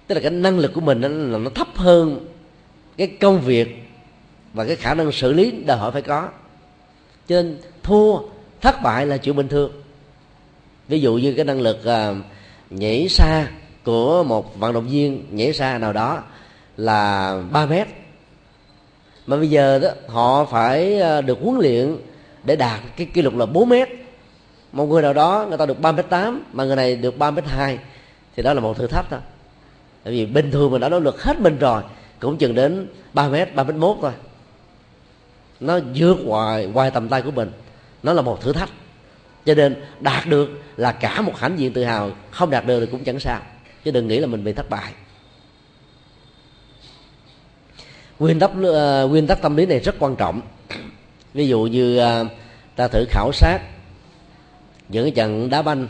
Tức 0.07 0.15
là 0.15 0.21
cái 0.21 0.31
năng 0.31 0.59
lực 0.59 0.71
của 0.73 0.81
mình 0.81 1.01
nó, 1.01 1.07
là 1.07 1.37
nó 1.37 1.49
thấp 1.49 1.67
hơn 1.75 2.27
cái 2.97 3.07
công 3.07 3.41
việc 3.41 3.83
và 4.53 4.65
cái 4.65 4.75
khả 4.75 4.93
năng 4.93 5.11
xử 5.11 5.33
lý 5.33 5.51
đòi 5.51 5.77
hỏi 5.77 5.91
phải 5.91 6.01
có. 6.01 6.29
Cho 7.27 7.35
nên 7.35 7.57
thua 7.83 8.19
thất 8.61 8.81
bại 8.81 9.05
là 9.05 9.17
chuyện 9.17 9.35
bình 9.35 9.47
thường. 9.47 9.71
Ví 10.87 11.01
dụ 11.01 11.15
như 11.15 11.33
cái 11.33 11.45
năng 11.45 11.61
lực 11.61 11.79
uh, 11.79 12.17
nhảy 12.69 13.09
xa 13.09 13.47
của 13.83 14.23
một 14.23 14.59
vận 14.59 14.73
động 14.73 14.87
viên 14.87 15.25
nhảy 15.31 15.53
xa 15.53 15.77
nào 15.77 15.93
đó 15.93 16.23
là 16.77 17.41
3 17.51 17.65
mét 17.65 17.87
mà 19.27 19.37
bây 19.37 19.49
giờ 19.49 19.79
đó, 19.79 19.89
họ 20.07 20.45
phải 20.45 20.99
ờ, 20.99 21.21
được 21.21 21.37
huấn 21.41 21.59
luyện 21.59 21.97
để 22.43 22.55
đạt 22.55 22.79
cái 22.97 23.07
kỷ 23.13 23.21
lục 23.21 23.35
là 23.35 23.45
4 23.45 23.69
mét. 23.69 23.89
Một 24.71 24.85
người 24.85 25.01
nào 25.01 25.13
đó, 25.13 25.45
người 25.49 25.57
ta 25.57 25.65
được 25.65 25.79
3 25.79 25.91
mét 25.91 26.09
8 26.09 26.43
mà 26.53 26.63
người 26.63 26.75
này 26.75 26.95
được 26.95 27.17
3 27.17 27.31
mét 27.31 27.45
2 27.47 27.79
thì 28.35 28.43
đó 28.43 28.53
là 28.53 28.59
một 28.59 28.77
thử 28.77 28.87
thách 28.87 29.05
thôi. 29.09 29.19
Tại 30.03 30.13
vì 30.13 30.25
bình 30.25 30.51
thường 30.51 30.71
mình 30.71 30.81
đã 30.81 30.89
nỗ 30.89 30.99
lực 30.99 31.23
hết 31.23 31.39
mình 31.39 31.57
rồi, 31.59 31.83
cũng 32.19 32.37
chừng 32.37 32.55
đến 32.55 32.87
3 33.13 33.29
mét 33.29 33.55
3 33.55 33.63
mét 33.63 33.75
1 33.75 33.97
thôi. 34.01 34.11
Nó 35.59 35.79
vượt 35.95 36.17
ngoài 36.25 36.65
ngoài 36.65 36.91
tầm 36.91 37.09
tay 37.09 37.21
của 37.21 37.31
mình. 37.31 37.51
Nó 38.03 38.13
là 38.13 38.21
một 38.21 38.41
thử 38.41 38.53
thách. 38.53 38.69
Cho 39.45 39.53
nên 39.53 39.75
đạt 39.99 40.27
được 40.27 40.49
là 40.77 40.91
cả 40.91 41.21
một 41.21 41.37
hãnh 41.37 41.59
diện 41.59 41.73
tự 41.73 41.83
hào, 41.83 42.11
không 42.31 42.49
đạt 42.49 42.65
được 42.65 42.79
thì 42.79 42.85
cũng 42.91 43.03
chẳng 43.03 43.19
sao. 43.19 43.39
Chứ 43.83 43.91
đừng 43.91 44.07
nghĩ 44.07 44.19
là 44.19 44.27
mình 44.27 44.43
bị 44.43 44.53
thất 44.53 44.69
bại. 44.69 44.93
Nguyên 48.23 48.39
tắc 48.39 48.51
uh, 48.51 49.09
nguyên 49.09 49.27
tắc 49.27 49.41
tâm 49.41 49.55
lý 49.55 49.65
này 49.65 49.79
rất 49.79 49.95
quan 49.99 50.15
trọng. 50.15 50.41
Ví 51.33 51.47
dụ 51.47 51.61
như 51.61 51.99
uh, 51.99 52.27
ta 52.75 52.87
thử 52.87 53.05
khảo 53.09 53.31
sát 53.33 53.59
những 54.89 55.11
trận 55.11 55.49
đá 55.49 55.61
banh. 55.61 55.87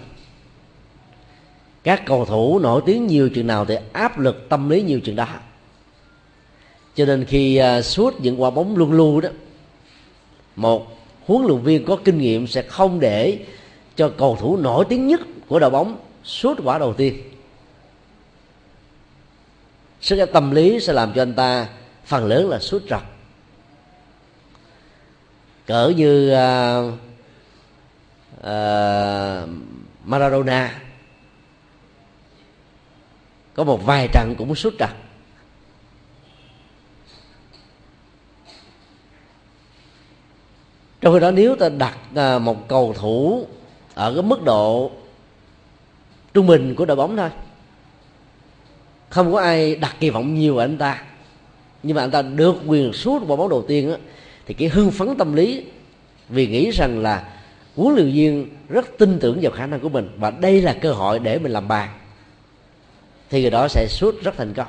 Các 1.84 2.06
cầu 2.06 2.26
thủ 2.26 2.60
nổi 2.60 2.82
tiếng 2.86 3.08
nhiều 3.08 3.30
chừng 3.30 3.48
nào 3.48 3.66
thì 3.66 3.76
áp 3.94 4.20
lực 4.20 4.50
tâm 4.50 4.70
lý 4.70 4.82
nhiều 4.82 5.00
chừng 5.00 5.16
đó. 5.16 5.28
Cho 6.96 7.06
nên 7.06 7.26
khi 7.26 7.62
uh, 7.62 7.86
suốt 7.86 8.22
những 8.22 8.42
quả 8.42 8.50
bóng 8.50 8.78
luân 8.78 8.94
lưu 8.94 9.22
đó 9.22 9.30
một 10.56 10.98
huấn 11.26 11.46
luyện 11.46 11.60
viên 11.60 11.86
có 11.86 11.98
kinh 12.04 12.18
nghiệm 12.18 12.48
sẽ 12.48 12.62
không 12.62 13.00
để 13.00 13.40
cho 13.96 14.12
cầu 14.18 14.38
thủ 14.40 14.58
nổi 14.58 14.86
tiếng 14.90 15.08
nhất 15.08 15.22
của 15.48 15.60
đội 15.60 15.70
bóng 15.70 15.98
suốt 16.24 16.58
quả 16.64 16.78
đầu 16.78 16.94
tiên. 16.94 17.22
Sức 20.02 20.20
ép 20.20 20.34
tâm 20.34 20.52
lý 20.52 20.80
sẽ 20.80 20.94
làm 20.94 21.14
cho 21.14 21.22
anh 21.22 21.34
ta 21.34 21.68
phần 22.06 22.26
lớn 22.26 22.50
là 22.50 22.60
suốt 22.60 22.82
trật 22.90 23.02
cỡ 25.66 25.94
như 25.96 26.34
uh, 26.34 26.94
uh, 28.40 29.50
Maradona. 30.06 30.80
Có 33.54 33.64
một 33.64 33.86
vài 33.86 34.08
trận 34.14 34.36
cũng 34.38 34.56
suốt 34.56 34.74
trật 34.80 34.90
trong 41.02 41.14
khi 41.14 41.20
đó 41.20 41.32
nếu 41.32 41.56
ta 41.56 41.70
đặt 41.70 41.98
uh, 42.12 42.42
một 42.42 42.68
cầu 42.68 42.94
thủ 42.98 43.48
ở 43.94 44.14
cái 44.14 44.24
mức 44.24 44.44
độ 44.44 44.92
trung 46.34 46.48
bình 46.48 46.76
của 46.76 46.86
đội 46.86 46.96
bóng 46.96 47.18
thôi 47.18 47.30
không 49.10 49.34
có 49.34 49.40
ai 49.40 49.76
đặt 49.76 49.96
kỳ 50.00 50.10
vọng 50.10 50.36
nhiều 50.36 50.58
ở 50.58 50.64
anh 50.64 50.78
ta 50.78 51.04
nhưng 51.84 51.96
mà 51.96 52.04
anh 52.04 52.12
ta 52.12 52.22
được 52.22 52.56
quyền 52.68 52.94
suốt 52.94 53.24
quả 53.28 53.36
bóng 53.36 53.50
đầu 53.50 53.66
tiên 53.68 53.92
á, 53.92 53.98
thì 54.46 54.54
cái 54.54 54.70
hưng 54.70 54.92
phấn 54.92 55.16
tâm 55.18 55.34
lý 55.34 55.66
vì 56.30 56.48
nghĩ 56.48 56.72
rằng 56.72 57.00
là 57.00 57.34
huấn 57.76 57.96
luyện 57.96 58.12
viên 58.12 58.50
rất 58.70 58.98
tin 58.98 59.20
tưởng 59.20 59.40
vào 59.42 59.52
khả 59.52 59.66
năng 59.66 59.80
của 59.80 59.90
mình 59.90 60.10
và 60.18 60.32
đây 60.32 60.62
là 60.62 60.74
cơ 60.74 60.94
hội 60.94 61.20
để 61.20 61.40
mình 61.40 61.52
làm 61.52 61.68
bàn 61.68 61.90
thì 63.30 63.42
người 63.42 63.52
đó 63.52 63.68
sẽ 63.68 63.88
suốt 63.90 64.16
rất 64.24 64.38
thành 64.38 64.54
công. 64.54 64.68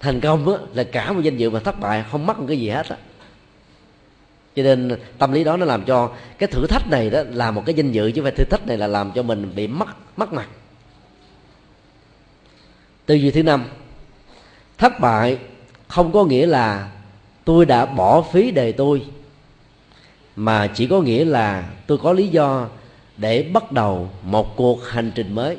Thành 0.00 0.20
công 0.20 0.48
á, 0.52 0.58
là 0.74 0.84
cả 0.84 1.12
một 1.12 1.20
danh 1.22 1.36
dự 1.36 1.50
mà 1.50 1.60
thất 1.60 1.80
bại 1.80 2.04
không 2.10 2.26
mất 2.26 2.38
một 2.38 2.44
cái 2.48 2.60
gì 2.60 2.68
hết 2.68 2.88
á. 2.88 2.96
Cho 4.56 4.62
nên 4.62 4.98
tâm 5.18 5.32
lý 5.32 5.44
đó 5.44 5.56
nó 5.56 5.66
làm 5.66 5.84
cho 5.84 6.12
cái 6.38 6.46
thử 6.46 6.66
thách 6.66 6.90
này 6.90 7.10
đó 7.10 7.22
là 7.30 7.50
một 7.50 7.62
cái 7.66 7.74
danh 7.74 7.92
dự 7.92 8.10
chứ 8.10 8.22
phải 8.22 8.32
thử 8.32 8.44
thách 8.50 8.66
này 8.66 8.78
là 8.78 8.86
làm 8.86 9.12
cho 9.14 9.22
mình 9.22 9.52
bị 9.54 9.66
mất 9.66 9.86
mất 10.16 10.32
mặt 10.32 10.48
tư 13.06 13.14
duy 13.14 13.30
thứ 13.30 13.42
năm 13.42 13.64
thất 14.78 15.00
bại 15.00 15.38
không 15.92 16.12
có 16.12 16.24
nghĩa 16.24 16.46
là 16.46 16.90
tôi 17.44 17.66
đã 17.66 17.86
bỏ 17.86 18.22
phí 18.22 18.50
đề 18.50 18.72
tôi 18.72 19.06
mà 20.36 20.66
chỉ 20.74 20.86
có 20.86 21.00
nghĩa 21.00 21.24
là 21.24 21.70
tôi 21.86 21.98
có 21.98 22.12
lý 22.12 22.28
do 22.28 22.68
để 23.16 23.42
bắt 23.42 23.72
đầu 23.72 24.10
một 24.22 24.56
cuộc 24.56 24.88
hành 24.88 25.12
trình 25.14 25.34
mới. 25.34 25.56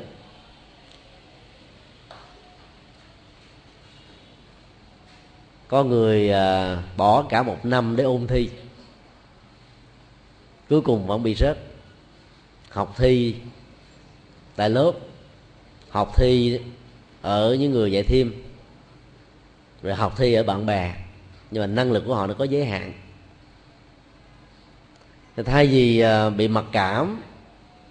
Có 5.68 5.84
người 5.84 6.30
à, 6.30 6.82
bỏ 6.96 7.22
cả 7.22 7.42
một 7.42 7.64
năm 7.64 7.96
để 7.96 8.04
ôn 8.04 8.26
thi 8.26 8.50
cuối 10.68 10.80
cùng 10.80 11.06
vẫn 11.06 11.22
bị 11.22 11.34
rớt. 11.34 11.58
Học 12.70 12.94
thi 12.96 13.34
tại 14.56 14.70
lớp 14.70 14.92
học 15.90 16.12
thi 16.16 16.60
ở 17.22 17.54
những 17.54 17.72
người 17.72 17.92
dạy 17.92 18.02
thêm 18.02 18.43
rồi 19.84 19.94
học 19.94 20.14
thi 20.16 20.34
ở 20.34 20.42
bạn 20.42 20.66
bè. 20.66 20.94
Nhưng 21.50 21.62
mà 21.62 21.66
năng 21.66 21.92
lực 21.92 22.04
của 22.06 22.14
họ 22.14 22.26
nó 22.26 22.34
có 22.34 22.44
giới 22.44 22.64
hạn. 22.64 22.92
Thì 25.36 25.42
thay 25.42 25.66
vì 25.66 26.00
ờ, 26.00 26.30
bị 26.30 26.48
mặc 26.48 26.64
cảm, 26.72 27.22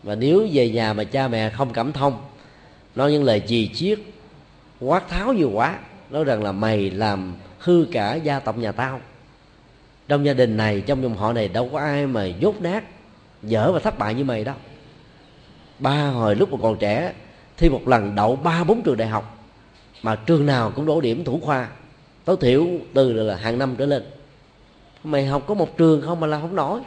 và 0.04 0.16
nếu 0.16 0.48
về 0.54 0.70
nhà 0.70 0.94
mà 0.94 1.04
cha 1.04 1.28
mẹ 1.28 1.50
không 1.50 1.74
cảm 1.74 1.94
thông, 1.94 2.22
nói 2.96 3.12
những 3.12 3.24
lời 3.24 3.42
chì 3.48 3.68
chiết, 3.68 4.00
quát 4.80 5.10
tháo 5.10 5.34
nhiều 5.34 5.52
quá, 5.54 5.80
nói 6.10 6.24
rằng 6.24 6.44
là 6.44 6.52
mày 6.52 6.90
làm 6.90 7.36
hư 7.60 7.86
cả 7.92 8.16
gia 8.16 8.40
tộc 8.40 8.58
nhà 8.58 8.72
tao. 8.72 9.02
Trong 10.08 10.26
gia 10.26 10.34
đình 10.34 10.58
này, 10.58 10.82
trong 10.82 11.04
dòng 11.04 11.18
họ 11.18 11.34
này 11.34 11.48
đâu 11.48 11.70
có 11.72 11.80
ai 11.80 12.08
mà 12.08 12.26
dốt 12.26 12.62
nát, 12.62 12.84
dở 13.44 13.72
và 13.72 13.80
thất 13.80 13.98
bại 13.98 14.14
như 14.14 14.24
mày 14.24 14.44
đâu. 14.44 14.56
Ba 15.80 16.08
hồi 16.08 16.36
lúc 16.36 16.52
mà 16.52 16.58
còn 16.62 16.78
trẻ, 16.80 17.14
thi 17.58 17.70
một 17.70 17.88
lần 17.88 18.16
đậu 18.16 18.36
ba 18.36 18.64
bốn 18.64 18.82
trường 18.82 18.98
đại 18.98 19.08
học, 19.08 19.38
mà 20.04 20.16
trường 20.16 20.46
nào 20.46 20.72
cũng 20.76 20.86
đổ 20.86 21.02
điểm 21.02 21.24
thủ 21.24 21.40
khoa 21.44 21.70
tối 22.26 22.38
thiểu 22.42 22.68
từ 22.94 23.14
là 23.14 23.36
hàng 23.36 23.60
năm 23.60 23.76
trở 23.78 23.86
lên. 23.86 24.04
Mày 25.04 25.26
học 25.26 25.44
có 25.48 25.54
một 25.54 25.78
trường 25.78 26.02
không 26.02 26.20
mà 26.20 26.28
làm 26.28 26.42
không 26.42 26.56
nổi. 26.56 26.82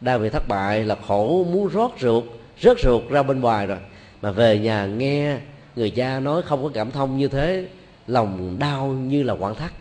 Đang 0.00 0.22
bị 0.22 0.28
thất 0.30 0.48
bại 0.48 0.84
là 0.84 0.96
khổ 1.06 1.46
muốn 1.52 1.68
rót 1.68 1.92
ruột, 2.00 2.24
rớt 2.60 2.80
ruột 2.80 3.02
ra 3.10 3.22
bên 3.22 3.40
ngoài 3.40 3.66
rồi. 3.66 3.78
Mà 4.22 4.30
về 4.30 4.58
nhà 4.58 4.86
nghe 4.86 5.38
người 5.76 5.90
cha 5.90 6.20
nói 6.20 6.42
không 6.42 6.62
có 6.62 6.70
cảm 6.74 6.90
thông 6.90 7.18
như 7.18 7.28
thế, 7.28 7.68
lòng 8.06 8.56
đau 8.58 8.86
như 8.86 9.22
là 9.22 9.34
quặn 9.34 9.54
thắt. 9.54 9.72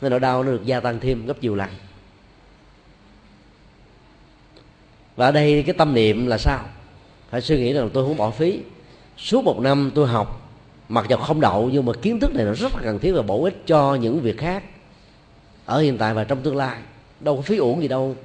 Nên 0.00 0.10
nỗi 0.10 0.20
đau 0.20 0.42
nó 0.42 0.52
được 0.52 0.64
gia 0.64 0.80
tăng 0.80 1.00
thêm 1.00 1.26
gấp 1.26 1.42
nhiều 1.42 1.54
lần. 1.54 1.70
Và 5.16 5.26
ở 5.26 5.32
đây 5.32 5.62
cái 5.62 5.74
tâm 5.78 5.94
niệm 5.94 6.26
là 6.26 6.38
sao? 6.38 6.64
Phải 7.30 7.40
suy 7.40 7.58
nghĩ 7.58 7.72
rằng 7.72 7.90
tôi 7.92 8.04
không 8.04 8.16
bỏ 8.16 8.30
phí. 8.30 8.60
Suốt 9.16 9.44
một 9.44 9.60
năm 9.60 9.90
tôi 9.94 10.08
học 10.08 10.43
mặc 10.88 11.06
dù 11.08 11.16
không 11.16 11.40
đậu, 11.40 11.70
nhưng 11.72 11.84
mà 11.84 11.92
kiến 12.02 12.20
thức 12.20 12.34
này 12.34 12.44
nó 12.44 12.52
rất 12.54 12.74
là 12.74 12.80
cần 12.82 12.98
thiết 12.98 13.12
và 13.12 13.22
bổ 13.22 13.44
ích 13.44 13.62
cho 13.66 13.94
những 13.94 14.20
việc 14.20 14.38
khác 14.38 14.64
ở 15.64 15.80
hiện 15.80 15.98
tại 15.98 16.14
và 16.14 16.24
trong 16.24 16.42
tương 16.42 16.56
lai. 16.56 16.78
Đâu 17.20 17.36
có 17.36 17.42
phí 17.42 17.56
uổng 17.56 17.82
gì 17.82 17.88
đâu 17.88 18.16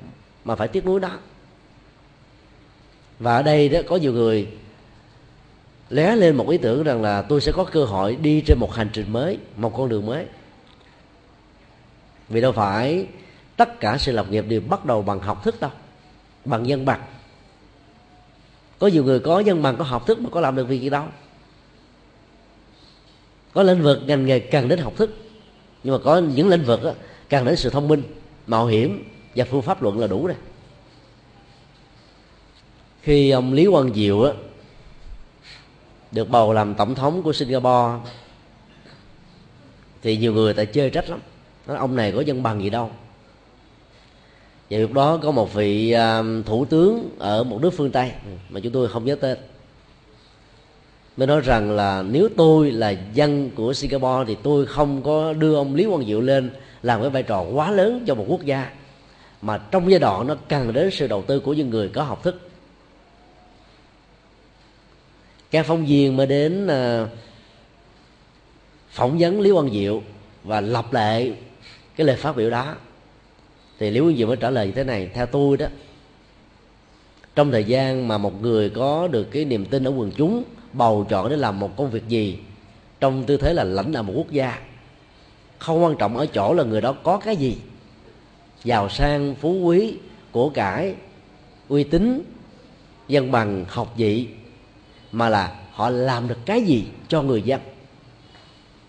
mà 0.46 0.56
phải 0.56 0.68
tiếc 0.68 0.86
nuối 0.86 1.00
đó. 1.00 1.18
Và 3.20 3.36
ở 3.36 3.44
đây 3.44 3.70
đó, 3.70 3.80
có 3.88 3.96
nhiều 3.96 4.14
người 4.14 4.48
lé 5.90 6.16
lên 6.16 6.36
một 6.36 6.50
ý 6.50 6.58
tưởng 6.58 6.84
rằng 6.84 7.02
là 7.02 7.22
tôi 7.22 7.42
sẽ 7.42 7.52
có 7.52 7.64
cơ 7.64 7.86
hội 7.86 8.16
đi 8.16 8.42
trên 8.42 8.60
một 8.60 8.74
hành 8.74 8.90
trình 8.94 9.14
mới, 9.14 9.38
một 9.58 9.74
con 9.78 9.90
đường 9.90 10.06
mới. 10.06 10.26
Vì 12.30 12.42
đâu 12.42 12.52
phải 12.52 13.08
tất 13.56 13.80
cả 13.80 13.98
sự 13.98 14.12
lập 14.12 14.26
nghiệp 14.30 14.46
đều 14.48 14.62
bắt 14.62 14.86
đầu 14.86 15.02
bằng 15.02 15.20
học 15.20 15.44
thức 15.44 15.60
đâu, 15.60 15.72
bằng 16.46 16.68
dân 16.68 16.86
bằng. 16.86 17.02
Có 18.80 18.88
nhiều 18.88 19.04
người 19.04 19.20
có 19.20 19.40
dân 19.40 19.62
bằng, 19.62 19.78
có 19.78 19.84
học 19.84 20.08
thức 20.08 20.22
mà 20.22 20.30
có 20.30 20.42
làm 20.42 20.56
được 20.56 20.68
việc 20.68 20.82
gì 20.82 20.90
đâu 20.90 21.04
có 23.54 23.64
lĩnh 23.64 23.84
vực 23.84 24.00
ngành 24.08 24.26
nghề 24.26 24.40
cần 24.40 24.68
đến 24.68 24.80
học 24.80 24.94
thức. 24.96 25.16
Nhưng 25.84 25.94
mà 25.94 26.00
có 26.04 26.18
những 26.18 26.50
lĩnh 26.50 26.64
vực 26.64 26.84
đó, 26.84 26.92
cần 27.30 27.46
đến 27.46 27.56
sự 27.56 27.70
thông 27.70 27.88
minh 27.88 28.04
mạo 28.48 28.66
hiểm 28.66 29.04
và 29.36 29.46
phương 29.46 29.62
pháp 29.62 29.82
luận 29.82 30.00
là 30.00 30.08
đủ 30.08 30.28
rồi. 30.28 30.36
Khi 33.02 33.30
ông 33.30 33.54
lý 33.54 33.68
quang 33.72 33.94
diệu 33.94 34.24
đó, 34.24 34.34
được 36.12 36.30
bầu 36.30 36.54
làm 36.54 36.76
tổng 36.76 36.96
thống 36.96 37.24
của 37.24 37.34
singapore 37.34 38.12
thì 40.02 40.18
nhiều 40.18 40.34
người 40.34 40.54
tại 40.54 40.66
chơi 40.66 40.90
trách 40.90 41.10
lắm. 41.10 41.20
Nói 41.68 41.78
ông 41.78 41.96
này 41.96 42.12
có 42.12 42.22
dân 42.22 42.44
bằng 42.44 42.64
gì 42.64 42.70
đâu. 42.70 42.92
Và 44.70 44.78
lúc 44.78 44.94
đó 44.94 45.20
có 45.24 45.32
một 45.32 45.54
vị 45.54 45.92
à, 45.92 46.24
thủ 46.46 46.66
tướng 46.66 47.10
ở 47.20 47.44
một 47.44 47.62
nước 47.62 47.70
phương 47.78 47.92
tây 47.92 48.12
mà 48.50 48.60
chúng 48.60 48.74
tôi 48.74 48.88
không 48.88 49.06
nhớ 49.06 49.16
tên 49.16 49.38
mới 51.20 51.28
nói 51.28 51.42
rằng 51.42 51.72
là 51.72 52.04
nếu 52.10 52.30
tôi 52.38 52.72
là 52.72 52.96
dân 53.14 53.50
của 53.56 53.74
singapore 53.74 54.24
thì 54.28 54.38
tôi 54.44 54.66
không 54.66 55.02
có 55.02 55.34
đưa 55.34 55.56
ông 55.56 55.76
lý 55.76 55.86
quang 55.86 56.06
diệu 56.06 56.22
lên 56.22 56.52
làm 56.84 57.02
cái 57.02 57.10
vai 57.10 57.24
trò 57.24 57.42
quá 57.42 57.72
lớn 57.72 58.04
cho 58.08 58.16
một 58.16 58.26
quốc 58.28 58.44
gia. 58.46 58.72
Mà 59.42 59.58
trong 59.58 59.92
giai 59.92 60.00
đoạn 60.00 60.28
nó 60.28 60.36
cần 60.50 60.74
đến 60.74 60.92
sự 60.92 61.08
đầu 61.08 61.22
tư 61.22 61.40
của 61.40 61.54
những 61.54 61.70
người 61.70 61.90
có 61.90 62.04
học 62.04 62.24
thức. 62.24 62.50
Các 65.52 65.66
phóng 65.66 65.86
viên 65.86 66.18
mới 66.18 66.28
đến 66.28 66.68
uh, 66.68 67.10
phỏng 68.90 69.18
vấn 69.20 69.42
lý 69.42 69.52
quang 69.52 69.74
diệu 69.74 70.04
và 70.44 70.62
lặp 70.62 70.94
lại 70.94 71.34
cái 71.96 72.08
lời 72.08 72.16
phát 72.16 72.36
biểu 72.36 72.50
đó. 72.50 72.76
Thì 73.80 73.92
lý 73.92 74.00
quang 74.00 74.18
diệu 74.18 74.28
mới 74.28 74.38
trả 74.38 74.50
lời 74.50 74.66
như 74.66 74.72
thế 74.72 74.84
này 74.84 75.10
theo 75.14 75.26
tôi 75.26 75.58
đó 75.58 75.66
trong 77.36 77.52
thời 77.52 77.64
gian 77.64 78.08
mà 78.08 78.18
một 78.18 78.42
người 78.42 78.70
có 78.70 79.08
được 79.08 79.24
cái 79.24 79.46
niềm 79.46 79.66
tin 79.66 79.84
ở 79.84 79.92
quần 79.92 80.12
chúng 80.12 80.44
bầu 80.74 81.06
chọn 81.10 81.30
để 81.30 81.38
làm 81.38 81.60
một 81.60 81.78
công 81.78 81.92
việc 81.92 82.08
gì. 82.08 82.40
Trong 83.00 83.24
tư 83.24 83.38
thế 83.38 83.54
là 83.54 83.64
lãnh 83.64 83.92
đạo 83.92 84.04
một 84.04 84.14
quốc 84.16 84.32
gia. 84.32 84.60
Không 85.60 85.84
quan 85.84 85.96
trọng 86.00 86.18
ở 86.18 86.26
chỗ 86.26 86.54
là 86.54 86.64
người 86.64 86.82
đó 86.82 86.96
có 87.04 87.18
cái 87.18 87.36
gì. 87.36 87.58
Giàu 88.64 88.90
sang, 88.90 89.36
phú 89.36 89.60
quý, 89.60 89.98
của 90.32 90.50
cải, 90.50 90.96
uy 91.68 91.84
tín 91.84 92.22
dân 93.08 93.32
bằng, 93.32 93.66
học 93.68 93.94
vị, 93.98 94.28
mà 95.12 95.30
là 95.30 95.56
họ 95.72 95.90
làm 95.90 96.28
được 96.28 96.38
cái 96.46 96.62
gì 96.62 96.86
cho 97.08 97.22
người 97.22 97.42
dân 97.42 97.62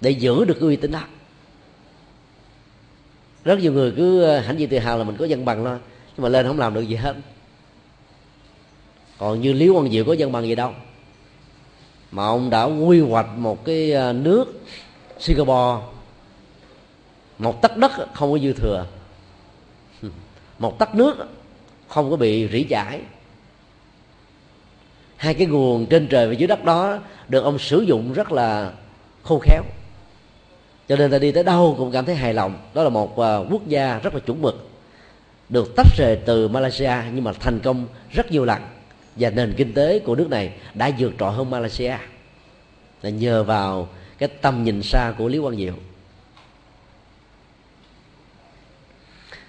để 0.01 0.11
giữ 0.11 0.45
được 0.45 0.55
cái 0.55 0.69
uy 0.69 0.77
tín 0.77 0.93
đó. 0.93 1.03
Rất 3.45 3.59
nhiều 3.59 3.73
người 3.73 3.93
cứ 3.97 4.23
ờ, 4.23 4.41
hãnh 4.41 4.59
diện 4.61 4.69
tự 4.69 4.79
hào 4.79 4.99
là 4.99 5.05
mình 5.05 5.17
có 5.17 5.25
dân 5.25 5.45
bằng 5.45 5.65
thôi, 5.65 5.79
nhưng 6.17 6.23
mà 6.23 6.29
lên 6.29 6.47
không 6.47 6.59
làm 6.59 6.75
được 6.75 6.83
gì 6.83 6.97
hết. 6.97 7.17
Còn 9.19 9.41
như 9.41 9.53
lý 9.53 9.69
quang 9.73 9.91
diệu 9.91 10.05
có 10.05 10.13
dân 10.13 10.33
bằng 10.33 10.45
gì 10.45 10.55
đâu 10.55 10.73
mà 12.11 12.25
ông 12.25 12.51
đã 12.51 12.65
quy 12.65 13.01
hoạch 13.01 13.27
một 13.37 13.65
cái 13.65 13.93
à, 13.93 14.13
nước 14.13 14.45
singapore. 15.19 15.87
Một 17.39 17.63
tấc 17.63 17.77
đất 17.77 17.93
không 18.15 18.33
có 18.33 18.39
dư 18.39 18.53
thừa. 18.53 18.87
Một 20.59 20.79
tấc 20.79 20.95
nước 20.95 21.17
không 21.89 22.11
có 22.11 22.17
bị 22.17 22.49
rỉ 22.53 22.65
chảy. 22.65 23.01
Hai 25.17 25.35
cái 25.35 25.47
nguồn 25.47 25.87
trên 25.87 26.07
trời 26.07 26.27
và 26.27 26.33
dưới 26.33 26.47
đất 26.47 26.65
đó 26.65 26.99
được 27.29 27.45
ông 27.45 27.59
sử 27.59 27.81
dụng 27.81 28.13
rất 28.13 28.33
là 28.33 28.73
khôn 29.23 29.41
khéo. 29.41 29.63
Cho 30.89 30.97
nên 30.97 31.11
ta 31.11 31.19
đi 31.19 31.33
tới 31.33 31.45
đâu 31.45 31.75
cũng 31.79 31.93
cảm 31.93 32.05
thấy 32.05 32.15
hài 32.15 32.35
lòng. 32.35 32.59
Đó 32.75 32.83
là 32.83 32.89
một 32.89 33.19
à, 33.19 33.37
quốc 33.51 33.67
gia 33.67 33.99
rất 33.99 34.15
là 34.15 34.21
chuẩn 34.21 34.43
mực, 34.43 34.69
được 35.49 35.77
tách 35.77 35.87
rời 35.97 36.19
từ 36.27 36.49
Malaysia 36.49 36.95
nhưng 37.15 37.25
mà 37.25 37.33
thành 37.33 37.61
công 37.61 37.87
rất 38.11 38.33
nhiều 38.33 38.45
lần 38.45 38.63
và 39.17 39.31
nền 39.31 39.55
kinh 39.57 39.75
tế 39.75 39.99
của 39.99 40.15
nước 40.15 40.31
này 40.31 40.53
đã 40.75 40.91
vượt 40.99 41.13
trội 41.19 41.33
hơn 41.33 41.51
Malaysia. 41.51 41.97
Là 43.03 43.11
nhờ 43.11 43.45
vào 43.45 43.89
cái 44.19 44.29
tầm 44.29 44.65
nhìn 44.65 44.83
xa 44.83 45.13
của 45.19 45.29
Lý 45.29 45.39
Quang 45.39 45.57
Diệu. 45.57 45.75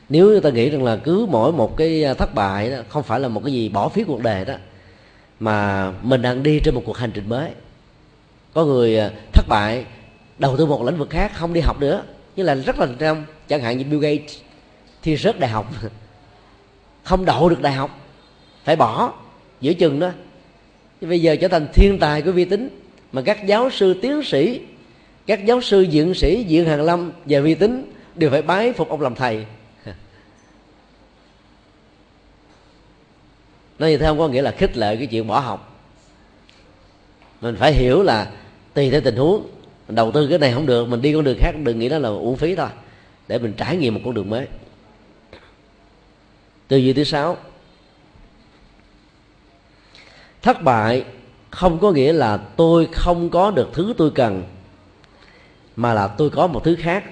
Nếu 0.09 0.41
ta 0.41 0.49
nghĩ 0.49 0.69
rằng 0.69 0.83
là 0.83 0.97
cứ 0.97 1.27
mỗi 1.29 1.51
một 1.51 1.77
cái 1.77 2.03
à, 2.03 2.13
thất 2.13 2.35
bại 2.35 2.71
đó, 2.71 2.77
không 2.89 3.03
phải 3.03 3.19
là 3.19 3.27
một 3.27 3.41
cái 3.43 3.53
gì 3.53 3.69
bỏ 3.69 3.89
phí 3.89 4.03
cuộc 4.03 4.21
đời 4.21 4.45
đó, 4.45 4.53
mà 5.39 5.91
mình 6.01 6.21
đang 6.21 6.43
đi 6.43 6.59
trên 6.63 6.75
một 6.75 6.83
cuộc 6.85 6.97
hành 6.97 7.11
trình 7.11 7.29
mới. 7.29 7.51
Có 8.53 8.65
người 8.65 8.99
à, 8.99 9.11
thất 9.33 9.45
bại, 9.47 9.85
đầu 10.37 10.57
tư 10.57 10.65
một 10.65 10.83
lĩnh 10.83 10.97
vực 10.97 11.09
khác, 11.09 11.31
không 11.35 11.53
đi 11.53 11.61
học 11.61 11.79
nữa. 11.79 12.03
Như 12.35 12.43
là 12.43 12.55
rất 12.55 12.79
là 12.79 12.87
trong 12.99 13.25
chẳng 13.47 13.61
hạn 13.61 13.77
như 13.77 13.83
Bill 13.83 14.01
Gates, 14.01 14.37
thi 15.01 15.17
rớt 15.17 15.39
đại 15.39 15.49
học. 15.49 15.71
Không 17.03 17.25
đậu 17.25 17.49
được 17.49 17.61
đại 17.61 17.73
học, 17.73 17.99
phải 18.63 18.75
bỏ 18.75 19.13
giữa 19.61 19.73
chừng 19.73 19.99
đó. 19.99 20.11
Bây 21.01 21.21
giờ 21.21 21.35
trở 21.35 21.47
thành 21.47 21.67
thiên 21.73 21.99
tài 21.99 22.21
của 22.21 22.31
vi 22.31 22.45
tính, 22.45 22.69
mà 23.11 23.21
các 23.21 23.45
giáo 23.45 23.69
sư 23.69 23.99
tiến 24.01 24.23
sĩ, 24.23 24.61
các 25.25 25.45
giáo 25.45 25.61
sư 25.61 25.81
diện 25.81 26.13
sĩ 26.13 26.43
diện 26.43 26.65
hàng 26.65 26.81
lâm 26.81 27.11
và 27.25 27.39
vi 27.39 27.55
tính 27.55 27.91
đều 28.15 28.29
phải 28.29 28.41
bái 28.41 28.73
phục 28.73 28.89
ông 28.89 29.01
làm 29.01 29.15
thầy. 29.15 29.45
Nói 33.79 33.91
như 33.91 33.97
thế 33.97 34.05
không 34.05 34.19
có 34.19 34.27
nghĩa 34.27 34.41
là 34.41 34.51
khích 34.51 34.77
lệ 34.77 34.95
cái 34.95 35.07
chuyện 35.07 35.27
bỏ 35.27 35.39
học. 35.39 35.83
Mình 37.41 37.55
phải 37.59 37.73
hiểu 37.73 38.03
là 38.03 38.31
tùy 38.73 38.89
theo 38.89 39.01
tình 39.01 39.15
huống 39.15 39.47
đầu 39.87 40.11
tư 40.11 40.27
cái 40.27 40.39
này 40.39 40.53
không 40.53 40.65
được, 40.65 40.87
mình 40.87 41.01
đi 41.01 41.13
con 41.13 41.23
đường 41.23 41.37
khác 41.39 41.51
đừng 41.63 41.79
nghĩ 41.79 41.89
đó 41.89 41.97
là 41.97 42.09
uổng 42.09 42.35
phí 42.35 42.55
thôi, 42.55 42.69
để 43.27 43.39
mình 43.39 43.53
trải 43.57 43.77
nghiệm 43.77 43.93
một 43.93 44.01
con 44.05 44.13
đường 44.13 44.29
mới. 44.29 44.47
Tư 46.67 46.77
duy 46.77 46.93
thứ 46.93 47.03
sáu 47.03 47.37
thất 50.41 50.63
bại 50.63 51.05
không 51.49 51.79
có 51.79 51.91
nghĩa 51.91 52.13
là 52.13 52.37
tôi 52.37 52.87
không 52.93 53.29
có 53.29 53.51
được 53.51 53.69
thứ 53.73 53.93
tôi 53.97 54.11
cần, 54.15 54.43
mà 55.75 55.93
là 55.93 56.07
tôi 56.07 56.29
có 56.29 56.47
một 56.47 56.63
thứ 56.63 56.75
khác, 56.79 57.03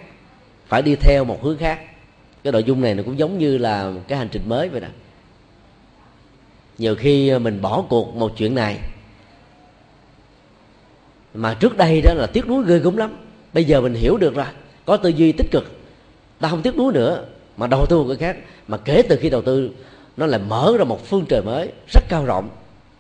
phải 0.68 0.82
đi 0.82 0.96
theo 0.96 1.24
một 1.26 1.44
hướng 1.44 1.58
khác. 1.58 1.80
Cái 2.44 2.54
nội 2.54 2.64
dung 2.64 2.82
này 2.82 2.96
nó 2.96 3.04
cũng 3.04 3.20
giống 3.20 3.38
như 3.38 3.58
là 3.58 3.92
cái 4.08 4.18
hành 4.18 4.30
trình 4.32 4.42
mới 4.46 4.70
vậy 4.70 4.82
nè. 4.82 4.88
Nhiều 6.78 6.96
khi 6.96 7.40
mình 7.40 7.62
bỏ 7.62 7.84
cuộc 7.90 8.16
một 8.16 8.32
chuyện 8.38 8.56
này, 8.56 8.80
mà 11.34 11.54
trước 11.54 11.78
đây 11.78 12.02
đó 12.02 12.14
là 12.14 12.28
tiếc 12.28 12.48
nuối 12.48 12.64
ghê 12.68 12.80
gớm 12.80 12.98
lắm. 12.98 13.18
Bây 13.54 13.64
giờ 13.64 13.82
mình 13.82 13.94
hiểu 13.94 14.18
được 14.18 14.36
rồi, 14.36 14.46
có 14.86 14.98
tư 14.98 15.10
duy 15.10 15.32
tích 15.32 15.52
cực, 15.52 15.72
ta 16.40 16.50
không 16.50 16.62
tiếc 16.62 16.78
nuối 16.78 16.94
nữa, 16.94 17.26
mà 17.58 17.68
đầu 17.68 17.86
tư 17.86 17.98
một 17.98 18.06
cái 18.08 18.18
khác. 18.18 18.38
Mà 18.68 18.78
kể 18.78 19.02
từ 19.10 19.18
khi 19.22 19.30
đầu 19.30 19.42
tư, 19.42 19.70
nó 20.18 20.26
lại 20.26 20.40
mở 20.48 20.74
ra 20.78 20.84
một 20.84 21.06
phương 21.06 21.26
trời 21.30 21.42
mới 21.42 21.72
rất 21.94 22.04
cao 22.10 22.26
rộng 22.26 22.50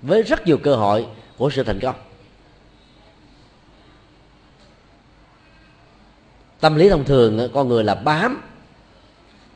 với 0.02 0.24
rất 0.24 0.48
nhiều 0.48 0.58
cơ 0.58 0.76
hội 0.76 1.06
của 1.38 1.50
sự 1.50 1.64
thành 1.64 1.80
công. 1.80 1.96
Tâm 6.60 6.76
lý 6.76 6.90
thông 6.90 7.06
thường, 7.06 7.50
con 7.54 7.68
người 7.68 7.84
là 7.84 7.96
bám. 7.96 8.42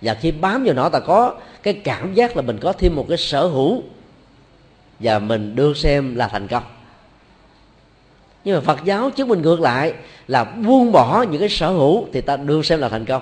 Và 0.01 0.13
khi 0.13 0.31
bám 0.31 0.63
vào 0.63 0.73
nó, 0.73 0.89
ta 0.89 0.99
có 0.99 1.35
cái 1.63 1.73
cảm 1.73 2.13
giác 2.13 2.35
là 2.35 2.41
mình 2.41 2.57
có 2.61 2.73
thêm 2.73 2.95
một 2.95 3.05
cái 3.09 3.17
sở 3.17 3.47
hữu 3.47 3.83
và 4.99 5.19
mình 5.19 5.55
được 5.55 5.77
xem 5.77 6.15
là 6.15 6.27
thành 6.27 6.47
công. 6.47 6.63
Nhưng 8.43 8.55
mà 8.55 8.61
phật 8.61 8.83
giáo 8.83 9.09
chứng 9.09 9.27
minh 9.27 9.41
ngược 9.41 9.59
lại 9.59 9.93
là 10.27 10.43
buông 10.43 10.91
bỏ 10.91 11.25
những 11.31 11.39
cái 11.39 11.49
sở 11.49 11.69
hữu 11.69 12.07
thì 12.13 12.21
ta 12.21 12.37
được 12.37 12.65
xem 12.65 12.79
là 12.79 12.89
thành 12.89 13.05
công. 13.05 13.21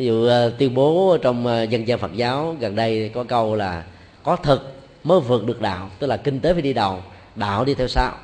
Ví 0.00 0.06
dụ 0.06 0.24
ờ, 0.24 0.50
tuyên 0.58 0.74
bố 0.74 1.16
trong 1.22 1.46
ờ, 1.46 1.62
dân 1.62 1.88
gian 1.88 1.98
phật 1.98 2.10
giáo 2.14 2.56
gần 2.60 2.76
đây 2.76 3.10
có 3.14 3.24
câu 3.24 3.54
là 3.54 3.84
có 4.22 4.36
thực 4.36 4.72
mới 5.04 5.20
vượt 5.20 5.46
được 5.46 5.60
đạo 5.60 5.90
tức 5.98 6.06
là 6.06 6.16
kinh 6.16 6.40
tế 6.40 6.52
phải 6.52 6.62
đi 6.62 6.72
đầu, 6.72 7.02
đạo 7.36 7.64
đi 7.64 7.74
theo 7.74 7.88
sau. 7.88 8.14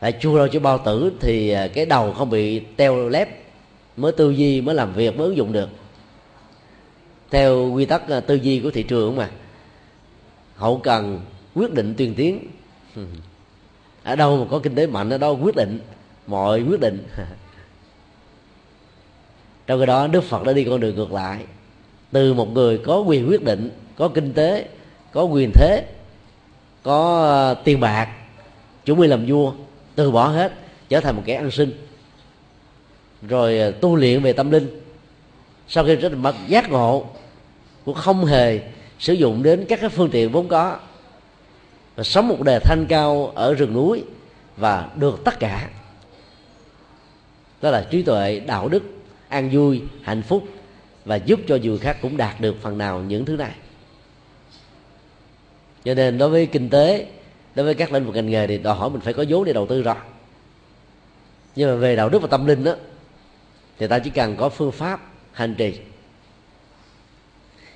Phải 0.00 0.12
chua 0.20 0.38
đâu 0.38 0.48
chứ 0.48 0.60
bao 0.60 0.78
tử 0.78 1.12
thì 1.20 1.50
ờ, 1.50 1.68
cái 1.68 1.86
đầu 1.86 2.12
không 2.12 2.30
bị 2.30 2.60
teo 2.60 3.08
lép, 3.08 3.28
mới 3.96 4.12
tư 4.12 4.30
duy, 4.30 4.60
mới 4.60 4.74
làm 4.74 4.92
việc, 4.92 5.16
mới 5.16 5.26
ứng 5.26 5.36
dụng 5.36 5.52
được. 5.52 5.68
Theo 7.30 7.72
quy 7.72 7.84
tắc 7.84 8.02
tư 8.26 8.34
duy 8.34 8.60
của 8.60 8.70
thị 8.70 8.82
trường 8.82 9.16
mà, 9.16 9.30
hậu 10.56 10.78
cần 10.78 11.20
quyết 11.54 11.72
định 11.72 11.94
tuyên 11.96 12.14
tiến. 12.14 12.46
Ở 14.02 14.16
đâu 14.16 14.36
mà 14.36 14.46
có 14.50 14.58
kinh 14.58 14.74
tế 14.74 14.86
mạnh, 14.86 15.10
ở 15.10 15.18
đó 15.18 15.30
quyết 15.30 15.56
định, 15.56 15.80
mọi 16.26 16.62
quyết 16.62 16.80
định. 16.80 17.06
trong 19.70 19.78
cái 19.78 19.86
đó, 19.86 20.06
đức 20.06 20.24
phật 20.24 20.44
đã 20.44 20.52
đi 20.52 20.64
con 20.64 20.80
đường 20.80 20.96
ngược 20.96 21.12
lại. 21.12 21.38
Từ 22.12 22.34
một 22.34 22.52
người 22.52 22.78
có 22.78 22.98
quyền 22.98 23.28
quyết 23.28 23.42
định, 23.44 23.70
có 23.96 24.08
kinh 24.08 24.32
tế, 24.32 24.68
có 25.12 25.22
quyền 25.22 25.52
thế, 25.54 25.84
có 26.82 27.22
ờ, 27.22 27.54
tiền 27.64 27.80
bạc, 27.80 28.08
chuẩn 28.84 29.00
bị 29.00 29.06
làm 29.06 29.26
vua, 29.26 29.52
từ 29.94 30.10
bỏ 30.10 30.28
hết, 30.28 30.52
trở 30.88 31.00
thành 31.00 31.16
một 31.16 31.22
kẻ 31.26 31.34
ăn 31.34 31.50
sinh 31.50 31.72
rồi 33.28 33.58
ờ, 33.58 33.70
tu 33.70 33.96
luyện 33.96 34.22
về 34.22 34.32
tâm 34.32 34.50
linh. 34.50 34.80
Sau 35.68 35.84
khi 35.84 35.96
rất 35.96 36.12
mất 36.12 36.34
giác 36.48 36.70
ngộ, 36.70 37.06
cũng 37.84 37.94
không 37.94 38.24
hề 38.24 38.60
sử 38.98 39.12
dụng 39.12 39.42
đến 39.42 39.64
các 39.68 39.80
cái 39.80 39.90
phương 39.90 40.10
tiện 40.10 40.32
vốn 40.32 40.48
có. 40.48 40.78
Và 41.96 42.02
sống 42.02 42.28
một 42.28 42.42
đời 42.42 42.60
thanh 42.60 42.86
cao 42.88 43.32
ở 43.34 43.54
rừng 43.54 43.72
núi 43.72 44.04
và 44.56 44.88
được 44.96 45.24
tất 45.24 45.40
cả. 45.40 45.70
Đó 47.62 47.70
là 47.70 47.86
trí 47.90 48.02
tuệ, 48.02 48.40
đạo 48.46 48.68
đức 48.68 48.82
an 49.30 49.50
vui, 49.52 49.82
hạnh 50.02 50.22
phúc 50.22 50.44
và 51.04 51.16
giúp 51.16 51.40
cho 51.46 51.58
người 51.62 51.78
khác 51.78 51.96
cũng 52.02 52.16
đạt 52.16 52.40
được 52.40 52.56
phần 52.62 52.78
nào 52.78 53.00
những 53.00 53.24
thứ 53.24 53.36
này. 53.36 53.54
Cho 55.84 55.94
nên 55.94 56.18
đối 56.18 56.28
với 56.28 56.46
kinh 56.46 56.68
tế, 56.68 57.06
đối 57.54 57.64
với 57.64 57.74
các 57.74 57.92
lĩnh 57.92 58.04
vực 58.04 58.14
ngành 58.14 58.30
nghề 58.30 58.46
thì 58.46 58.58
đòi 58.58 58.76
hỏi 58.76 58.90
mình 58.90 59.00
phải 59.00 59.12
có 59.12 59.24
vốn 59.28 59.44
để 59.44 59.52
đầu 59.52 59.66
tư 59.66 59.82
rồi 59.82 59.94
nhưng 61.56 61.70
mà 61.70 61.76
về 61.76 61.96
đạo 61.96 62.08
đức 62.08 62.22
và 62.22 62.28
tâm 62.28 62.46
linh 62.46 62.64
đó 62.64 62.74
thì 63.78 63.86
ta 63.86 63.98
chỉ 63.98 64.10
cần 64.10 64.36
có 64.36 64.48
phương 64.48 64.72
pháp 64.72 65.00
hành 65.32 65.54
trì. 65.54 65.74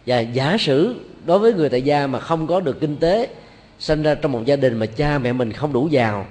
Và 0.07 0.21
giả 0.21 0.57
sử 0.59 0.95
đối 1.25 1.39
với 1.39 1.53
người 1.53 1.69
tại 1.69 1.83
gia 1.83 2.07
mà 2.07 2.21
không 2.21 2.47
có 2.47 2.61
được 2.61 2.81
kinh 2.81 2.97
tế 2.97 3.29
sinh 3.79 4.03
ra 4.03 4.15
trong 4.15 4.33
một 4.33 4.45
gia 4.45 4.57
đình 4.57 4.79
mà 4.79 4.87
cha 4.87 5.19
mẹ 5.19 5.33
mình 5.33 5.53
không 5.53 5.73
đủ 5.73 5.89
giàu, 5.89 6.27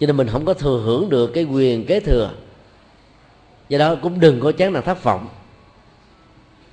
cho 0.00 0.06
nên 0.06 0.16
mình 0.16 0.28
không 0.28 0.44
có 0.44 0.54
thừa 0.54 0.82
hưởng 0.84 1.08
được 1.08 1.30
cái 1.34 1.44
quyền 1.44 1.86
kế 1.86 2.00
thừa 2.00 2.30
do 3.68 3.78
đó 3.78 3.96
cũng 4.02 4.20
đừng 4.20 4.40
có 4.40 4.52
chán 4.52 4.72
nản 4.72 4.82
thất 4.82 5.04
vọng. 5.04 5.28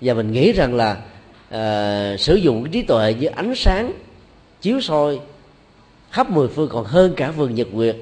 Và 0.02 0.14
mình 0.14 0.32
nghĩ 0.32 0.52
rằng 0.52 0.76
là 0.76 0.92
uh, 1.48 2.20
sử 2.20 2.36
dụng 2.36 2.64
cái 2.64 2.74
trí 2.74 2.82
tuệ 2.82 3.14
với 3.14 3.28
ánh 3.28 3.54
sáng 3.56 3.92
chiếu 4.62 4.82
soi 4.82 5.20
khắp 6.12 6.32
mười 6.32 6.48
phương 6.48 6.70
còn 6.72 6.86
hơn 6.86 7.14
cả 7.16 7.32
vườn 7.32 7.56
nhật 7.56 7.68
nguyệt 7.72 7.96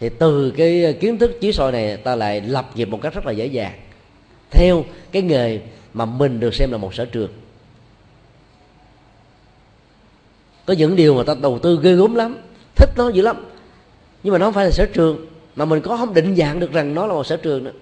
thì 0.00 0.08
từ 0.08 0.50
cái 0.56 0.96
kiến 1.00 1.18
thức 1.18 1.40
chiếu 1.40 1.52
soi 1.52 1.72
này 1.72 1.96
ta 1.96 2.16
lại 2.16 2.40
lập 2.40 2.70
nghiệp 2.74 2.88
một 2.88 2.98
cách 3.02 3.14
rất 3.14 3.26
là 3.26 3.32
dễ 3.32 3.46
dàng 3.46 3.72
theo 4.50 4.84
cái 5.12 5.22
nghề 5.22 5.60
mà 5.94 6.04
mình 6.04 6.40
được 6.40 6.54
xem 6.54 6.72
là 6.72 6.78
một 6.78 6.94
sở 6.94 7.04
trường. 7.04 7.30
Có 10.66 10.74
những 10.74 10.96
điều 10.96 11.14
mà 11.14 11.22
ta 11.22 11.34
đầu 11.42 11.58
tư 11.58 11.80
ghê 11.82 11.92
gớm 11.92 12.14
lắm 12.14 12.36
thích 12.76 12.90
nó 12.96 13.08
dữ 13.08 13.22
lắm 13.22 13.46
nhưng 14.22 14.32
mà 14.32 14.38
nó 14.38 14.46
không 14.46 14.54
phải 14.54 14.64
là 14.64 14.70
sở 14.70 14.86
trường 14.92 15.26
mà 15.56 15.64
mình 15.64 15.80
có 15.80 15.96
không 15.96 16.14
định 16.14 16.36
dạng 16.36 16.60
được 16.60 16.72
rằng 16.72 16.94
nó 16.94 17.06
là 17.06 17.14
một 17.14 17.26
sở 17.26 17.36
trường 17.36 17.64
nữa 17.64 17.72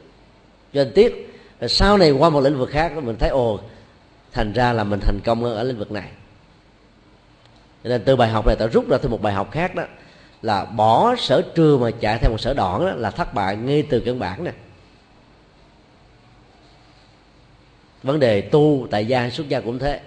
doanh 0.75 0.93
tiết 0.93 1.35
rồi 1.61 1.69
sau 1.69 1.99
này 1.99 2.11
qua 2.11 2.31
một 2.31 2.41
lĩnh 2.41 2.59
vực 2.59 2.71
khác, 2.71 2.93
mình 3.03 3.17
thấy, 3.19 3.29
ồ, 3.29 3.61
thành 4.33 4.53
ra 4.53 4.73
là 4.73 4.85
mình 4.85 5.01
thành 5.01 5.19
công 5.25 5.45
ở 5.45 5.63
lĩnh 5.63 5.79
vực 5.79 5.93
này. 5.93 6.09
Cho 7.85 7.91
nên 7.91 8.03
từ 8.05 8.17
bài 8.17 8.29
học 8.29 8.47
này 8.47 8.57
ta 8.57 8.67
rút 8.67 8.89
ra 8.89 8.99
thêm 9.03 9.11
một 9.11 9.23
bài 9.23 9.35
học 9.35 9.51
khác 9.51 9.75
đó, 9.75 9.83
là 10.43 10.65
bỏ 10.65 11.17
sở 11.19 11.43
trường 11.55 11.81
mà 11.81 11.91
chạy 12.01 12.19
theo 12.19 12.31
một 12.31 12.41
sở 12.41 12.55
đoạn 12.55 12.81
đó 12.81 12.93
là 12.93 13.11
thất 13.11 13.35
bại 13.35 13.57
ngay 13.57 13.83
từ 13.91 14.01
căn 14.01 14.19
bản 14.19 14.45
nè. 14.45 14.53
Vấn 18.03 18.21
đề 18.21 18.41
tu, 18.41 18.87
tại 18.91 19.07
gia 19.07 19.31
xuất 19.31 19.49
gia 19.49 19.61
cũng 19.61 19.79
thế. 19.79 20.01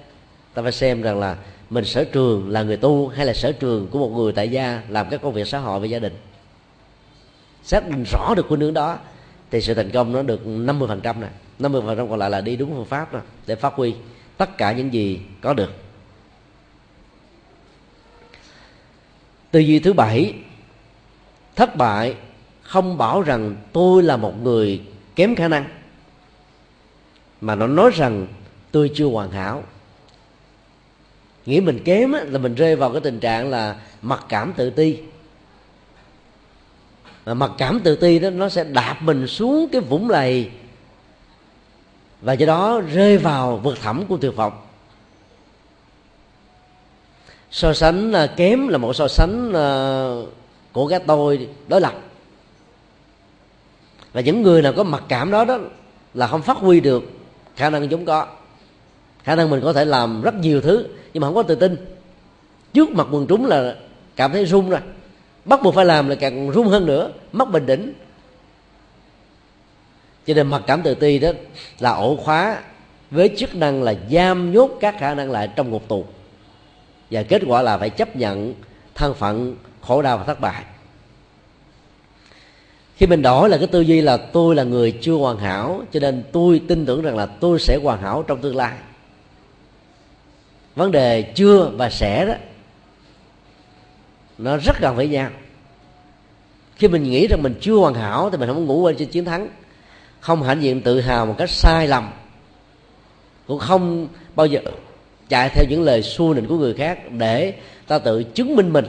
Ta 0.54 0.62
phải 0.62 0.72
xem 0.72 1.02
rằng 1.02 1.20
là 1.20 1.38
mình 1.70 1.86
sở 1.86 2.04
trường 2.04 2.50
là 2.50 2.64
người 2.64 2.78
tu 2.78 3.08
hay 3.08 3.26
là 3.26 3.34
sở 3.34 3.52
trường 3.52 3.88
của 3.88 4.00
một 4.00 4.10
người 4.10 4.32
tại 4.32 4.50
gia 4.50 4.82
làm 4.90 5.10
các 5.10 5.22
công 5.22 5.34
việc 5.34 5.48
xã 5.48 5.60
hội 5.60 5.80
và 5.80 5.86
gia 5.86 6.00
đình. 6.00 6.14
Xác 7.64 7.90
định 7.90 8.04
rõ 8.12 8.34
được 8.36 8.46
khuynh 8.48 8.60
hướng 8.60 8.74
đó 8.74 8.98
thì 9.52 9.62
sự 9.62 9.74
thành 9.74 9.92
công 9.92 10.14
nó 10.14 10.22
được 10.22 10.42
50% 10.46 10.88
phần 10.88 11.02
trăm 11.02 11.22
này 11.22 11.30
50% 11.60 11.86
phần 11.86 11.98
trăm 11.98 12.10
còn 12.10 12.20
lại 12.20 12.30
là 12.30 12.42
đi 12.42 12.56
đúng 12.56 12.70
phương 12.70 12.86
pháp 12.86 13.14
này, 13.14 13.22
để 13.48 13.56
phát 13.56 13.74
huy 13.74 13.96
tất 14.38 14.58
cả 14.58 14.72
những 14.72 14.94
gì 14.94 15.22
có 15.42 15.54
được. 15.54 15.72
Tư 19.52 19.60
duy 19.60 19.80
thứ 19.80 19.94
bảy 19.94 20.34
thất 21.56 21.76
bại 21.76 22.16
không 22.62 22.98
bảo 22.98 23.22
rằng 23.22 23.56
tôi 23.74 24.04
là 24.04 24.18
một 24.18 24.34
người 24.44 24.82
kém 25.16 25.36
khả 25.36 25.48
năng 25.48 25.66
mà 27.42 27.56
nó 27.56 27.68
nói 27.68 27.92
rằng 27.94 28.28
tôi 28.72 28.92
chưa 28.96 29.06
hoàn 29.06 29.32
hảo. 29.32 29.64
Nghĩ 31.46 31.62
mình 31.62 31.80
kém 31.84 32.12
là 32.12 32.40
mình 32.40 32.56
rơi 32.56 32.76
vào 32.76 32.92
cái 32.92 33.02
tình 33.02 33.20
trạng 33.20 33.50
là 33.50 33.76
mặc 34.02 34.26
cảm 34.30 34.54
tự 34.54 34.70
ti 34.70 34.98
mà 37.28 37.34
mặc 37.34 37.52
cảm 37.58 37.80
tự 37.80 37.96
ti 37.96 38.20
đó, 38.20 38.30
nó 38.30 38.50
sẽ 38.50 38.64
đạp 38.64 38.98
mình 39.02 39.28
xuống 39.28 39.70
cái 39.72 39.82
vũng 39.82 40.10
lầy. 40.10 40.50
Và 42.22 42.34
do 42.34 42.46
đó 42.46 42.82
rơi 42.94 43.18
vào 43.18 43.58
vực 43.58 43.78
thẳm 43.82 44.06
của 44.06 44.18
tuyệt 44.18 44.36
vọng. 44.36 44.54
So 47.52 47.74
sánh 47.74 48.14
à, 48.14 48.28
kém 48.28 48.68
là 48.68 48.78
một 48.78 48.94
so 48.94 49.08
sánh 49.08 49.54
à, 49.54 49.68
của 50.72 50.88
cái 50.88 51.00
tôi 51.08 51.50
đối 51.68 51.82
lập. 51.82 51.94
Và 54.14 54.22
những 54.22 54.42
người 54.42 54.62
nào 54.62 54.74
có 54.78 54.84
mặc 54.84 55.04
cảm 55.08 55.32
đó 55.32 55.46
đó 55.46 55.60
là 56.14 56.28
không 56.28 56.42
phát 56.42 56.58
huy 56.58 56.80
được 56.80 57.04
khả 57.56 57.70
năng 57.70 57.90
chúng 57.90 58.06
có. 58.06 58.28
Khả 59.24 59.36
năng 59.36 59.50
mình 59.50 59.62
có 59.64 59.74
thể 59.74 59.86
làm 59.86 60.22
rất 60.22 60.36
nhiều 60.36 60.62
thứ, 60.62 60.88
nhưng 61.14 61.22
mà 61.22 61.28
không 61.28 61.36
có 61.36 61.44
tự 61.44 61.56
tin. 61.56 61.76
Trước 62.74 62.90
mặt 62.90 63.08
quần 63.12 63.28
chúng 63.28 63.46
là 63.46 63.76
cảm 64.16 64.32
thấy 64.32 64.46
run 64.46 64.70
rồi 64.70 64.80
bắt 65.48 65.64
buộc 65.64 65.76
phải 65.76 65.86
làm 65.86 66.10
là 66.10 66.16
càng 66.16 66.50
run 66.50 66.68
hơn 66.68 66.86
nữa, 66.86 67.12
mất 67.32 67.52
bình 67.52 67.66
tĩnh. 67.66 67.94
Cho 70.28 70.34
nên 70.34 70.48
mặc 70.48 70.62
cảm 70.68 70.82
tự 70.82 70.96
ti 70.96 71.20
đó 71.20 71.30
là 71.80 71.92
ổ 71.92 72.16
khóa 72.16 72.62
với 73.12 73.30
chức 73.38 73.56
năng 73.56 73.84
là 73.84 73.94
giam 74.12 74.54
nhốt 74.54 74.72
các 74.80 74.96
khả 75.00 75.14
năng 75.14 75.32
lại 75.32 75.50
trong 75.56 75.70
ngục 75.70 75.84
tù. 75.88 76.06
Và 77.12 77.24
kết 77.24 77.42
quả 77.48 77.62
là 77.62 77.78
phải 77.78 77.90
chấp 77.90 78.16
nhận 78.16 78.54
thân 78.96 79.14
phận 79.14 79.56
khổ 79.82 80.02
đau 80.02 80.18
và 80.18 80.24
thất 80.24 80.40
bại. 80.40 80.64
Khi 82.96 83.08
mình 83.08 83.22
đổi 83.22 83.50
là 83.50 83.58
cái 83.58 83.68
tư 83.68 83.82
duy 83.82 84.02
là 84.02 84.18
tôi 84.18 84.56
là 84.56 84.64
người 84.64 84.92
chưa 85.02 85.14
hoàn 85.14 85.38
hảo, 85.38 85.82
cho 85.92 86.00
nên 86.00 86.24
tôi 86.32 86.62
tin 86.68 86.86
tưởng 86.86 87.02
rằng 87.02 87.18
là 87.18 87.26
tôi 87.26 87.60
sẽ 87.60 87.80
hoàn 87.84 88.02
hảo 88.02 88.24
trong 88.28 88.42
tương 88.42 88.56
lai. 88.56 88.74
Vấn 90.76 90.92
đề 90.92 91.22
chưa 91.22 91.72
và 91.78 91.90
sẽ 91.90 92.26
đó 92.26 92.34
nó 94.38 94.58
rất 94.58 94.80
gần 94.80 94.96
với 94.96 95.08
nhau. 95.08 95.30
Khi 96.76 96.88
mình 96.88 97.04
nghĩ 97.04 97.28
rằng 97.28 97.44
mình 97.44 97.54
chưa 97.62 97.76
hoàn 97.76 97.94
hảo 97.94 98.30
thì 98.30 98.38
mình 98.38 98.50
không 98.50 98.66
ngủ 98.66 98.82
quên 98.82 98.96
trên 98.98 99.08
chiến 99.10 99.26
thắng. 99.26 99.50
Không 100.20 100.44
hãnh 100.44 100.62
diện 100.62 100.82
tự 100.82 101.02
hào 101.02 101.26
một 101.26 101.36
cách 101.38 101.50
sai 101.50 101.88
lầm. 101.88 102.12
Cũng 103.48 103.60
không 103.60 104.08
bao 104.36 104.46
giờ 104.46 104.60
chạy 105.30 105.50
theo 105.50 105.66
những 105.70 105.84
lời 105.84 106.04
xua 106.04 106.34
nịnh 106.34 106.48
của 106.48 106.58
người 106.58 106.74
khác 106.74 107.12
để 107.12 107.54
ta 107.88 108.00
tự 108.00 108.24
chứng 108.24 108.56
minh 108.56 108.74
mình 108.74 108.86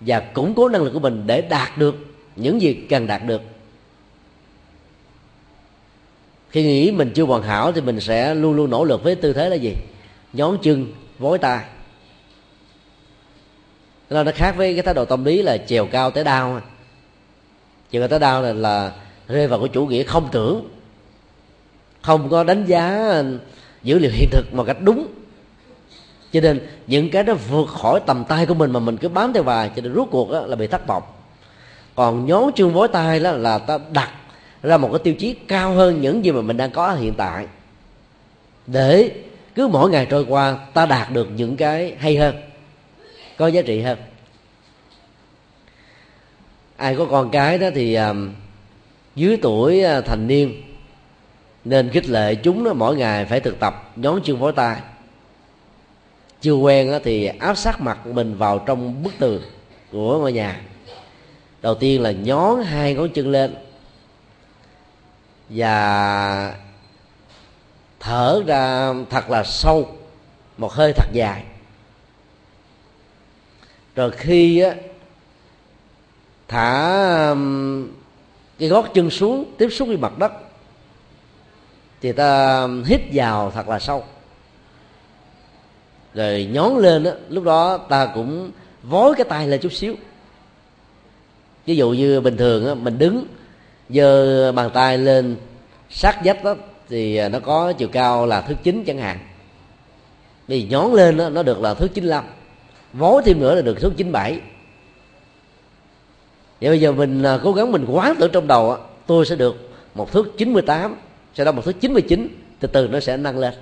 và 0.00 0.20
củng 0.20 0.54
cố 0.54 0.68
năng 0.68 0.82
lực 0.82 0.90
của 0.90 1.00
mình 1.00 1.22
để 1.26 1.40
đạt 1.40 1.78
được 1.78 1.94
những 2.36 2.62
gì 2.62 2.74
cần 2.74 3.06
đạt 3.06 3.24
được. 3.26 3.42
Khi 6.50 6.62
nghĩ 6.62 6.90
mình 6.90 7.10
chưa 7.14 7.24
hoàn 7.24 7.42
hảo 7.42 7.72
thì 7.72 7.80
mình 7.80 8.00
sẽ 8.00 8.34
luôn 8.34 8.54
luôn 8.54 8.70
nỗ 8.70 8.84
lực 8.84 9.02
với 9.04 9.14
tư 9.14 9.32
thế 9.32 9.48
là 9.48 9.56
gì? 9.56 9.74
Nhón 10.32 10.58
chân, 10.62 10.86
vối 11.18 11.38
tay 11.38 11.64
nó 14.10 14.22
nó 14.22 14.32
khác 14.34 14.56
với 14.56 14.74
cái 14.74 14.82
thái 14.82 14.94
độ 14.94 15.04
tâm 15.04 15.24
lý 15.24 15.42
là 15.42 15.58
trèo 15.58 15.86
cao 15.86 16.10
tới 16.10 16.24
đau. 16.24 16.60
Trèo 17.92 18.02
cao 18.02 18.08
tới 18.08 18.18
đau 18.18 18.42
là, 18.42 18.52
là 18.52 18.92
rơi 19.28 19.46
vào 19.46 19.58
cái 19.58 19.68
chủ 19.68 19.86
nghĩa 19.86 20.02
không 20.02 20.28
tưởng. 20.32 20.68
Không 22.02 22.28
có 22.28 22.44
đánh 22.44 22.64
giá 22.66 23.12
uh, 23.20 23.26
dữ 23.82 23.98
liệu 23.98 24.10
hiện 24.14 24.28
thực 24.32 24.54
một 24.54 24.64
cách 24.64 24.76
đúng. 24.80 25.06
Cho 26.32 26.40
nên 26.40 26.60
những 26.86 27.10
cái 27.10 27.22
đó 27.22 27.34
vượt 27.50 27.68
khỏi 27.68 28.00
tầm 28.06 28.24
tay 28.24 28.46
của 28.46 28.54
mình 28.54 28.70
mà 28.70 28.80
mình 28.80 28.96
cứ 28.96 29.08
bám 29.08 29.32
theo 29.32 29.42
bài, 29.42 29.70
cho 29.76 29.82
nên 29.82 29.94
rốt 29.94 30.08
cuộc 30.10 30.30
đó 30.30 30.40
là 30.40 30.56
bị 30.56 30.66
thất 30.66 30.86
vọng. 30.86 31.02
Còn 31.94 32.26
nhón 32.26 32.52
chương 32.54 32.72
vối 32.72 32.88
tay 32.88 33.20
đó 33.20 33.30
là 33.30 33.58
ta 33.58 33.78
đặt 33.92 34.10
ra 34.62 34.76
một 34.76 34.88
cái 34.92 34.98
tiêu 34.98 35.14
chí 35.14 35.34
cao 35.34 35.72
hơn 35.72 36.00
những 36.00 36.24
gì 36.24 36.32
mà 36.32 36.40
mình 36.40 36.56
đang 36.56 36.70
có 36.70 36.92
hiện 36.92 37.14
tại. 37.14 37.46
Để 38.66 39.10
cứ 39.54 39.68
mỗi 39.68 39.90
ngày 39.90 40.06
trôi 40.06 40.24
qua 40.28 40.58
ta 40.74 40.86
đạt 40.86 41.12
được 41.12 41.28
những 41.36 41.56
cái 41.56 41.96
hay 41.98 42.16
hơn 42.16 42.34
có 43.36 43.46
giá 43.46 43.62
trị 43.62 43.80
hơn. 43.80 43.98
Ai 46.76 46.96
có 46.96 47.06
con 47.10 47.30
cái 47.30 47.58
đó 47.58 47.68
thì 47.74 47.94
à, 47.94 48.14
dưới 49.14 49.38
tuổi 49.42 49.82
uh, 49.98 50.04
thành 50.04 50.26
niên 50.26 50.62
nên 51.64 51.90
khích 51.90 52.08
lệ 52.08 52.34
chúng 52.34 52.64
nó 52.64 52.72
mỗi 52.72 52.96
ngày 52.96 53.24
phải 53.24 53.40
thực 53.40 53.60
tập 53.60 53.92
nhón 53.96 54.20
chân 54.24 54.40
phối 54.40 54.52
tay 54.52 54.80
chưa 56.40 56.54
quen 56.54 56.90
đó, 56.90 56.98
thì 57.04 57.26
áp 57.26 57.54
sát 57.54 57.80
mặt 57.80 58.06
mình 58.06 58.36
vào 58.36 58.58
trong 58.58 59.02
bức 59.02 59.12
tường 59.18 59.42
của 59.92 60.18
ngôi 60.18 60.32
nhà. 60.32 60.60
Đầu 61.62 61.74
tiên 61.74 62.02
là 62.02 62.12
nhón 62.12 62.62
hai 62.64 62.94
ngón 62.94 63.08
chân 63.08 63.30
lên 63.30 63.54
và 65.48 66.56
thở 68.00 68.42
ra 68.46 68.92
thật 69.10 69.30
là 69.30 69.44
sâu 69.44 69.88
một 70.58 70.72
hơi 70.72 70.92
thật 70.92 71.08
dài 71.12 71.42
rồi 73.96 74.10
khi 74.10 74.60
á, 74.60 74.74
thả 76.48 77.34
cái 78.58 78.68
gót 78.68 78.94
chân 78.94 79.10
xuống 79.10 79.44
tiếp 79.58 79.68
xúc 79.70 79.88
với 79.88 79.96
mặt 79.96 80.18
đất 80.18 80.32
thì 82.00 82.12
ta 82.12 82.66
hít 82.86 83.00
vào 83.12 83.50
thật 83.50 83.68
là 83.68 83.78
sâu. 83.78 84.04
Rồi 86.14 86.48
nhón 86.52 86.72
lên 86.78 87.02
đó, 87.02 87.10
lúc 87.28 87.44
đó 87.44 87.78
ta 87.78 88.06
cũng 88.14 88.50
vối 88.82 89.14
cái 89.14 89.24
tay 89.28 89.48
lên 89.48 89.60
chút 89.60 89.72
xíu. 89.72 89.94
Ví 91.66 91.76
dụ 91.76 91.90
như 91.90 92.20
bình 92.20 92.36
thường 92.36 92.66
á, 92.66 92.74
mình 92.74 92.98
đứng 92.98 93.26
giơ 93.88 94.52
bàn 94.52 94.70
tay 94.74 94.98
lên 94.98 95.36
sát 95.90 96.20
vách 96.24 96.44
đó 96.44 96.54
thì 96.88 97.16
à, 97.16 97.28
nó 97.28 97.40
có 97.40 97.72
chiều 97.72 97.88
cao 97.88 98.26
là 98.26 98.40
thước 98.40 98.56
chín 98.62 98.84
chẳng 98.86 98.98
hạn. 98.98 99.18
Vì 100.46 100.62
nhón 100.64 100.92
lên 100.92 101.16
đó, 101.16 101.28
nó 101.28 101.42
được 101.42 101.60
là 101.60 101.74
thước 101.74 101.94
95 101.94 102.24
vối 102.98 103.22
thêm 103.24 103.40
nữa 103.40 103.54
là 103.54 103.62
được 103.62 103.80
thước 103.80 103.92
97 103.96 104.40
vậy 106.60 106.70
bây 106.70 106.80
giờ 106.80 106.92
mình 106.92 107.22
à, 107.22 107.38
cố 107.42 107.52
gắng 107.52 107.72
mình 107.72 107.84
quán 107.88 108.16
tưởng 108.18 108.30
trong 108.32 108.46
đầu 108.46 108.76
tôi 109.06 109.26
sẽ 109.26 109.36
được 109.36 109.70
một 109.94 110.12
thước 110.12 110.38
98 110.38 110.96
sau 111.34 111.46
đó 111.46 111.52
một 111.52 111.64
thước 111.64 111.80
99 111.80 112.44
từ 112.60 112.68
từ 112.68 112.88
nó 112.88 113.00
sẽ 113.00 113.16
nâng 113.16 113.38
lên. 113.38 113.54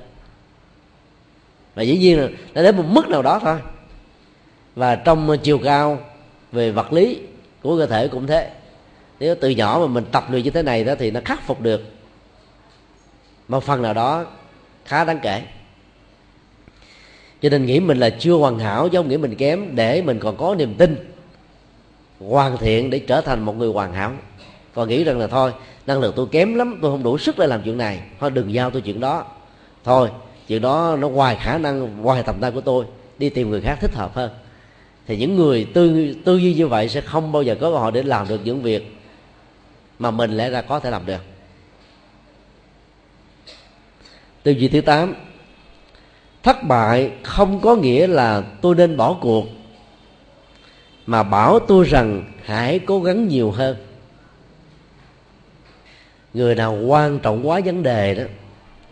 Và 1.75 1.83
dĩ 1.83 1.99
nhiên 1.99 2.21
là 2.21 2.29
nó 2.55 2.63
đến 2.63 2.77
một 2.77 2.85
mức 2.87 3.09
nào 3.09 3.23
đó 3.23 3.39
thôi. 3.43 3.59
Và 4.77 4.95
trong 4.95 5.39
chiều 5.43 5.59
cao 5.65 5.99
về 6.53 6.71
vật 6.71 6.93
lý 6.93 7.21
của 7.63 7.79
cơ 7.79 7.87
thể 7.87 8.09
cũng 8.09 8.27
thế. 8.27 8.51
Nếu 9.21 9.35
từ 9.35 9.51
nhỏ 9.51 9.79
mà 9.81 9.87
mình 9.87 10.05
tập 10.13 10.25
luyện 10.31 10.43
như 10.45 10.51
thế 10.51 10.63
này 10.63 10.85
đó 10.85 10.95
thì 10.99 11.11
nó 11.11 11.21
khắc 11.25 11.47
phục 11.47 11.61
được 11.61 11.83
một 13.49 13.65
phần 13.65 13.83
nào 13.83 13.95
đó 13.95 14.27
khá 14.85 15.05
đáng 15.05 15.19
kể 15.23 15.43
cho 17.43 17.49
nên 17.49 17.67
nghĩ 17.67 17.81
mình 17.81 17.99
là 17.99 18.11
chưa 18.11 18.35
hoàn 18.35 18.59
hảo 18.59 18.89
chứ 18.89 18.99
không 18.99 19.09
nghĩ 19.09 19.17
mình 19.17 19.35
kém, 19.35 19.77
để 19.77 20.03
mình 20.03 20.19
còn 20.19 20.37
có 20.37 20.55
niềm 20.55 20.75
tin 20.75 20.97
hoàn 22.21 22.59
thiện 22.59 22.91
để 22.91 22.99
trở 22.99 23.21
thành 23.21 23.41
một 23.41 23.57
người 23.57 23.69
hoàn 23.69 23.93
hảo. 23.93 24.13
Còn 24.75 24.89
nghĩ 24.89 25.05
rằng 25.05 25.19
là 25.19 25.27
thôi, 25.27 25.53
năng 25.87 26.01
lực 26.01 26.17
tôi 26.17 26.27
kém 26.31 26.55
lắm, 26.55 26.79
tôi 26.83 26.91
không 26.91 27.03
đủ 27.03 27.19
sức 27.19 27.39
để 27.39 27.47
làm 27.47 27.63
chuyện 27.65 27.79
này. 27.79 28.01
Thôi 28.21 28.31
đừng 28.31 28.53
giao 28.53 28.71
tôi 28.71 28.83
chuyện 28.83 29.01
đó. 29.01 29.25
Thôi, 29.85 30.09
chuyện 30.49 30.63
đó 30.63 30.97
nó 31.01 31.09
ngoài 31.09 31.39
khả 31.41 31.59
năng, 31.59 32.03
ngoài 32.03 32.23
tầm 32.23 32.37
tay 32.41 32.51
của 32.51 32.61
tôi, 32.61 32.85
đi 33.19 33.29
tìm 33.29 33.51
người 33.51 33.61
khác 33.61 33.79
thích 33.81 33.95
hợp 33.95 34.15
hơn. 34.15 34.31
Thì 35.07 35.17
những 35.17 35.37
người 35.37 35.67
tư 35.75 36.15
tư 36.25 36.37
duy 36.37 36.55
như 36.55 36.69
vậy 36.69 36.89
sẽ 36.89 37.01
không 37.01 37.33
bao 37.33 37.43
giờ 37.43 37.55
có 37.55 37.71
cơ 37.71 37.79
hội 37.79 37.93
để 37.93 38.03
làm 38.03 38.29
được 38.29 38.41
những 38.45 38.63
việc 38.63 38.97
mà 39.99 40.11
mình 40.11 40.37
lẽ 40.37 40.51
ra 40.51 40.63
có 40.63 40.81
thể 40.81 40.91
làm 40.91 41.07
được. 41.07 41.21
Tư 44.43 44.51
duy 44.53 44.69
thứ 44.69 44.81
tám 44.81 45.15
thất 46.43 46.63
bại 46.63 47.11
không 47.23 47.61
có 47.61 47.77
nghĩa 47.77 48.07
là 48.07 48.43
tôi 48.61 48.75
nên 48.75 48.97
bỏ 48.97 49.17
cuộc 49.21 49.47
mà 51.07 51.23
bảo 51.23 51.59
tôi 51.59 51.85
rằng 51.85 52.25
hãy 52.45 52.79
cố 52.79 53.03
gắng 53.03 53.29
nhiều 53.29 53.51
hơn. 53.51 53.77
Người 56.35 56.55
nào 56.55 56.75
quan 56.87 57.19
trọng 57.19 57.49
quá 57.49 57.61
vấn 57.65 57.83
đề 57.83 58.15
đó 58.15 58.25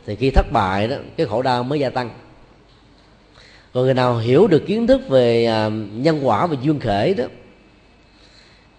thì 0.06 0.16
khi 0.16 0.30
thất 0.30 0.52
bại 0.52 0.88
đó 0.88 0.96
cái 1.16 1.26
khổ 1.26 1.42
đau 1.42 1.62
mới 1.62 1.80
gia 1.80 1.90
tăng. 1.90 2.10
Còn 3.72 3.84
người 3.84 3.94
nào 3.94 4.18
hiểu 4.18 4.46
được 4.46 4.66
kiến 4.66 4.86
thức 4.86 5.08
về 5.08 5.44
à, 5.44 5.68
nhân 5.92 6.20
quả 6.22 6.46
và 6.46 6.56
duyên 6.62 6.80
khể 6.80 7.14
đó 7.14 7.24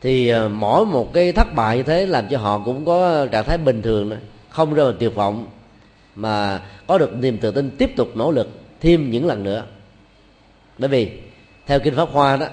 thì 0.01 0.27
à, 0.27 0.47
mỗi 0.47 0.85
một 0.85 1.13
cái 1.13 1.31
thất 1.31 1.53
bại 1.55 1.77
như 1.77 1.83
thế 1.83 2.05
làm 2.05 2.27
cho 2.29 2.37
họ 2.37 2.61
cũng 2.65 2.85
có 2.85 3.27
trạng 3.31 3.45
thái 3.45 3.57
bình 3.57 3.81
thường 3.81 4.09
đó, 4.09 4.15
không 4.49 4.73
rơi 4.73 4.85
vào 4.85 4.95
tuyệt 4.99 5.15
vọng 5.15 5.47
mà 6.15 6.61
có 6.87 6.97
được 6.97 7.13
niềm 7.15 7.37
tự 7.37 7.51
tin 7.51 7.71
tiếp 7.77 7.91
tục 7.95 8.09
nỗ 8.15 8.31
lực 8.31 8.60
thêm 8.81 9.11
những 9.11 9.25
lần 9.25 9.43
nữa. 9.43 9.65
Bởi 10.77 10.89
vì 10.89 11.11
theo 11.67 11.79
kinh 11.79 11.95
pháp 11.95 12.09
hoa 12.11 12.37
đó 12.37 12.47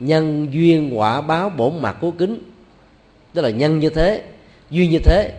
nhân 0.00 0.46
duyên 0.52 0.98
quả 0.98 1.20
báo 1.20 1.50
bổn 1.50 1.72
mặt 1.80 1.96
cố 2.00 2.10
kính 2.18 2.42
tức 3.34 3.42
là 3.42 3.50
nhân 3.50 3.78
như 3.78 3.90
thế 3.90 4.22
duyên 4.70 4.90
như 4.90 4.98
thế 5.04 5.32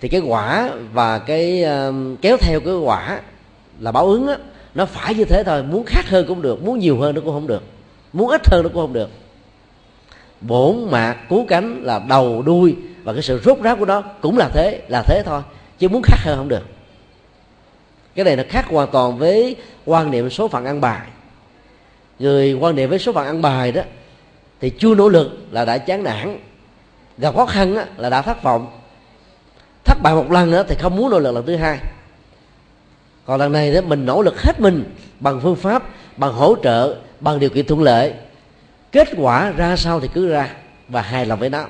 thì 0.00 0.08
cái 0.08 0.20
quả 0.20 0.70
và 0.92 1.18
cái 1.18 1.64
uh, 1.64 1.94
kéo 2.22 2.36
theo 2.36 2.60
cái 2.60 2.74
quả 2.74 3.20
là 3.80 3.92
báo 3.92 4.06
ứng 4.06 4.26
á 4.26 4.36
nó 4.74 4.86
phải 4.86 5.14
như 5.14 5.24
thế 5.24 5.42
thôi 5.46 5.62
muốn 5.62 5.84
khác 5.86 6.08
hơn 6.08 6.24
cũng 6.28 6.42
được 6.42 6.64
muốn 6.64 6.78
nhiều 6.78 7.00
hơn 7.00 7.14
nó 7.14 7.20
cũng 7.20 7.32
không 7.32 7.46
được 7.46 7.62
muốn 8.14 8.28
ít 8.28 8.48
hơn 8.50 8.62
nó 8.62 8.68
cũng 8.68 8.82
không 8.82 8.92
được. 8.92 9.10
Bổn 10.40 10.76
mạc 10.90 11.16
cú 11.28 11.44
cánh 11.48 11.82
là 11.82 12.00
đầu 12.08 12.42
đuôi 12.42 12.76
và 13.04 13.12
cái 13.12 13.22
sự 13.22 13.40
rốt 13.44 13.58
ráo 13.62 13.76
của 13.76 13.86
nó 13.86 14.02
cũng 14.20 14.38
là 14.38 14.48
thế 14.54 14.82
là 14.88 15.02
thế 15.06 15.22
thôi 15.26 15.42
chứ 15.78 15.88
muốn 15.88 16.02
khác 16.02 16.18
hơn 16.20 16.36
không 16.36 16.48
được 16.48 16.62
cái 18.14 18.24
này 18.24 18.36
nó 18.36 18.42
khác 18.48 18.66
hoàn 18.68 18.90
toàn 18.90 19.18
với 19.18 19.56
quan 19.84 20.10
niệm 20.10 20.30
số 20.30 20.48
phận 20.48 20.64
ăn 20.64 20.80
bài. 20.80 21.00
Người 22.18 22.52
quan 22.52 22.76
niệm 22.76 22.90
với 22.90 22.98
số 22.98 23.12
phận 23.12 23.26
ăn 23.26 23.42
bài 23.42 23.72
đó 23.72 23.82
thì 24.60 24.70
chưa 24.70 24.94
nỗ 24.94 25.08
lực 25.08 25.46
là 25.50 25.64
đã 25.64 25.78
chán 25.78 26.02
nản. 26.02 26.38
Gặp 27.18 27.34
khó 27.36 27.46
khăn 27.46 27.76
á, 27.76 27.86
là 27.96 28.10
đã 28.10 28.22
thất 28.22 28.42
vọng. 28.42 28.80
Thất 29.84 29.98
bại 30.02 30.14
một 30.14 30.30
lần 30.30 30.50
nữa 30.50 30.64
thì 30.68 30.76
không 30.80 30.96
muốn 30.96 31.10
nỗ 31.10 31.18
lực 31.18 31.32
lần 31.32 31.46
thứ 31.46 31.56
hai. 31.56 31.78
Còn 33.26 33.40
lần 33.40 33.52
này 33.52 33.72
đó 33.72 33.80
mình 33.80 34.06
nỗ 34.06 34.22
lực 34.22 34.42
hết 34.42 34.60
mình 34.60 34.84
bằng 35.20 35.40
phương 35.40 35.56
pháp 35.56 35.82
bằng 36.16 36.32
hỗ 36.32 36.56
trợ 36.62 36.96
bằng 37.20 37.38
điều 37.38 37.50
kiện 37.50 37.66
thuận 37.66 37.82
lợi. 37.82 38.14
Kết 38.92 39.08
quả 39.16 39.50
ra 39.50 39.76
sao 39.76 40.00
thì 40.00 40.08
cứ 40.14 40.28
ra 40.28 40.50
và 40.88 41.02
hài 41.02 41.26
lòng 41.26 41.40
với 41.40 41.50
nó. 41.50 41.66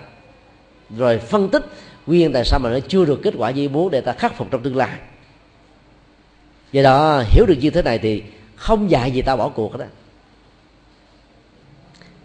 Rồi 0.97 1.19
phân 1.19 1.49
tích 1.49 1.65
nguyên 2.07 2.33
tại 2.33 2.45
sao 2.45 2.59
mà 2.63 2.71
nó 2.71 2.79
chưa 2.89 3.05
được 3.05 3.21
kết 3.23 3.35
quả 3.39 3.51
như 3.51 3.69
muốn 3.69 3.91
để 3.91 4.01
ta 4.01 4.13
khắc 4.13 4.37
phục 4.37 4.51
trong 4.51 4.63
tương 4.63 4.77
lai 4.77 4.91
do 6.75 6.83
đó, 6.83 7.23
hiểu 7.27 7.47
được 7.47 7.57
như 7.61 7.71
thế 7.71 7.83
này 7.83 7.99
thì 7.99 8.23
không 8.57 8.91
dạy 8.91 9.11
gì 9.11 9.23
ta 9.23 9.37
bỏ 9.37 9.49
cuộc 9.49 9.79
đó 9.79 9.85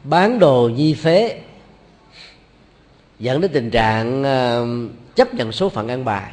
bán 0.03 0.39
đồ 0.39 0.69
nhi 0.69 0.93
phế, 0.93 1.41
dẫn 3.19 3.41
đến 3.41 3.51
tình 3.53 3.69
trạng 3.69 4.23
ờ, 4.23 4.65
chấp 5.15 5.33
nhận 5.33 5.51
số 5.51 5.69
phận 5.69 5.87
ăn 5.87 6.05
bài. 6.05 6.31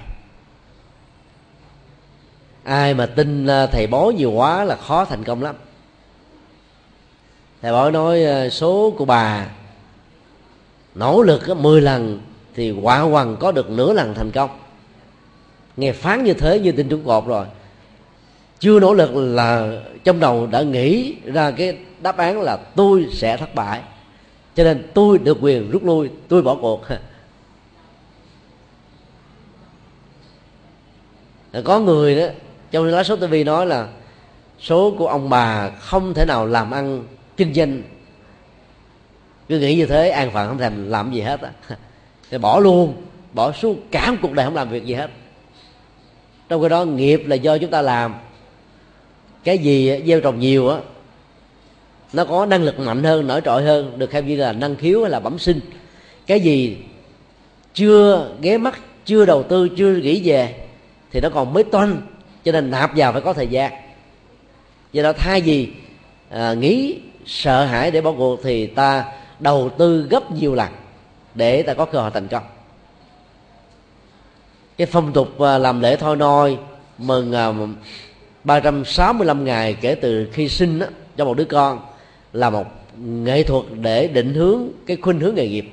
Ai 2.64 2.94
mà 2.94 3.06
tin 3.06 3.46
ờ, 3.46 3.66
thầy 3.66 3.86
bói 3.86 4.14
nhiều 4.14 4.30
quá 4.30 4.64
là 4.64 4.76
khó 4.76 5.04
thành 5.04 5.24
công 5.24 5.42
lắm. 5.42 5.54
Thầy 7.62 7.72
bói 7.72 7.92
nói 7.92 8.24
ờ, 8.24 8.48
số 8.48 8.94
của 8.98 9.04
bà 9.04 9.46
nỗ 10.94 11.22
lực 11.22 11.56
10 11.56 11.80
lần 11.80 12.20
thì 12.54 12.70
quả 12.70 12.98
hoàng 12.98 13.36
có 13.40 13.52
được 13.52 13.70
nửa 13.70 13.92
lần 13.92 14.14
thành 14.14 14.30
công. 14.30 14.50
Nghe 15.76 15.92
phán 15.92 16.24
như 16.24 16.34
thế 16.34 16.58
như 16.58 16.72
tin 16.72 16.88
trúng 16.88 17.04
cột 17.04 17.26
rồi 17.26 17.46
chưa 18.61 18.80
nỗ 18.80 18.94
lực 18.94 19.11
là 19.14 19.80
trong 20.04 20.20
đầu 20.20 20.46
đã 20.46 20.62
nghĩ 20.62 21.14
ra 21.24 21.50
cái 21.50 21.78
đáp 22.00 22.16
án 22.16 22.40
là 22.40 22.57
tôi 22.57 23.07
sẽ 23.12 23.36
thất 23.36 23.54
bại. 23.54 23.80
Cho 24.54 24.64
nên 24.64 24.90
tôi 24.94 25.18
được 25.18 25.38
quyền 25.40 25.70
rút 25.70 25.84
lui, 25.84 26.11
tôi 26.28 26.42
bỏ 26.42 26.54
cuộc. 26.54 26.82
Có 31.64 31.80
người 31.80 32.16
đó, 32.16 32.26
trong 32.70 32.84
lá 32.84 33.04
số 33.04 33.16
tivi 33.16 33.44
nói 33.44 33.66
là 33.66 33.88
số 34.61 34.94
của 34.98 35.09
ông 35.09 35.30
bà 35.30 35.70
không 35.70 36.14
thể 36.14 36.24
nào 36.24 36.46
làm 36.46 36.70
ăn 36.70 37.04
kinh 37.36 37.54
doanh. 37.54 37.82
Cứ 39.48 39.59
nghĩ 39.59 39.74
như 39.74 39.86
thế, 39.86 40.11
an 40.11 40.30
phận 40.30 40.48
không 40.48 40.59
thèm 40.59 40.88
làm 40.88 41.12
gì 41.12 41.20
hết 41.20 41.40
á. 41.40 41.50
Thì 42.30 42.38
bỏ 42.38 42.61
luôn, 42.61 42.94
bỏ 43.32 43.52
suốt 43.52 43.76
cả 43.90 44.11
một 44.11 44.16
cuộc 44.22 44.32
đời 44.32 44.46
không 44.46 44.54
làm 44.54 44.68
việc 44.68 44.84
gì 44.84 44.94
hết. 44.94 45.11
Trong 46.48 46.61
cái 46.61 46.68
đó, 46.68 46.84
nghiệp 46.84 47.22
là 47.26 47.36
do 47.36 47.59
chúng 47.59 47.70
ta 47.70 47.82
làm 47.82 48.14
cái 49.47 49.59
gì 49.59 50.03
gieo 50.07 50.20
trồng 50.20 50.40
nhiều 50.40 50.68
á 50.68 50.78
nó 52.12 52.24
có 52.24 52.47
năng 52.47 52.62
lực 52.62 52.78
mạnh 52.78 53.05
hơn 53.05 53.26
nổi 53.26 53.40
trội 53.44 53.62
hơn 53.62 53.99
được 53.99 54.12
xem 54.12 54.26
như 54.26 54.36
là 54.36 54.53
năng 54.53 54.76
khiếu 54.76 55.03
hay 55.03 55.11
là 55.11 55.20
bẩm 55.20 55.38
sinh. 55.38 55.61
Cái 56.26 56.40
gì 56.40 56.76
chưa 57.74 58.30
ghé 58.40 58.59
mắt 58.59 58.80
chưa 59.05 59.26
đầu 59.26 59.42
tư 59.42 59.68
chưa 59.76 59.94
nghĩ 59.94 60.22
về 60.24 60.55
thì 61.12 61.20
nó 61.20 61.28
còn 61.30 61.53
mới 61.53 61.64
toanh 61.64 62.03
cho 62.44 62.53
nên 62.53 62.70
nạp 62.70 62.97
vào 62.97 63.12
phải 63.12 63.20
có 63.20 63.32
thời 63.32 63.47
gian. 63.47 63.72
Do 64.92 65.03
đó 65.03 65.12
thay 65.12 65.40
vì 65.40 65.68
à, 66.30 66.55
nghĩ 66.55 66.99
sợ 67.26 67.64
hãi 67.64 67.90
để 67.90 68.01
bỏ 68.01 68.12
cuộc 68.12 68.40
thì 68.42 68.66
ta 68.66 69.05
đầu 69.40 69.70
tư 69.78 70.07
gấp 70.11 70.32
nhiều 70.32 70.55
lần 70.55 70.68
để 71.34 71.62
ta 71.62 71.74
có 71.74 71.84
cơ 71.84 72.01
hội 72.01 72.11
thành 72.14 72.28
công. 72.28 72.42
Cái 74.76 74.86
phong 74.86 75.12
tục 75.12 75.40
à, 75.40 75.59
làm 75.59 75.80
lễ 75.80 75.97
thôi 75.97 76.16
nôi 76.16 76.59
mừng 76.99 77.32
à, 77.32 77.53
365 78.47 79.44
ngày 79.44 79.76
kể 79.80 79.94
từ 79.94 80.28
khi 80.32 80.49
sinh 80.49 80.78
đó, 80.78 80.86
cho 81.16 81.24
một 81.24 81.36
đứa 81.36 81.44
con 81.44 81.80
là 82.32 82.51
một 82.51 82.66
nghệ 82.99 83.42
thuật 83.42 83.64
để 83.80 84.09
định 84.09 84.34
hướng 84.34 84.68
cái 84.86 84.97
khuynh 84.97 85.20
hướng 85.20 85.34
nghề 85.34 85.49
nghiệp 85.49 85.68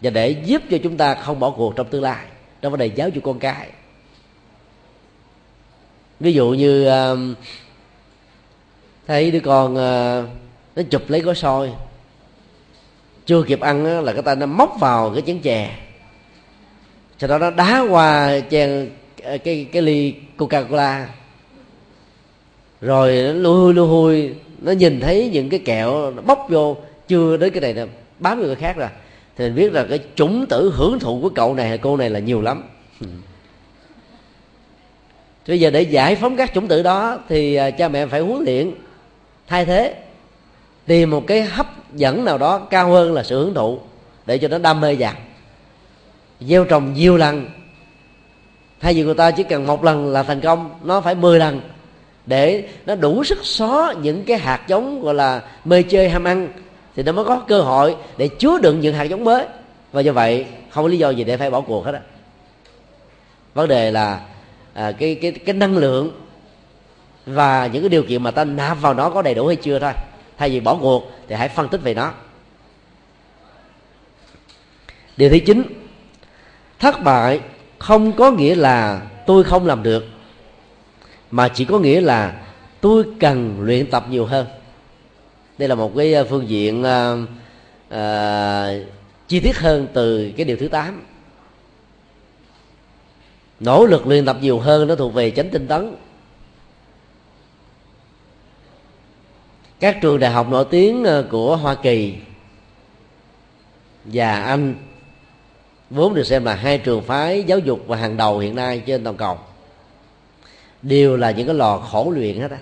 và 0.00 0.10
để 0.10 0.30
giúp 0.30 0.62
cho 0.70 0.78
chúng 0.82 0.96
ta 0.96 1.14
không 1.14 1.40
bỏ 1.40 1.50
cuộc 1.50 1.76
trong 1.76 1.88
tương 1.88 2.02
lai. 2.02 2.26
Trong 2.62 2.72
vấn 2.72 2.80
đề 2.80 2.86
giáo 2.86 3.08
dục 3.08 3.24
con 3.24 3.38
cái. 3.38 3.68
Ví 6.20 6.32
dụ 6.32 6.50
như 6.50 6.88
um, 6.88 7.34
thấy 9.06 9.30
đứa 9.30 9.40
con 9.40 9.76
ờ, 9.76 10.26
nó 10.76 10.82
chụp 10.90 11.02
lấy 11.08 11.20
gói 11.20 11.34
soi 11.34 11.72
chưa 13.26 13.42
kịp 13.42 13.60
ăn 13.60 14.04
là 14.04 14.12
cái 14.12 14.22
tay 14.22 14.36
nó 14.36 14.46
móc 14.46 14.76
vào 14.80 15.10
cái 15.10 15.22
chén 15.26 15.38
chè. 15.38 15.78
Sau 17.18 17.28
đó 17.28 17.38
nó 17.38 17.50
đá 17.50 17.86
qua 17.90 18.40
chén 18.50 18.90
ờ, 19.22 19.38
cái, 19.38 19.66
cái 19.72 19.82
ly 19.82 20.14
coca 20.36 20.62
cola 20.62 21.08
rồi 22.80 23.12
nó 23.12 23.32
lui 23.32 23.54
hui 23.54 23.74
lui 23.74 23.88
hui 23.88 24.34
nó 24.58 24.72
nhìn 24.72 25.00
thấy 25.00 25.30
những 25.32 25.48
cái 25.48 25.60
kẹo, 25.64 26.10
nó 26.10 26.22
bốc 26.22 26.46
vô, 26.50 26.76
chưa 27.08 27.36
đến 27.36 27.52
cái 27.52 27.60
này 27.60 27.74
nó 27.74 27.82
bám 28.18 28.40
vô 28.40 28.46
cái 28.46 28.54
khác 28.54 28.76
rồi. 28.76 28.88
Thì 29.36 29.44
mình 29.44 29.54
biết 29.54 29.72
là 29.72 29.84
cái 29.84 30.00
chủng 30.14 30.46
tử 30.46 30.72
hưởng 30.74 30.98
thụ 30.98 31.20
của 31.22 31.28
cậu 31.28 31.54
này 31.54 31.68
hay 31.68 31.78
cô 31.78 31.96
này 31.96 32.10
là 32.10 32.18
nhiều 32.18 32.42
lắm. 32.42 32.62
Bây 35.48 35.60
giờ 35.60 35.70
để 35.70 35.82
giải 35.82 36.16
phóng 36.16 36.36
các 36.36 36.54
chủng 36.54 36.68
tử 36.68 36.82
đó 36.82 37.18
thì 37.28 37.54
à, 37.54 37.70
cha 37.70 37.88
mẹ 37.88 38.06
phải 38.06 38.20
huấn 38.20 38.44
luyện, 38.44 38.70
thay 39.46 39.64
thế, 39.64 39.94
tìm 40.86 41.10
một 41.10 41.26
cái 41.26 41.42
hấp 41.42 41.66
dẫn 41.94 42.24
nào 42.24 42.38
đó 42.38 42.58
cao 42.58 42.90
hơn 42.90 43.12
là 43.12 43.22
sự 43.22 43.44
hưởng 43.44 43.54
thụ, 43.54 43.78
để 44.26 44.38
cho 44.38 44.48
nó 44.48 44.58
đam 44.58 44.80
mê 44.80 44.94
vào 44.94 45.12
gieo 46.40 46.64
trồng 46.64 46.94
nhiều 46.94 47.16
lần, 47.16 47.46
thay 48.80 48.94
vì 48.94 49.02
người 49.02 49.14
ta 49.14 49.30
chỉ 49.30 49.42
cần 49.42 49.66
một 49.66 49.84
lần 49.84 50.06
là 50.06 50.22
thành 50.22 50.40
công, 50.40 50.70
nó 50.84 51.00
phải 51.00 51.14
10 51.14 51.38
lần 51.38 51.60
để 52.26 52.68
nó 52.86 52.94
đủ 52.94 53.24
sức 53.24 53.38
xóa 53.42 53.94
những 54.02 54.24
cái 54.24 54.38
hạt 54.38 54.60
giống 54.68 55.02
gọi 55.02 55.14
là 55.14 55.42
mê 55.64 55.82
chơi 55.82 56.08
ham 56.08 56.24
ăn 56.24 56.48
thì 56.96 57.02
nó 57.02 57.12
mới 57.12 57.24
có 57.24 57.40
cơ 57.48 57.60
hội 57.60 57.96
để 58.16 58.28
chứa 58.28 58.58
đựng 58.58 58.80
những 58.80 58.94
hạt 58.94 59.04
giống 59.04 59.24
mới. 59.24 59.46
Và 59.92 60.00
do 60.00 60.12
vậy 60.12 60.46
không 60.70 60.84
có 60.84 60.88
lý 60.88 60.98
do 60.98 61.10
gì 61.10 61.24
để 61.24 61.36
phải 61.36 61.50
bỏ 61.50 61.60
cuộc 61.60 61.84
hết 61.84 61.92
á. 61.94 62.00
Vấn 63.54 63.68
đề 63.68 63.90
là 63.90 64.20
à, 64.74 64.92
cái 64.92 65.14
cái 65.14 65.32
cái 65.32 65.54
năng 65.54 65.76
lượng 65.76 66.20
và 67.26 67.66
những 67.66 67.82
cái 67.82 67.88
điều 67.88 68.02
kiện 68.02 68.22
mà 68.22 68.30
ta 68.30 68.44
nạp 68.44 68.80
vào 68.80 68.94
nó 68.94 69.10
có 69.10 69.22
đầy 69.22 69.34
đủ 69.34 69.46
hay 69.46 69.56
chưa 69.56 69.78
thôi. 69.78 69.92
Thay 70.38 70.50
vì 70.50 70.60
bỏ 70.60 70.74
cuộc 70.80 71.10
thì 71.28 71.34
hãy 71.34 71.48
phân 71.48 71.68
tích 71.68 71.80
về 71.82 71.94
nó. 71.94 72.12
Điều 75.16 75.30
thứ 75.30 75.38
chín 75.46 75.62
thất 76.78 77.02
bại 77.02 77.40
không 77.78 78.12
có 78.12 78.30
nghĩa 78.30 78.54
là 78.54 79.00
tôi 79.26 79.44
không 79.44 79.66
làm 79.66 79.82
được 79.82 80.04
mà 81.30 81.48
chỉ 81.48 81.64
có 81.64 81.78
nghĩa 81.78 82.00
là 82.00 82.42
tôi 82.80 83.04
cần 83.20 83.60
luyện 83.60 83.90
tập 83.90 84.06
nhiều 84.10 84.26
hơn. 84.26 84.46
Đây 85.58 85.68
là 85.68 85.74
một 85.74 85.92
cái 85.96 86.14
ờ, 86.14 86.24
phương 86.24 86.48
diện 86.48 86.82
uh, 86.82 87.28
uh, 87.94 88.86
chi 89.28 89.40
tiết 89.40 89.58
hơn 89.58 89.86
từ 89.92 90.32
cái 90.36 90.44
điều 90.44 90.56
thứ 90.56 90.68
8 90.68 91.02
nỗ 93.60 93.86
lực 93.86 94.06
luyện 94.06 94.24
tập 94.24 94.36
nhiều 94.40 94.58
hơn 94.58 94.88
nó 94.88 94.94
thuộc 94.94 95.14
về 95.14 95.30
chánh 95.30 95.50
tinh 95.50 95.66
tấn. 95.66 95.96
Các 99.80 99.98
trường 100.02 100.20
đại 100.20 100.30
học 100.30 100.48
nổi 100.50 100.64
tiếng 100.70 101.06
của 101.30 101.56
hoa 101.56 101.74
kỳ 101.74 102.14
và 104.04 104.42
anh 104.42 104.74
vốn 105.90 106.14
được 106.14 106.26
xem 106.26 106.44
là 106.44 106.54
hai 106.54 106.78
trường 106.78 107.02
phái 107.02 107.42
giáo 107.42 107.58
dục 107.58 107.80
và 107.86 107.96
hàng 107.96 108.16
đầu 108.16 108.38
hiện 108.38 108.54
nay 108.54 108.82
trên 108.86 109.04
toàn 109.04 109.16
cầu 109.16 109.38
đều 110.82 111.16
là 111.16 111.30
những 111.30 111.46
cái 111.46 111.54
lò 111.54 111.78
khổ 111.78 112.10
luyện 112.10 112.40
hết 112.40 112.50
á. 112.50 112.58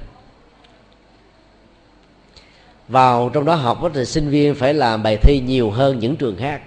Vào 2.88 3.30
trong 3.32 3.44
đó 3.44 3.54
học 3.54 3.78
thì 3.94 4.04
sinh 4.04 4.30
viên 4.30 4.54
phải 4.54 4.74
làm 4.74 5.02
bài 5.02 5.16
thi 5.16 5.40
nhiều 5.46 5.70
hơn 5.70 5.98
những 5.98 6.16
trường 6.16 6.36
khác. 6.36 6.62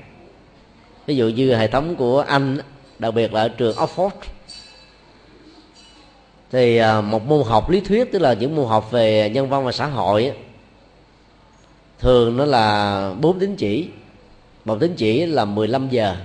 Ví 1.05 1.15
dụ 1.15 1.27
như 1.27 1.55
hệ 1.55 1.67
thống 1.67 1.95
của 1.95 2.19
anh 2.19 2.57
đặc 2.99 3.13
biệt 3.13 3.33
là 3.33 3.41
ở 3.41 3.49
trường 3.49 3.75
Oxford. 3.75 4.09
Thì 6.51 6.77
à, 6.77 7.01
một 7.01 7.27
môn 7.27 7.43
học 7.47 7.69
lý 7.69 7.79
thuyết, 7.81 8.11
tức 8.11 8.19
là 8.19 8.33
những 8.33 8.55
môn 8.55 8.67
học 8.67 8.91
về 8.91 9.29
nhân 9.29 9.49
văn 9.49 9.65
và 9.65 9.71
xã 9.71 9.85
hội 9.85 10.33
thường 11.99 12.37
nó 12.37 12.45
là 12.45 13.13
bốn 13.21 13.39
tín 13.39 13.55
chỉ. 13.55 13.87
Một 14.65 14.77
tín 14.79 14.93
chỉ 14.97 15.25
là 15.25 15.45
15 15.45 15.89
giờ. 15.89 16.15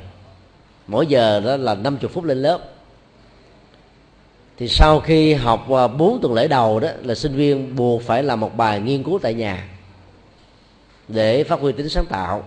Mỗi 0.87 1.07
giờ 1.07 1.41
đó 1.41 1.57
là 1.57 1.75
50 1.75 2.11
phút 2.15 2.25
lên 2.25 2.43
lớp 2.43 2.59
thì 4.63 4.69
sau 4.69 5.01
khi 5.01 5.35
học 5.35 5.71
à, 5.71 5.87
4 5.89 6.21
tuần 6.21 6.35
lễ 6.35 6.49
đầu 6.49 6.81
đó 6.81 6.89
là 7.03 7.15
sinh 7.15 7.37
viên 7.37 7.77
buộc 7.77 8.03
phải 8.03 8.23
làm 8.23 8.41
một 8.41 8.57
bài 8.57 8.81
nghiên 8.81 9.03
cứu 9.03 9.19
tại 9.23 9.35
nhà 9.35 9.69
để 11.09 11.45
phát 11.45 11.61
huy 11.61 11.73
tính 11.73 11.89
sáng 11.89 12.07
tạo. 12.07 12.45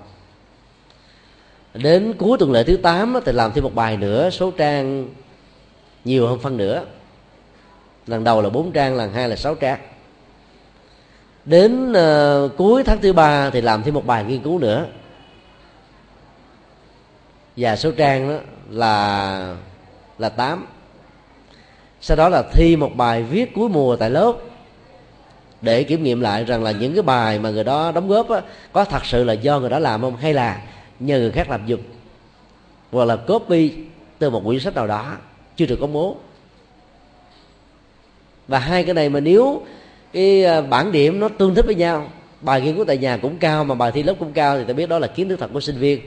Đến 1.74 2.14
cuối 2.18 2.38
tuần 2.38 2.52
lễ 2.52 2.64
thứ 2.64 2.78
8 2.78 3.20
thì 3.26 3.32
làm 3.32 3.52
thêm 3.54 3.64
một 3.64 3.76
bài 3.76 3.98
nữa 3.98 4.30
số 4.30 4.52
trang 4.52 5.10
nhiều 6.06 6.28
hơn 6.28 6.40
phân 6.40 6.58
nửa. 6.58 6.86
Lần 8.08 8.24
đầu 8.24 8.42
là 8.42 8.50
bốn 8.50 8.72
trang 8.72 8.96
lần 8.96 9.14
hai 9.14 9.30
là 9.30 9.36
sáu 9.36 9.56
trang. 9.56 9.80
Đến 11.46 11.92
uh, 11.92 12.52
cuối 12.58 12.84
tháng 12.84 13.02
thứ 13.02 13.14
ba 13.14 13.50
thì 13.50 13.62
làm 13.62 13.84
thêm 13.84 13.94
một 13.94 14.06
bài 14.06 14.24
nghiên 14.24 14.42
cứu 14.42 14.60
nữa. 14.60 14.86
Và 17.58 17.76
số 17.76 17.92
trang 17.92 18.30
đó 18.30 18.38
là 18.70 19.56
là 20.18 20.30
tám 20.30 20.66
sau 22.06 22.18
đó 22.18 22.30
là 22.30 22.44
thi 22.52 22.76
một 22.76 22.96
bài 22.96 23.24
viết 23.24 23.54
cuối 23.56 23.70
mùa 23.70 23.96
tại 23.96 24.10
lớp. 24.10 24.34
Để 25.62 25.84
kiểm 25.84 26.04
nghiệm 26.04 26.22
lại 26.22 26.44
rằng 26.44 26.64
là 26.64 26.72
những 26.72 26.94
cái 26.94 27.02
bài 27.02 27.40
mà 27.40 27.50
người 27.50 27.64
đó 27.64 27.92
đóng 27.92 28.08
góp 28.08 28.30
á, 28.30 28.42
có 28.72 28.86
thật 28.86 29.06
sự 29.06 29.24
là 29.24 29.34
do 29.34 29.60
người 29.60 29.70
đó 29.70 29.80
làm 29.80 30.02
không 30.02 30.18
hay 30.18 30.34
là 30.34 30.62
nhờ 31.00 31.20
người 31.20 31.32
khác 31.32 31.50
làm 31.50 31.62
giùm 31.68 31.80
hoặc 32.92 33.06
là 33.06 33.16
copy 33.16 33.72
từ 34.20 34.30
một 34.30 34.42
quyển 34.46 34.60
sách 34.60 34.76
nào 34.76 34.88
đó 34.88 35.14
chưa 35.56 35.66
được 35.66 35.78
công 35.82 35.94
bố. 35.94 36.16
Và 38.48 38.60
hai 38.60 38.84
cái 38.84 38.94
này 38.94 39.10
mà 39.10 39.20
nếu 39.20 39.62
cái 40.14 40.46
à, 40.46 40.62
bản 40.62 40.92
điểm 40.92 41.20
nó 41.20 41.30
tương 41.30 41.56
thích 41.56 41.66
với 41.66 41.76
nhau 41.76 42.10
bài 42.42 42.62
nghiên 42.62 42.76
cứu 42.76 42.86
tại 42.86 42.98
nhà 42.98 43.18
cũng 43.18 43.38
cao 43.38 43.64
mà 43.64 43.76
bài 43.76 43.92
thi 43.92 44.04
lớp 44.04 44.16
cũng 44.20 44.34
cao 44.34 44.58
thì 44.58 44.64
ta 44.64 44.74
biết 44.74 44.90
đó 44.90 45.00
là 45.00 45.08
kiến 45.08 45.30
thức 45.30 45.40
thật 45.40 45.50
của 45.54 45.62
sinh 45.62 45.78
viên. 45.78 46.00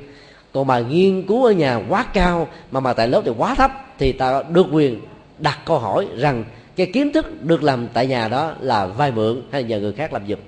Còn 0.53 0.66
bài 0.66 0.84
nghiên 0.84 1.22
cứu 1.22 1.44
ở 1.44 1.53
nhà 1.53 1.80
quá 1.88 2.07
cao 2.12 2.49
mà 2.70 2.80
bài 2.80 2.94
tại 2.96 3.09
lớp 3.09 3.22
thì 3.24 3.32
quá 3.38 3.55
thấp 3.55 3.70
thì 3.99 4.12
ta 4.12 4.42
được 4.42 4.66
quyền 4.72 5.01
đặt 5.39 5.59
câu 5.64 5.78
hỏi 5.78 6.07
rằng 6.16 6.45
cái 6.76 6.91
kiến 6.93 7.12
thức 7.12 7.43
được 7.43 7.62
làm 7.62 7.89
tại 7.89 8.07
nhà 8.07 8.28
đó 8.28 8.53
là 8.61 8.86
vay 8.86 9.12
mượn 9.12 9.43
hay 9.53 9.62
nhờ 9.62 9.80
người 9.80 9.93
khác 9.93 10.12
làm 10.12 10.28
giùm. 10.28 10.39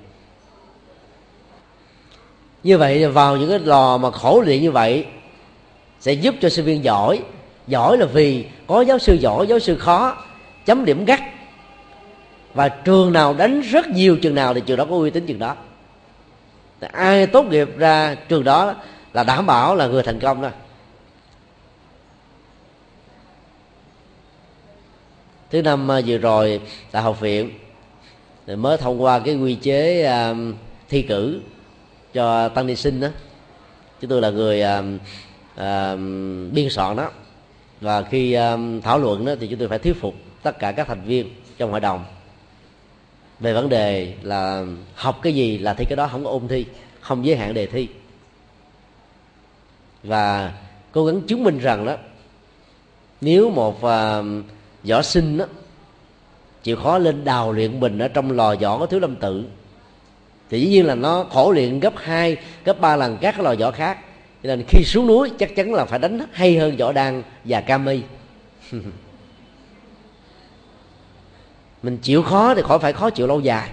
Như 2.63 2.77
vậy, 2.77 3.07
vào 3.07 3.37
những 3.37 3.49
cái 3.49 3.59
lò 3.59 3.97
mà 3.97 4.11
khổ 4.11 4.41
luyện 4.45 4.61
như 4.61 4.71
vậy, 4.71 5.05
sẽ 5.99 6.13
giúp 6.13 6.35
cho 6.41 6.49
sinh 6.49 6.65
viên 6.65 6.83
giỏi. 6.83 7.19
Giỏi 7.67 7.97
là 7.97 8.05
vì 8.05 8.45
có 8.67 8.81
giáo 8.81 8.99
sư 8.99 9.13
giỏi, 9.13 9.47
giáo 9.47 9.59
sư 9.59 9.77
khó, 9.77 10.17
chấm 10.65 10.85
điểm 10.85 11.05
gắt. 11.05 11.19
Và 12.53 12.69
trường 12.69 13.13
nào 13.13 13.33
đánh 13.33 13.61
rất 13.61 13.87
nhiều 13.87 14.17
trường 14.21 14.35
nào 14.35 14.53
thì 14.53 14.61
trường 14.65 14.77
đó 14.77 14.85
có 14.89 14.95
uy 14.95 15.09
tín 15.09 15.25
trường 15.25 15.39
đó. 15.39 15.55
Ai 16.91 17.27
tốt 17.27 17.45
nghiệp 17.45 17.69
ra 17.77 18.15
trường 18.29 18.43
đó 18.43 18.75
là 19.13 19.23
đảm 19.23 19.45
bảo 19.45 19.75
là 19.75 19.87
người 19.87 20.03
thành 20.03 20.19
công 20.19 20.41
thôi. 20.41 20.51
Thứ 25.51 25.61
năm 25.61 25.91
à, 25.91 26.01
vừa 26.05 26.17
rồi 26.17 26.61
tại 26.91 27.01
học 27.01 27.19
viện. 27.19 27.49
Thì 28.47 28.55
mới 28.55 28.77
thông 28.77 29.01
qua 29.01 29.19
cái 29.19 29.35
quy 29.35 29.55
chế 29.55 30.03
à, 30.03 30.35
thi 30.89 31.01
cử 31.01 31.41
cho 32.13 32.49
tăng 32.49 32.67
ni 32.67 32.75
sinh 32.75 32.99
đó. 32.99 33.07
Chúng 34.01 34.09
tôi 34.09 34.21
là 34.21 34.29
người 34.29 34.61
à, 35.55 35.95
biên 36.51 36.69
soạn 36.69 36.95
đó. 36.95 37.11
Và 37.81 38.03
khi 38.03 38.37
thảo 38.83 38.99
luận 38.99 39.25
đó 39.25 39.33
thì 39.39 39.47
chúng 39.47 39.59
tôi 39.59 39.67
phải 39.67 39.79
thuyết 39.79 40.01
phục 40.01 40.15
tất 40.43 40.59
cả 40.59 40.71
các 40.71 40.87
thành 40.87 41.03
viên 41.03 41.29
trong 41.57 41.71
hội 41.71 41.79
đồng 41.79 42.05
về 43.39 43.53
vấn 43.53 43.69
đề 43.69 44.13
là 44.21 44.65
học 44.95 45.19
cái 45.21 45.35
gì 45.35 45.57
là 45.57 45.73
thi 45.73 45.85
cái 45.89 45.95
đó 45.95 46.07
không 46.07 46.23
có 46.23 46.29
ôn 46.29 46.47
thi 46.47 46.65
không 46.99 47.25
giới 47.25 47.35
hạn 47.35 47.53
đề 47.53 47.65
thi. 47.65 47.87
Và 50.03 50.53
cố 50.91 51.05
gắng 51.05 51.21
chứng 51.21 51.43
minh 51.43 51.59
rằng 51.59 51.85
đó 51.85 51.95
nếu 53.21 53.49
một 53.49 53.77
uh, 53.77 54.25
võ 54.83 55.01
sinh 55.01 55.37
đó 55.37 55.45
chịu 56.63 56.75
khó 56.75 56.97
lên 56.97 57.23
đào 57.23 57.51
luyện 57.53 57.79
mình 57.79 57.99
ở 57.99 58.07
trong 58.07 58.31
lò 58.31 58.55
võ 58.55 58.77
có 58.77 58.85
thiếu 58.85 58.99
lâm 58.99 59.15
tự. 59.15 59.45
Thì 60.49 60.59
dĩ 60.59 60.67
nhiên 60.67 60.85
là 60.85 60.95
nó 60.95 61.23
khổ 61.23 61.51
luyện 61.51 61.79
gấp 61.79 61.93
2, 61.97 62.37
gấp 62.65 62.79
3 62.79 62.95
lần 62.95 63.17
các 63.21 63.31
cái 63.31 63.43
lò 63.43 63.55
võ 63.59 63.71
khác. 63.71 63.97
Cho 64.43 64.47
nên 64.47 64.63
khi 64.67 64.83
xuống 64.83 65.07
núi 65.07 65.31
chắc 65.39 65.55
chắn 65.55 65.73
là 65.73 65.85
phải 65.85 65.99
đánh 65.99 66.19
hay 66.31 66.57
hơn 66.57 66.77
võ 66.77 66.91
đan 66.91 67.23
và 67.45 67.61
kami 67.61 68.01
mình 71.83 71.97
chịu 71.97 72.23
khó 72.23 72.55
thì 72.55 72.61
khỏi 72.61 72.79
phải 72.79 72.93
khó 72.93 73.09
chịu 73.09 73.27
lâu 73.27 73.39
dài. 73.39 73.69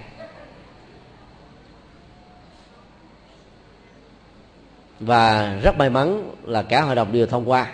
Và 5.00 5.54
rất 5.62 5.78
may 5.78 5.90
mắn 5.90 6.30
là 6.44 6.62
cả 6.62 6.82
hội 6.82 6.94
đồng 6.94 7.12
đều 7.12 7.26
thông 7.26 7.50
qua. 7.50 7.72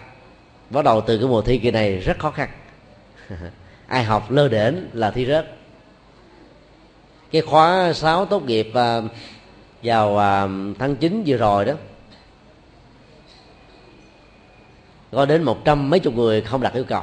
Bắt 0.71 0.85
đầu 0.85 1.01
từ 1.01 1.19
cái 1.19 1.27
mùa 1.27 1.43
thi 1.43 1.59
kỳ 1.59 1.71
này 1.71 1.99
rất 1.99 2.19
khó 2.19 2.31
khăn. 2.31 2.49
ai 3.87 4.05
học 4.05 4.31
lơ 4.31 4.49
đễnh 4.49 4.75
là 4.93 5.11
thi 5.11 5.27
rớt. 5.27 5.47
Cái 7.31 7.43
khóa 7.43 7.93
6 7.93 8.27
tốt 8.27 8.43
nghiệp 8.45 8.71
à, 8.75 9.01
vào 9.83 10.19
à, 10.19 10.49
tháng 10.79 10.97
9 10.97 11.23
vừa 11.27 11.37
rồi 11.37 11.65
đó, 11.65 11.75
có 15.13 15.27
đến 15.27 15.43
một 15.43 15.65
trăm 15.65 15.91
mấy 15.91 16.01
chục 16.01 16.15
người 16.15 16.41
không 16.41 16.61
đạt 16.61 16.75
yêu 16.75 16.85
cầu. 16.85 17.03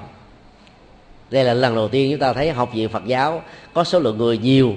Đây 1.29 1.43
là 1.43 1.53
lần 1.53 1.75
đầu 1.75 1.87
tiên 1.87 2.11
chúng 2.11 2.19
ta 2.19 2.33
thấy 2.33 2.51
học 2.51 2.69
viện 2.73 2.89
phật 2.89 3.05
giáo 3.05 3.41
có 3.73 3.83
số 3.83 3.99
lượng 3.99 4.17
người 4.17 4.37
nhiều 4.37 4.73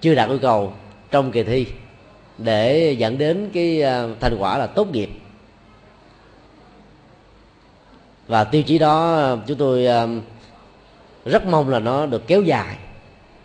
chưa 0.00 0.14
đạt 0.14 0.28
yêu 0.28 0.38
cầu 0.42 0.72
trong 1.10 1.32
kỳ 1.32 1.42
thi 1.42 1.66
để 2.38 2.92
dẫn 2.98 3.18
đến 3.18 3.50
cái 3.52 3.82
à, 3.82 4.06
thành 4.20 4.36
quả 4.38 4.58
là 4.58 4.66
tốt 4.66 4.88
nghiệp. 4.92 5.10
Và 8.26 8.44
tiêu 8.44 8.62
chí 8.62 8.78
đó 8.78 9.36
chúng 9.46 9.58
tôi 9.58 9.86
rất 11.24 11.46
mong 11.46 11.68
là 11.68 11.78
nó 11.78 12.06
được 12.06 12.26
kéo 12.26 12.42
dài, 12.42 12.76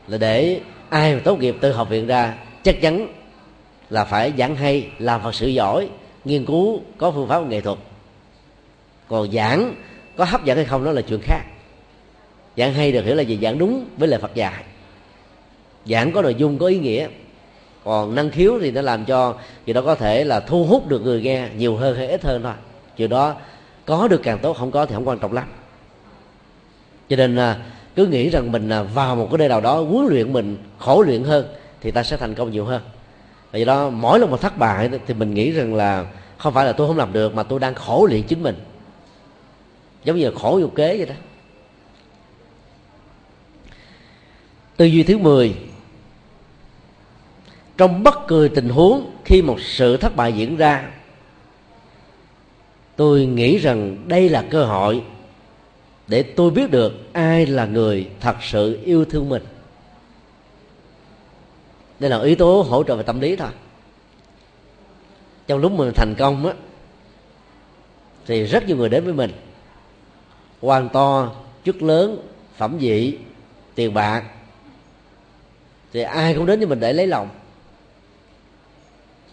là 0.08 0.18
để 0.18 0.60
ai 0.90 1.14
mà 1.14 1.22
tốt 1.24 1.40
nghiệp 1.40 1.56
từ 1.62 1.72
học 1.72 1.90
viện 1.90 2.08
ra, 2.08 2.38
chắc 2.64 2.82
chắn 2.82 3.08
là 3.90 4.06
phải 4.06 4.34
giảng 4.38 4.56
hay, 4.56 4.90
làm 5.00 5.22
phật 5.22 5.36
sự 5.36 5.48
giỏi, 5.48 5.90
nghiên 6.26 6.46
cứu, 6.46 6.82
có 6.98 7.12
phương 7.12 7.28
pháp 7.28 7.48
nghệ 7.48 7.62
thuật. 7.62 7.78
Còn 9.08 9.32
giảng 9.32 9.76
có 10.16 10.26
hấp 10.26 10.46
dẫn 10.46 10.58
hay 10.58 10.66
không 10.66 10.86
đó 10.86 10.92
là 10.92 11.02
chuyện 11.02 11.20
khác. 11.24 11.42
Giảng 12.58 12.74
hay 12.74 12.92
được 12.92 13.06
hiểu 13.06 13.16
là 13.16 13.24
gì? 13.24 13.40
Giảng 13.42 13.58
đúng 13.58 13.86
với 13.98 14.08
lời 14.08 14.20
phật 14.20 14.36
dạy. 14.36 14.64
Giảng 15.86 16.12
có 16.12 16.22
nội 16.22 16.36
dung, 16.36 16.58
có 16.58 16.68
ý 16.68 16.80
nghĩa. 16.80 17.08
Còn 17.84 18.16
năng 18.16 18.30
khiếu 18.30 18.60
thì 18.62 18.72
nó 18.72 18.82
làm 18.82 19.06
cho 19.06 19.36
gì 19.66 19.74
đó 19.74 19.82
có 19.82 19.96
thể 19.96 20.24
là 20.24 20.40
thu 20.40 20.66
hút 20.66 20.88
được 20.88 21.02
người 21.02 21.22
nghe 21.22 21.48
nhiều 21.58 21.76
hơn 21.76 21.98
hay 21.98 22.08
ít 22.08 22.24
hơn 22.24 22.44
thôi. 22.44 22.54
Chuyện 22.98 23.10
đó 23.10 23.36
có 23.86 24.08
được 24.08 24.22
càng 24.24 24.40
tốt, 24.40 24.54
không 24.54 24.72
có 24.72 24.86
thì 24.86 24.96
không 24.96 25.08
quan 25.08 25.20
trọng 25.20 25.34
lắm 25.34 25.48
cho 27.10 27.16
nên 27.16 27.36
à, 27.36 27.58
cứ 27.96 28.06
nghĩ 28.06 28.30
rằng 28.30 28.52
mình 28.52 28.70
à, 28.70 28.84
vào 28.84 29.16
một 29.16 29.28
cái 29.32 29.38
nơi 29.38 29.50
nào 29.50 29.62
đó 29.62 29.82
huấn 29.82 30.08
luyện 30.08 30.34
mình 30.34 30.58
khổ 30.78 31.02
luyện 31.02 31.24
hơn 31.24 31.46
thì 31.82 31.92
ta 31.92 32.04
sẽ 32.04 32.18
thành 32.18 32.34
công 32.34 32.52
nhiều 32.52 32.66
hơn. 32.66 32.82
Vì 33.52 33.66
đó, 33.66 33.90
mỗi 33.90 34.20
lần 34.20 34.32
một 34.32 34.42
thất 34.42 34.58
bại 34.58 34.90
thì 35.08 35.14
mình 35.14 35.34
nghĩ 35.34 35.52
rằng 35.52 35.76
là 35.76 36.06
không 36.38 36.54
phải 36.54 36.66
là 36.66 36.72
tôi 36.72 36.88
không 36.88 36.98
làm 36.98 37.14
được 37.14 37.36
mà 37.36 37.44
tôi 37.44 37.60
đang 37.60 37.76
khổ 37.76 38.08
luyện 38.10 38.24
chính 38.24 38.44
mình. 38.44 38.56
Giống 40.04 40.18
như 40.18 40.26
là 40.26 40.32
khổ 40.40 40.60
vô 40.62 40.68
kế 40.68 40.98
vậy 40.98 41.06
đó. 41.06 41.16
Tư 44.78 44.86
duy 44.86 45.04
thứ 45.04 45.18
10 45.18 45.56
trong 47.78 48.04
bất 48.04 48.28
cứ 48.28 48.50
tình 48.56 48.70
huống 48.70 49.12
khi 49.26 49.42
một 49.42 49.62
sự 49.62 49.98
thất 49.98 50.16
bại 50.16 50.34
diễn 50.34 50.58
ra, 50.58 50.90
tôi 52.96 53.26
nghĩ 53.26 53.58
rằng 53.58 53.98
đây 54.08 54.30
là 54.30 54.46
cơ 54.50 54.66
hội 54.66 55.04
để 56.08 56.24
tôi 56.24 56.52
biết 56.52 56.72
được 56.72 57.14
ai 57.14 57.46
là 57.46 57.66
người 57.66 58.10
thật 58.20 58.36
sự 58.42 58.80
yêu 58.84 59.06
thương 59.06 59.30
mình. 59.30 59.44
Đây 62.00 62.10
là 62.10 62.22
yếu 62.22 62.36
tố 62.36 62.66
hỗ 62.70 62.84
trợ 62.84 62.96
về 62.96 63.04
tâm 63.04 63.20
lý 63.20 63.36
thôi. 63.36 63.50
Trong 65.48 65.60
lúc 65.60 65.72
mình 65.72 65.92
thành 65.96 66.16
công 66.18 66.46
á, 66.46 66.54
thì 68.26 68.44
rất 68.44 68.68
nhiều 68.68 68.78
người 68.78 68.90
đến 68.90 69.04
với 69.04 69.14
mình 69.14 69.32
quan 70.62 70.90
to, 70.90 71.36
chức 71.66 71.82
lớn, 71.82 72.28
phẩm 72.58 72.78
vị, 72.78 73.18
tiền 73.76 73.94
bạc, 73.94 74.24
thì 75.94 76.02
ai 76.02 76.34
cũng 76.34 76.46
đến 76.46 76.60
với 76.60 76.68
mình 76.68 76.80
để 76.80 76.94
lấy 76.94 77.08
lòng. 77.08 77.30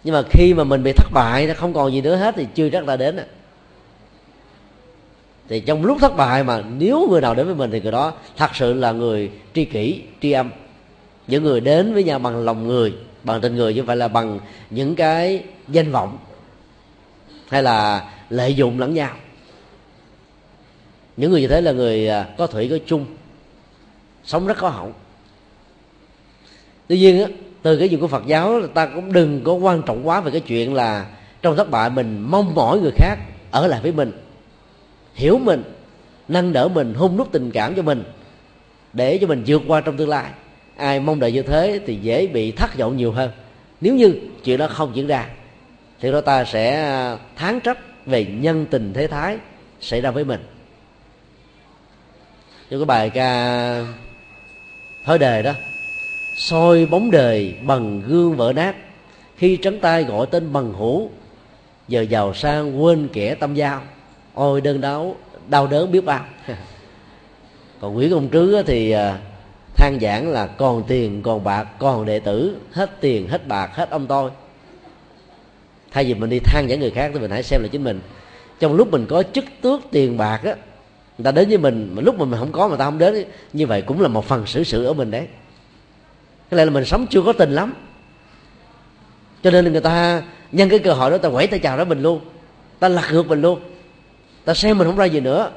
Nhưng 0.05 0.15
mà 0.15 0.23
khi 0.31 0.55
mà 0.55 0.65
mình 0.65 0.83
bị 0.83 0.93
thất 0.93 1.13
bại, 1.13 1.47
nó 1.47 1.55
không 1.55 1.73
còn 1.73 1.93
gì 1.93 2.01
nữa 2.01 2.17
hết 2.17 2.35
thì 2.37 2.47
chưa 2.55 2.69
chắc 2.71 2.87
ta 2.87 2.97
đến 2.97 3.21
thì 5.49 5.61
trong 5.61 5.85
lúc 5.85 5.99
thất 6.01 6.17
bại 6.17 6.45
mà 6.45 6.63
nếu 6.79 7.07
người 7.11 7.21
nào 7.21 7.35
đến 7.35 7.47
với 7.47 7.55
mình 7.55 7.71
thì 7.71 7.81
người 7.81 7.93
đó 7.93 8.13
thật 8.37 8.51
sự 8.55 8.73
là 8.73 8.93
người 8.93 9.31
tri 9.55 9.65
kỷ 9.65 10.03
tri 10.21 10.33
âm. 10.33 10.51
Những 11.27 11.45
người 11.45 11.61
đến 11.61 11.95
với 11.95 12.05
nhau 12.05 12.19
bằng 12.19 12.45
lòng 12.45 12.69
người 12.69 12.95
bằng 13.25 13.41
tình 13.41 13.57
người 13.57 13.75
chứ 13.75 13.81
không 13.81 13.87
phải 13.87 13.97
là 13.97 14.09
bằng 14.09 14.41
những 14.71 14.95
cái 14.95 15.43
danh 15.69 15.93
vọng 15.93 16.19
hay 17.49 17.63
là 17.63 18.09
lợi 18.31 18.55
dụng 18.55 18.81
lẫn 18.81 18.95
nhau. 18.95 19.11
Những 21.17 21.31
người 21.31 21.41
như 21.41 21.49
thế 21.49 21.61
là 21.61 21.73
người 21.73 22.09
à, 22.09 22.27
có 22.39 22.47
thủy 22.47 22.69
có 22.71 22.77
chung 22.87 23.07
sống 24.25 24.47
rất 24.47 24.59
có 24.59 24.69
hậu. 24.69 24.93
Tuy 26.87 26.99
nhiên 26.99 27.21
á, 27.21 27.27
từ 27.63 27.77
cái 27.77 27.89
gì 27.89 27.97
của 27.97 28.09
phật 28.09 28.23
giáo 28.27 28.67
ta 28.75 28.87
cũng 28.87 29.13
đừng 29.13 29.45
có 29.45 29.53
quan 29.53 29.83
trọng 29.83 30.09
quá 30.09 30.21
về 30.21 30.31
cái 30.31 30.41
chuyện 30.41 30.75
là 30.75 31.07
trong 31.43 31.57
thất 31.57 31.71
bại 31.71 31.91
mình 31.91 32.27
mong 32.31 32.55
mỏi 32.55 32.81
người 32.81 32.93
khác 32.97 33.17
ở 33.51 33.67
lại 33.67 33.81
với 33.83 33.93
mình 33.93 34.13
hiểu 35.15 35.39
mình, 35.39 35.63
nâng 36.29 36.53
đỡ 36.53 36.69
mình, 36.69 36.95
hung 36.95 37.17
đúc 37.17 37.29
tình 37.33 37.51
cảm 37.51 37.75
cho 37.75 37.83
mình, 37.83 38.05
để 38.93 39.19
cho 39.21 39.27
mình 39.27 39.43
vượt 39.47 39.63
qua 39.67 39.81
trong 39.81 39.97
tương 39.97 40.09
lai. 40.09 40.31
Ai 40.77 41.01
mong 41.01 41.21
đợi 41.21 41.33
như 41.33 41.43
thế 41.43 41.81
thì 41.87 41.97
dễ 41.97 42.27
bị 42.27 42.53
thất 42.53 42.79
vọng 42.79 42.97
nhiều 42.97 43.13
hơn. 43.13 43.31
Nếu 43.81 43.95
như 43.95 44.15
chuyện 44.45 44.59
đó 44.59 44.67
không 44.67 44.97
diễn 44.97 45.07
ra, 45.07 45.29
thì 46.01 46.13
đó 46.13 46.21
ta 46.21 46.45
sẽ 46.45 46.83
à, 46.83 47.19
tháng 47.37 47.61
trách 47.61 47.79
về 48.07 48.25
nhân 48.25 48.67
tình 48.71 48.93
thế 48.93 49.07
thái 49.07 49.37
xảy 49.81 50.01
ra 50.01 50.11
với 50.11 50.25
mình. 50.25 50.41
Trong 52.71 52.81
cái 52.81 52.87
bài 52.87 53.11
ca 53.11 53.85
thói 55.05 55.19
đề 55.19 55.43
đó, 55.43 55.53
soi 56.37 56.87
bóng 56.87 57.11
đời 57.11 57.55
bằng 57.63 58.03
gương 58.07 58.37
vỡ 58.37 58.53
nát, 58.57 58.77
khi 59.37 59.57
trắng 59.57 59.79
tay 59.81 60.05
gọi 60.05 60.27
tên 60.31 60.53
bằng 60.53 60.73
hữu, 60.73 61.11
giờ 61.89 62.01
giàu 62.01 62.35
sang 62.35 62.83
quên 62.83 63.09
kẻ 63.13 63.35
tâm 63.35 63.55
giao 63.55 63.83
ôi 64.35 64.61
đơn 64.61 64.81
đau 64.81 65.17
đau 65.49 65.67
đớn 65.67 65.93
biết 65.93 66.05
bao. 66.05 66.25
Còn 67.81 67.95
nguyễn 67.95 68.11
công 68.11 68.29
trứ 68.31 68.63
thì 68.67 68.91
à, 68.91 69.19
than 69.77 69.99
giảng 70.01 70.29
là 70.29 70.47
còn 70.47 70.83
tiền 70.89 71.23
còn 71.23 71.45
bạc 71.45 71.65
còn 71.79 72.05
đệ 72.05 72.21
tử 72.21 72.57
hết 72.73 73.01
tiền 73.01 73.29
hết 73.29 73.49
bạc 73.49 73.71
hết 73.75 73.91
ông 73.91 74.07
tôi. 74.07 74.31
Thay 75.91 76.05
vì 76.05 76.15
mình 76.15 76.31
đi 76.31 76.39
than 76.39 76.69
giảng 76.69 76.81
người 76.81 76.91
khác 76.91 77.11
thì 77.15 77.21
mình 77.21 77.31
hãy 77.31 77.43
xem 77.43 77.63
là 77.63 77.69
chính 77.73 77.85
mình. 77.85 78.01
Trong 78.61 78.75
lúc 78.75 78.91
mình 78.91 79.07
có 79.07 79.23
chức 79.23 79.45
tước 79.61 79.81
tiền 79.91 80.17
bạc 80.17 80.41
á 80.45 80.55
người 81.19 81.25
ta 81.25 81.31
đến 81.31 81.49
với 81.49 81.59
mình 81.59 81.91
mà 81.95 82.03
lúc 82.03 82.19
mà 82.19 82.25
mình 82.25 82.41
không 82.41 82.53
có 82.53 82.69
mà 82.69 82.77
ta 82.77 82.85
không 82.85 82.99
đến 82.99 83.25
như 83.53 83.67
vậy 83.67 83.83
cũng 83.83 84.01
là 84.01 84.09
một 84.09 84.25
phần 84.25 84.47
xử 84.47 84.65
sự 84.65 84.85
ở 84.85 84.93
mình 84.93 85.11
đấy. 85.11 85.27
Cái 86.51 86.57
này 86.57 86.67
là 86.67 86.73
mình 86.73 86.85
sống 86.85 87.07
chưa 87.11 87.23
có 87.23 87.33
tình 87.33 87.51
lắm. 87.51 87.75
Cho 89.43 89.51
nên 89.51 89.73
người 89.73 89.81
ta 89.81 90.23
nhân 90.53 90.69
cái 90.69 90.79
cơ 90.79 90.93
hội 90.93 91.11
đó 91.11 91.19
ta 91.19 91.29
quẩy 91.29 91.47
ta 91.47 91.59
chào 91.59 91.79
đó 91.79 91.85
mình 91.85 92.03
luôn. 92.03 92.21
Ta 92.79 92.89
lật 92.89 93.03
ngược 93.13 93.27
mình 93.27 93.43
luôn 93.43 93.61
ta 94.45 94.55
xem 94.55 94.79
mình 94.79 94.87
không 94.87 94.97
ra 94.97 95.05
gì 95.05 95.21
nữa. 95.21 95.51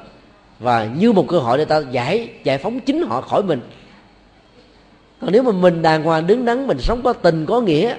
Và 0.58 0.84
như 0.84 1.12
một 1.12 1.26
cơ 1.28 1.38
hội 1.38 1.58
để 1.58 1.64
ta 1.64 1.78
giải 1.90 2.30
giải 2.44 2.58
phóng 2.58 2.80
chính 2.80 3.02
họ 3.02 3.20
khỏi 3.20 3.42
mình. 3.42 3.60
Còn 5.20 5.32
nếu 5.32 5.42
mà 5.42 5.52
mình 5.52 5.82
đàng 5.82 6.02
hoàng, 6.02 6.26
đứng 6.26 6.44
đắn, 6.44 6.66
mình 6.66 6.78
sống 6.78 7.02
có 7.02 7.12
tình, 7.12 7.46
có 7.46 7.60
nghĩa, 7.60 7.96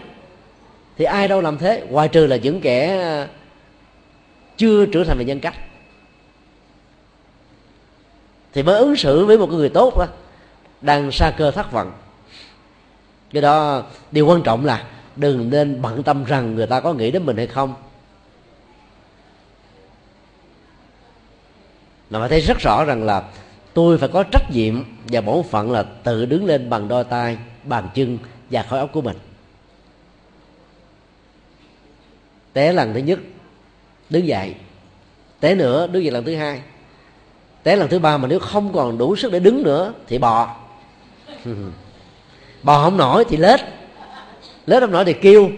thì 0.98 1.06
ai 1.06 1.28
đâu 1.28 1.42
làm 1.42 1.58
thế? 1.58 1.88
Ngoài 1.90 2.08
trừ 2.08 2.28
là 2.28 2.36
những 2.36 2.62
kẻ 2.62 3.02
à, 3.02 3.28
chưa 4.58 4.86
trưởng 4.86 5.06
thành 5.08 5.18
về 5.18 5.26
nhân 5.26 5.40
cách. 5.40 5.56
Thì 8.54 8.64
mới 8.64 8.80
ứng 8.80 8.96
xử 8.96 9.26
với 9.26 9.38
một 9.38 9.50
người 9.50 9.70
tốt 9.70 9.98
đó, 9.98 10.06
đang 10.82 11.12
xa 11.12 11.32
cơ 11.38 11.52
thất 11.52 11.72
vận 11.72 11.92
cái 13.34 13.42
đó, 13.42 13.84
điều 14.12 14.28
quan 14.28 14.44
trọng 14.44 14.66
là 14.66 14.84
đừng 15.16 15.50
nên 15.50 15.82
bận 15.82 16.04
tâm 16.04 16.24
rằng 16.24 16.56
người 16.56 16.68
ta 16.68 16.80
có 16.80 16.94
nghĩ 16.94 17.12
đến 17.12 17.26
mình 17.26 17.38
hay 17.38 17.48
không. 17.48 17.74
Là 22.10 22.20
phải 22.20 22.30
thấy 22.30 22.40
rất 22.42 22.60
rõ 22.60 22.84
rằng 22.84 23.04
là 23.04 23.24
tôi 23.74 23.98
phải 23.98 24.10
có 24.10 24.24
trách 24.24 24.52
nhiệm 24.52 24.84
và 25.06 25.22
bổn 25.22 25.44
phận 25.44 25.72
là 25.72 25.84
tự 25.84 26.26
đứng 26.26 26.46
lên 26.46 26.70
bằng 26.70 26.88
đôi 26.88 27.04
tay, 27.04 27.38
bàn 27.64 27.88
chân 27.96 28.18
và 28.50 28.64
khối 28.64 28.80
óc 28.80 28.90
của 28.94 29.02
mình. 29.02 29.18
Té 32.54 32.74
lần 32.74 32.94
thứ 32.94 33.00
nhất, 33.00 33.20
đứng 34.10 34.28
dậy. 34.28 34.56
Té 35.40 35.56
nữa, 35.56 35.88
đứng 35.88 36.04
dậy 36.04 36.12
lần 36.12 36.24
thứ 36.24 36.36
hai. 36.36 36.62
Té 37.64 37.76
lần 37.76 37.90
thứ 37.90 38.00
ba 38.00 38.18
mà 38.18 38.28
nếu 38.28 38.40
không 38.40 38.74
còn 38.74 38.98
đủ 38.98 39.16
sức 39.16 39.32
để 39.32 39.40
đứng 39.40 39.64
nữa 39.64 39.94
thì 40.08 40.18
bò. 40.18 40.56
Bò 42.64 42.84
không 42.84 42.98
nổi 42.98 43.26
thì 43.30 43.38
lết. 43.38 43.60
Lết 44.66 44.82
không 44.82 44.92
nổi 44.92 45.06
thì 45.06 45.14
kêu. 45.14 45.50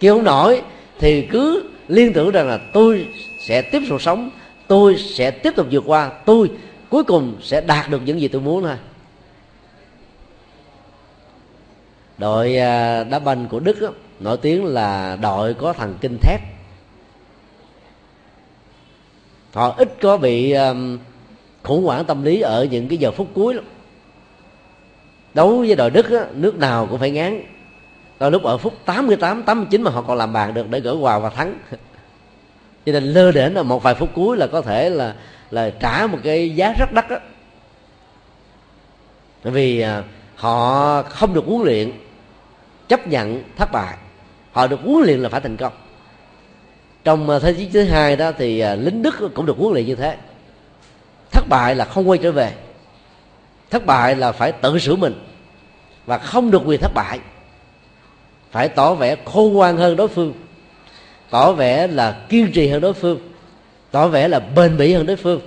Kêu 0.00 0.14
không 0.14 0.24
nổi 0.24 0.62
thì 0.98 1.26
cứ 1.30 1.70
liên 1.88 2.12
tưởng 2.12 2.30
rằng 2.30 2.48
là 2.48 2.58
tôi 2.72 3.08
sẽ 3.46 3.62
tiếp 3.62 3.82
tục 3.88 4.02
sống 4.02 4.30
tôi 4.68 4.96
sẽ 4.98 5.30
tiếp 5.30 5.52
tục 5.56 5.66
vượt 5.70 5.84
qua. 5.86 6.10
Tôi 6.24 6.50
cuối 6.90 7.04
cùng 7.04 7.36
sẽ 7.42 7.60
đạt 7.60 7.90
được 7.90 8.02
những 8.04 8.20
gì 8.20 8.28
tôi 8.28 8.40
muốn 8.40 8.62
thôi. 8.62 8.76
Đội 12.18 12.56
à, 12.56 13.04
đá 13.04 13.18
banh 13.18 13.48
của 13.48 13.60
đức 13.60 13.80
đó, 13.80 13.88
nổi 14.20 14.36
tiếng 14.36 14.64
là 14.64 15.16
đội 15.16 15.54
có 15.54 15.72
thần 15.72 15.94
kinh 16.00 16.18
thép. 16.22 16.40
Họ 19.52 19.74
ít 19.78 19.96
có 20.00 20.16
bị 20.16 20.52
um, 20.52 20.98
khủng 21.62 21.84
hoảng 21.84 22.04
tâm 22.04 22.24
lý 22.24 22.40
ở 22.40 22.64
những 22.70 22.88
cái 22.88 22.98
giờ 22.98 23.10
phút 23.10 23.28
cuối 23.34 23.54
lắm. 23.54 23.64
Đấu 25.34 25.58
với 25.58 25.76
đội 25.76 25.90
đức 25.90 26.10
á, 26.10 26.26
nước 26.32 26.58
nào 26.58 26.86
cũng 26.86 26.98
phải 26.98 27.10
ngán. 27.10 27.42
Đôi 28.18 28.30
lúc 28.30 28.42
ở 28.42 28.58
phút 28.58 28.74
88, 28.84 29.42
89 29.42 29.82
mà 29.82 29.90
họ 29.90 30.02
còn 30.02 30.18
làm 30.18 30.32
bàn 30.32 30.54
được 30.54 30.70
để 30.70 30.80
gỡ 30.80 30.96
quà 31.00 31.18
và 31.18 31.30
thắng. 31.30 31.58
cho 32.92 33.00
nên 33.00 33.12
lơ 33.12 33.32
đễnh 33.32 33.54
là 33.54 33.62
một 33.62 33.82
vài 33.82 33.94
phút 33.94 34.08
cuối 34.14 34.36
là 34.36 34.46
có 34.46 34.60
thể 34.60 34.90
là 34.90 35.14
là 35.50 35.70
trả 35.70 36.06
một 36.06 36.18
cái 36.24 36.50
giá 36.50 36.72
rất 36.78 36.92
đắt 36.92 37.08
á. 37.08 37.18
Bởi 39.44 39.52
vì 39.52 39.80
à, 39.80 40.02
họ 40.36 41.02
không 41.02 41.34
được 41.34 41.44
huấn 41.46 41.62
luyện, 41.62 41.92
chấp 42.88 43.06
nhận 43.06 43.42
thất 43.56 43.72
bại. 43.72 43.96
Họ 44.52 44.66
được 44.66 44.80
huấn 44.84 45.04
luyện 45.04 45.20
là 45.20 45.28
phải 45.28 45.40
thành 45.40 45.56
công. 45.56 45.72
Trong 47.04 47.30
à, 47.30 47.38
thế 47.38 47.52
chiến 47.52 47.72
thứ 47.72 47.84
hai 47.84 48.16
đó 48.16 48.32
thì 48.38 48.60
à, 48.60 48.74
lính 48.74 49.02
đức 49.02 49.14
cũng 49.34 49.46
được 49.46 49.56
huấn 49.58 49.72
luyện 49.72 49.86
như 49.86 49.94
thế. 49.94 50.16
Thất 51.30 51.48
bại 51.48 51.74
là 51.74 51.84
không 51.84 52.08
quay 52.08 52.18
trở 52.22 52.32
về. 52.32 52.52
Thất 53.70 53.86
bại 53.86 54.16
là 54.16 54.32
phải 54.32 54.52
tự 54.52 54.78
sửa 54.78 54.96
mình 54.96 55.14
và 56.06 56.18
không 56.18 56.50
được 56.50 56.62
quyền 56.64 56.80
thất 56.80 56.94
bại. 56.94 57.20
Phải 58.50 58.68
tỏ 58.68 58.94
vẻ 58.94 59.16
khôn 59.24 59.52
ngoan 59.52 59.76
hơn 59.76 59.96
đối 59.96 60.08
phương 60.08 60.34
tỏ 61.30 61.52
vẻ 61.52 61.86
là 61.86 62.12
kiên 62.28 62.52
trì 62.52 62.68
hơn 62.68 62.80
đối 62.80 62.92
phương. 62.92 63.18
Tỏ 63.90 64.08
vẻ 64.08 64.28
là 64.28 64.38
bền 64.38 64.76
bỉ 64.76 64.92
hơn 64.92 65.06
đối 65.06 65.16
phương. 65.16 65.40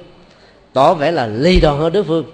Tỏ 0.73 0.93
vẻ 0.93 1.11
là 1.11 1.27
ly 1.27 1.59
đòn 1.59 1.79
hơn 1.79 1.93
đối 1.93 2.03
phương. 2.03 2.25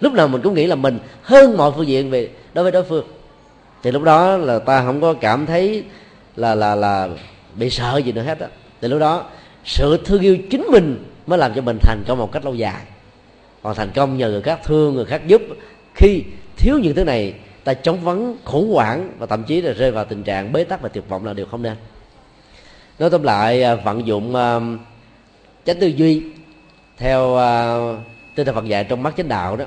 Lúc 0.00 0.12
nào 0.12 0.28
mình 0.28 0.42
cũng 0.42 0.54
nghĩ 0.54 0.66
là 0.66 0.74
mình 0.74 0.98
hơn 1.22 1.56
mọi 1.56 1.72
phương 1.76 1.86
diện 1.86 2.10
về 2.10 2.28
đối 2.54 2.62
với 2.62 2.72
đối 2.72 2.82
phương. 2.82 3.04
Thì 3.82 3.90
lúc 3.90 4.02
đó 4.02 4.36
là 4.36 4.58
ta 4.58 4.82
không 4.84 5.00
có 5.00 5.14
cảm 5.14 5.46
thấy 5.46 5.84
là 6.36 6.54
là 6.54 6.74
là 6.74 7.08
bị 7.54 7.70
sợ 7.70 8.00
gì 8.04 8.12
nữa 8.12 8.22
hết 8.22 8.40
á. 8.40 8.46
Thì 8.80 8.88
lúc 8.88 9.00
đó, 9.00 9.24
sự 9.64 9.98
thương 10.04 10.22
yêu 10.22 10.38
chính 10.50 10.66
mình 10.72 11.04
mới 11.26 11.38
làm 11.38 11.54
cho 11.54 11.62
mình 11.62 11.78
thành 11.82 12.04
công 12.06 12.18
một 12.18 12.32
cách 12.32 12.44
lâu 12.44 12.54
dài. 12.54 12.82
Còn 13.62 13.74
thành 13.74 13.90
công 13.94 14.18
nhờ 14.18 14.30
người 14.30 14.42
khác 14.42 14.60
thương, 14.64 14.94
người 14.94 15.04
khác 15.04 15.26
giúp. 15.26 15.42
Khi 15.94 16.22
thiếu 16.56 16.78
những 16.82 16.94
thứ 16.94 17.04
này, 17.04 17.34
ta 17.64 17.74
chống 17.74 18.00
vấn 18.00 18.36
khủng 18.44 18.72
hoảng 18.72 19.12
và 19.18 19.26
thậm 19.26 19.42
chí 19.44 19.60
là 19.60 19.72
rơi 19.72 19.90
vào 19.90 20.04
tình 20.04 20.22
trạng 20.22 20.52
bế 20.52 20.64
tắc 20.64 20.82
và 20.82 20.88
tuyệt 20.88 21.08
vọng 21.08 21.26
là 21.26 21.32
điều 21.32 21.46
không 21.46 21.62
nên 21.62 21.76
nói 23.00 23.10
tóm 23.10 23.22
lại 23.22 23.62
à, 23.62 23.74
vận 23.74 24.06
dụng 24.06 24.30
uh, 24.30 24.80
chánh 25.66 25.80
tư 25.80 25.86
duy 25.86 26.22
theo 26.96 27.22
uh, 27.22 27.98
tinh 28.36 28.46
thần 28.46 28.54
Phật 28.54 28.64
dạy 28.64 28.84
trong 28.84 29.02
mắt 29.02 29.14
chánh 29.16 29.28
đạo 29.28 29.56
đó 29.56 29.64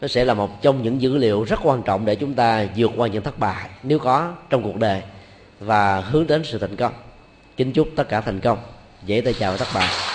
nó 0.00 0.08
sẽ 0.08 0.24
là 0.24 0.34
một 0.34 0.62
trong 0.62 0.82
những 0.82 1.02
dữ 1.02 1.16
liệu 1.16 1.42
rất 1.42 1.60
quan 1.62 1.82
trọng 1.82 2.04
để 2.04 2.14
chúng 2.14 2.34
ta 2.34 2.66
vượt 2.76 2.90
qua 2.96 3.08
những 3.08 3.22
thất 3.22 3.38
bại 3.38 3.68
nếu 3.82 3.98
có 3.98 4.32
trong 4.50 4.62
cuộc 4.62 4.76
đời 4.76 5.02
và 5.60 6.00
hướng 6.00 6.26
đến 6.26 6.44
sự 6.44 6.58
thành 6.58 6.76
công. 6.76 6.92
Kính 7.56 7.72
chúc 7.72 7.88
tất 7.96 8.08
cả 8.08 8.20
thành 8.20 8.40
công. 8.40 8.58
Dễ 9.04 9.20
tay 9.20 9.34
chào 9.38 9.56
thất 9.56 9.68
bại. 9.74 10.11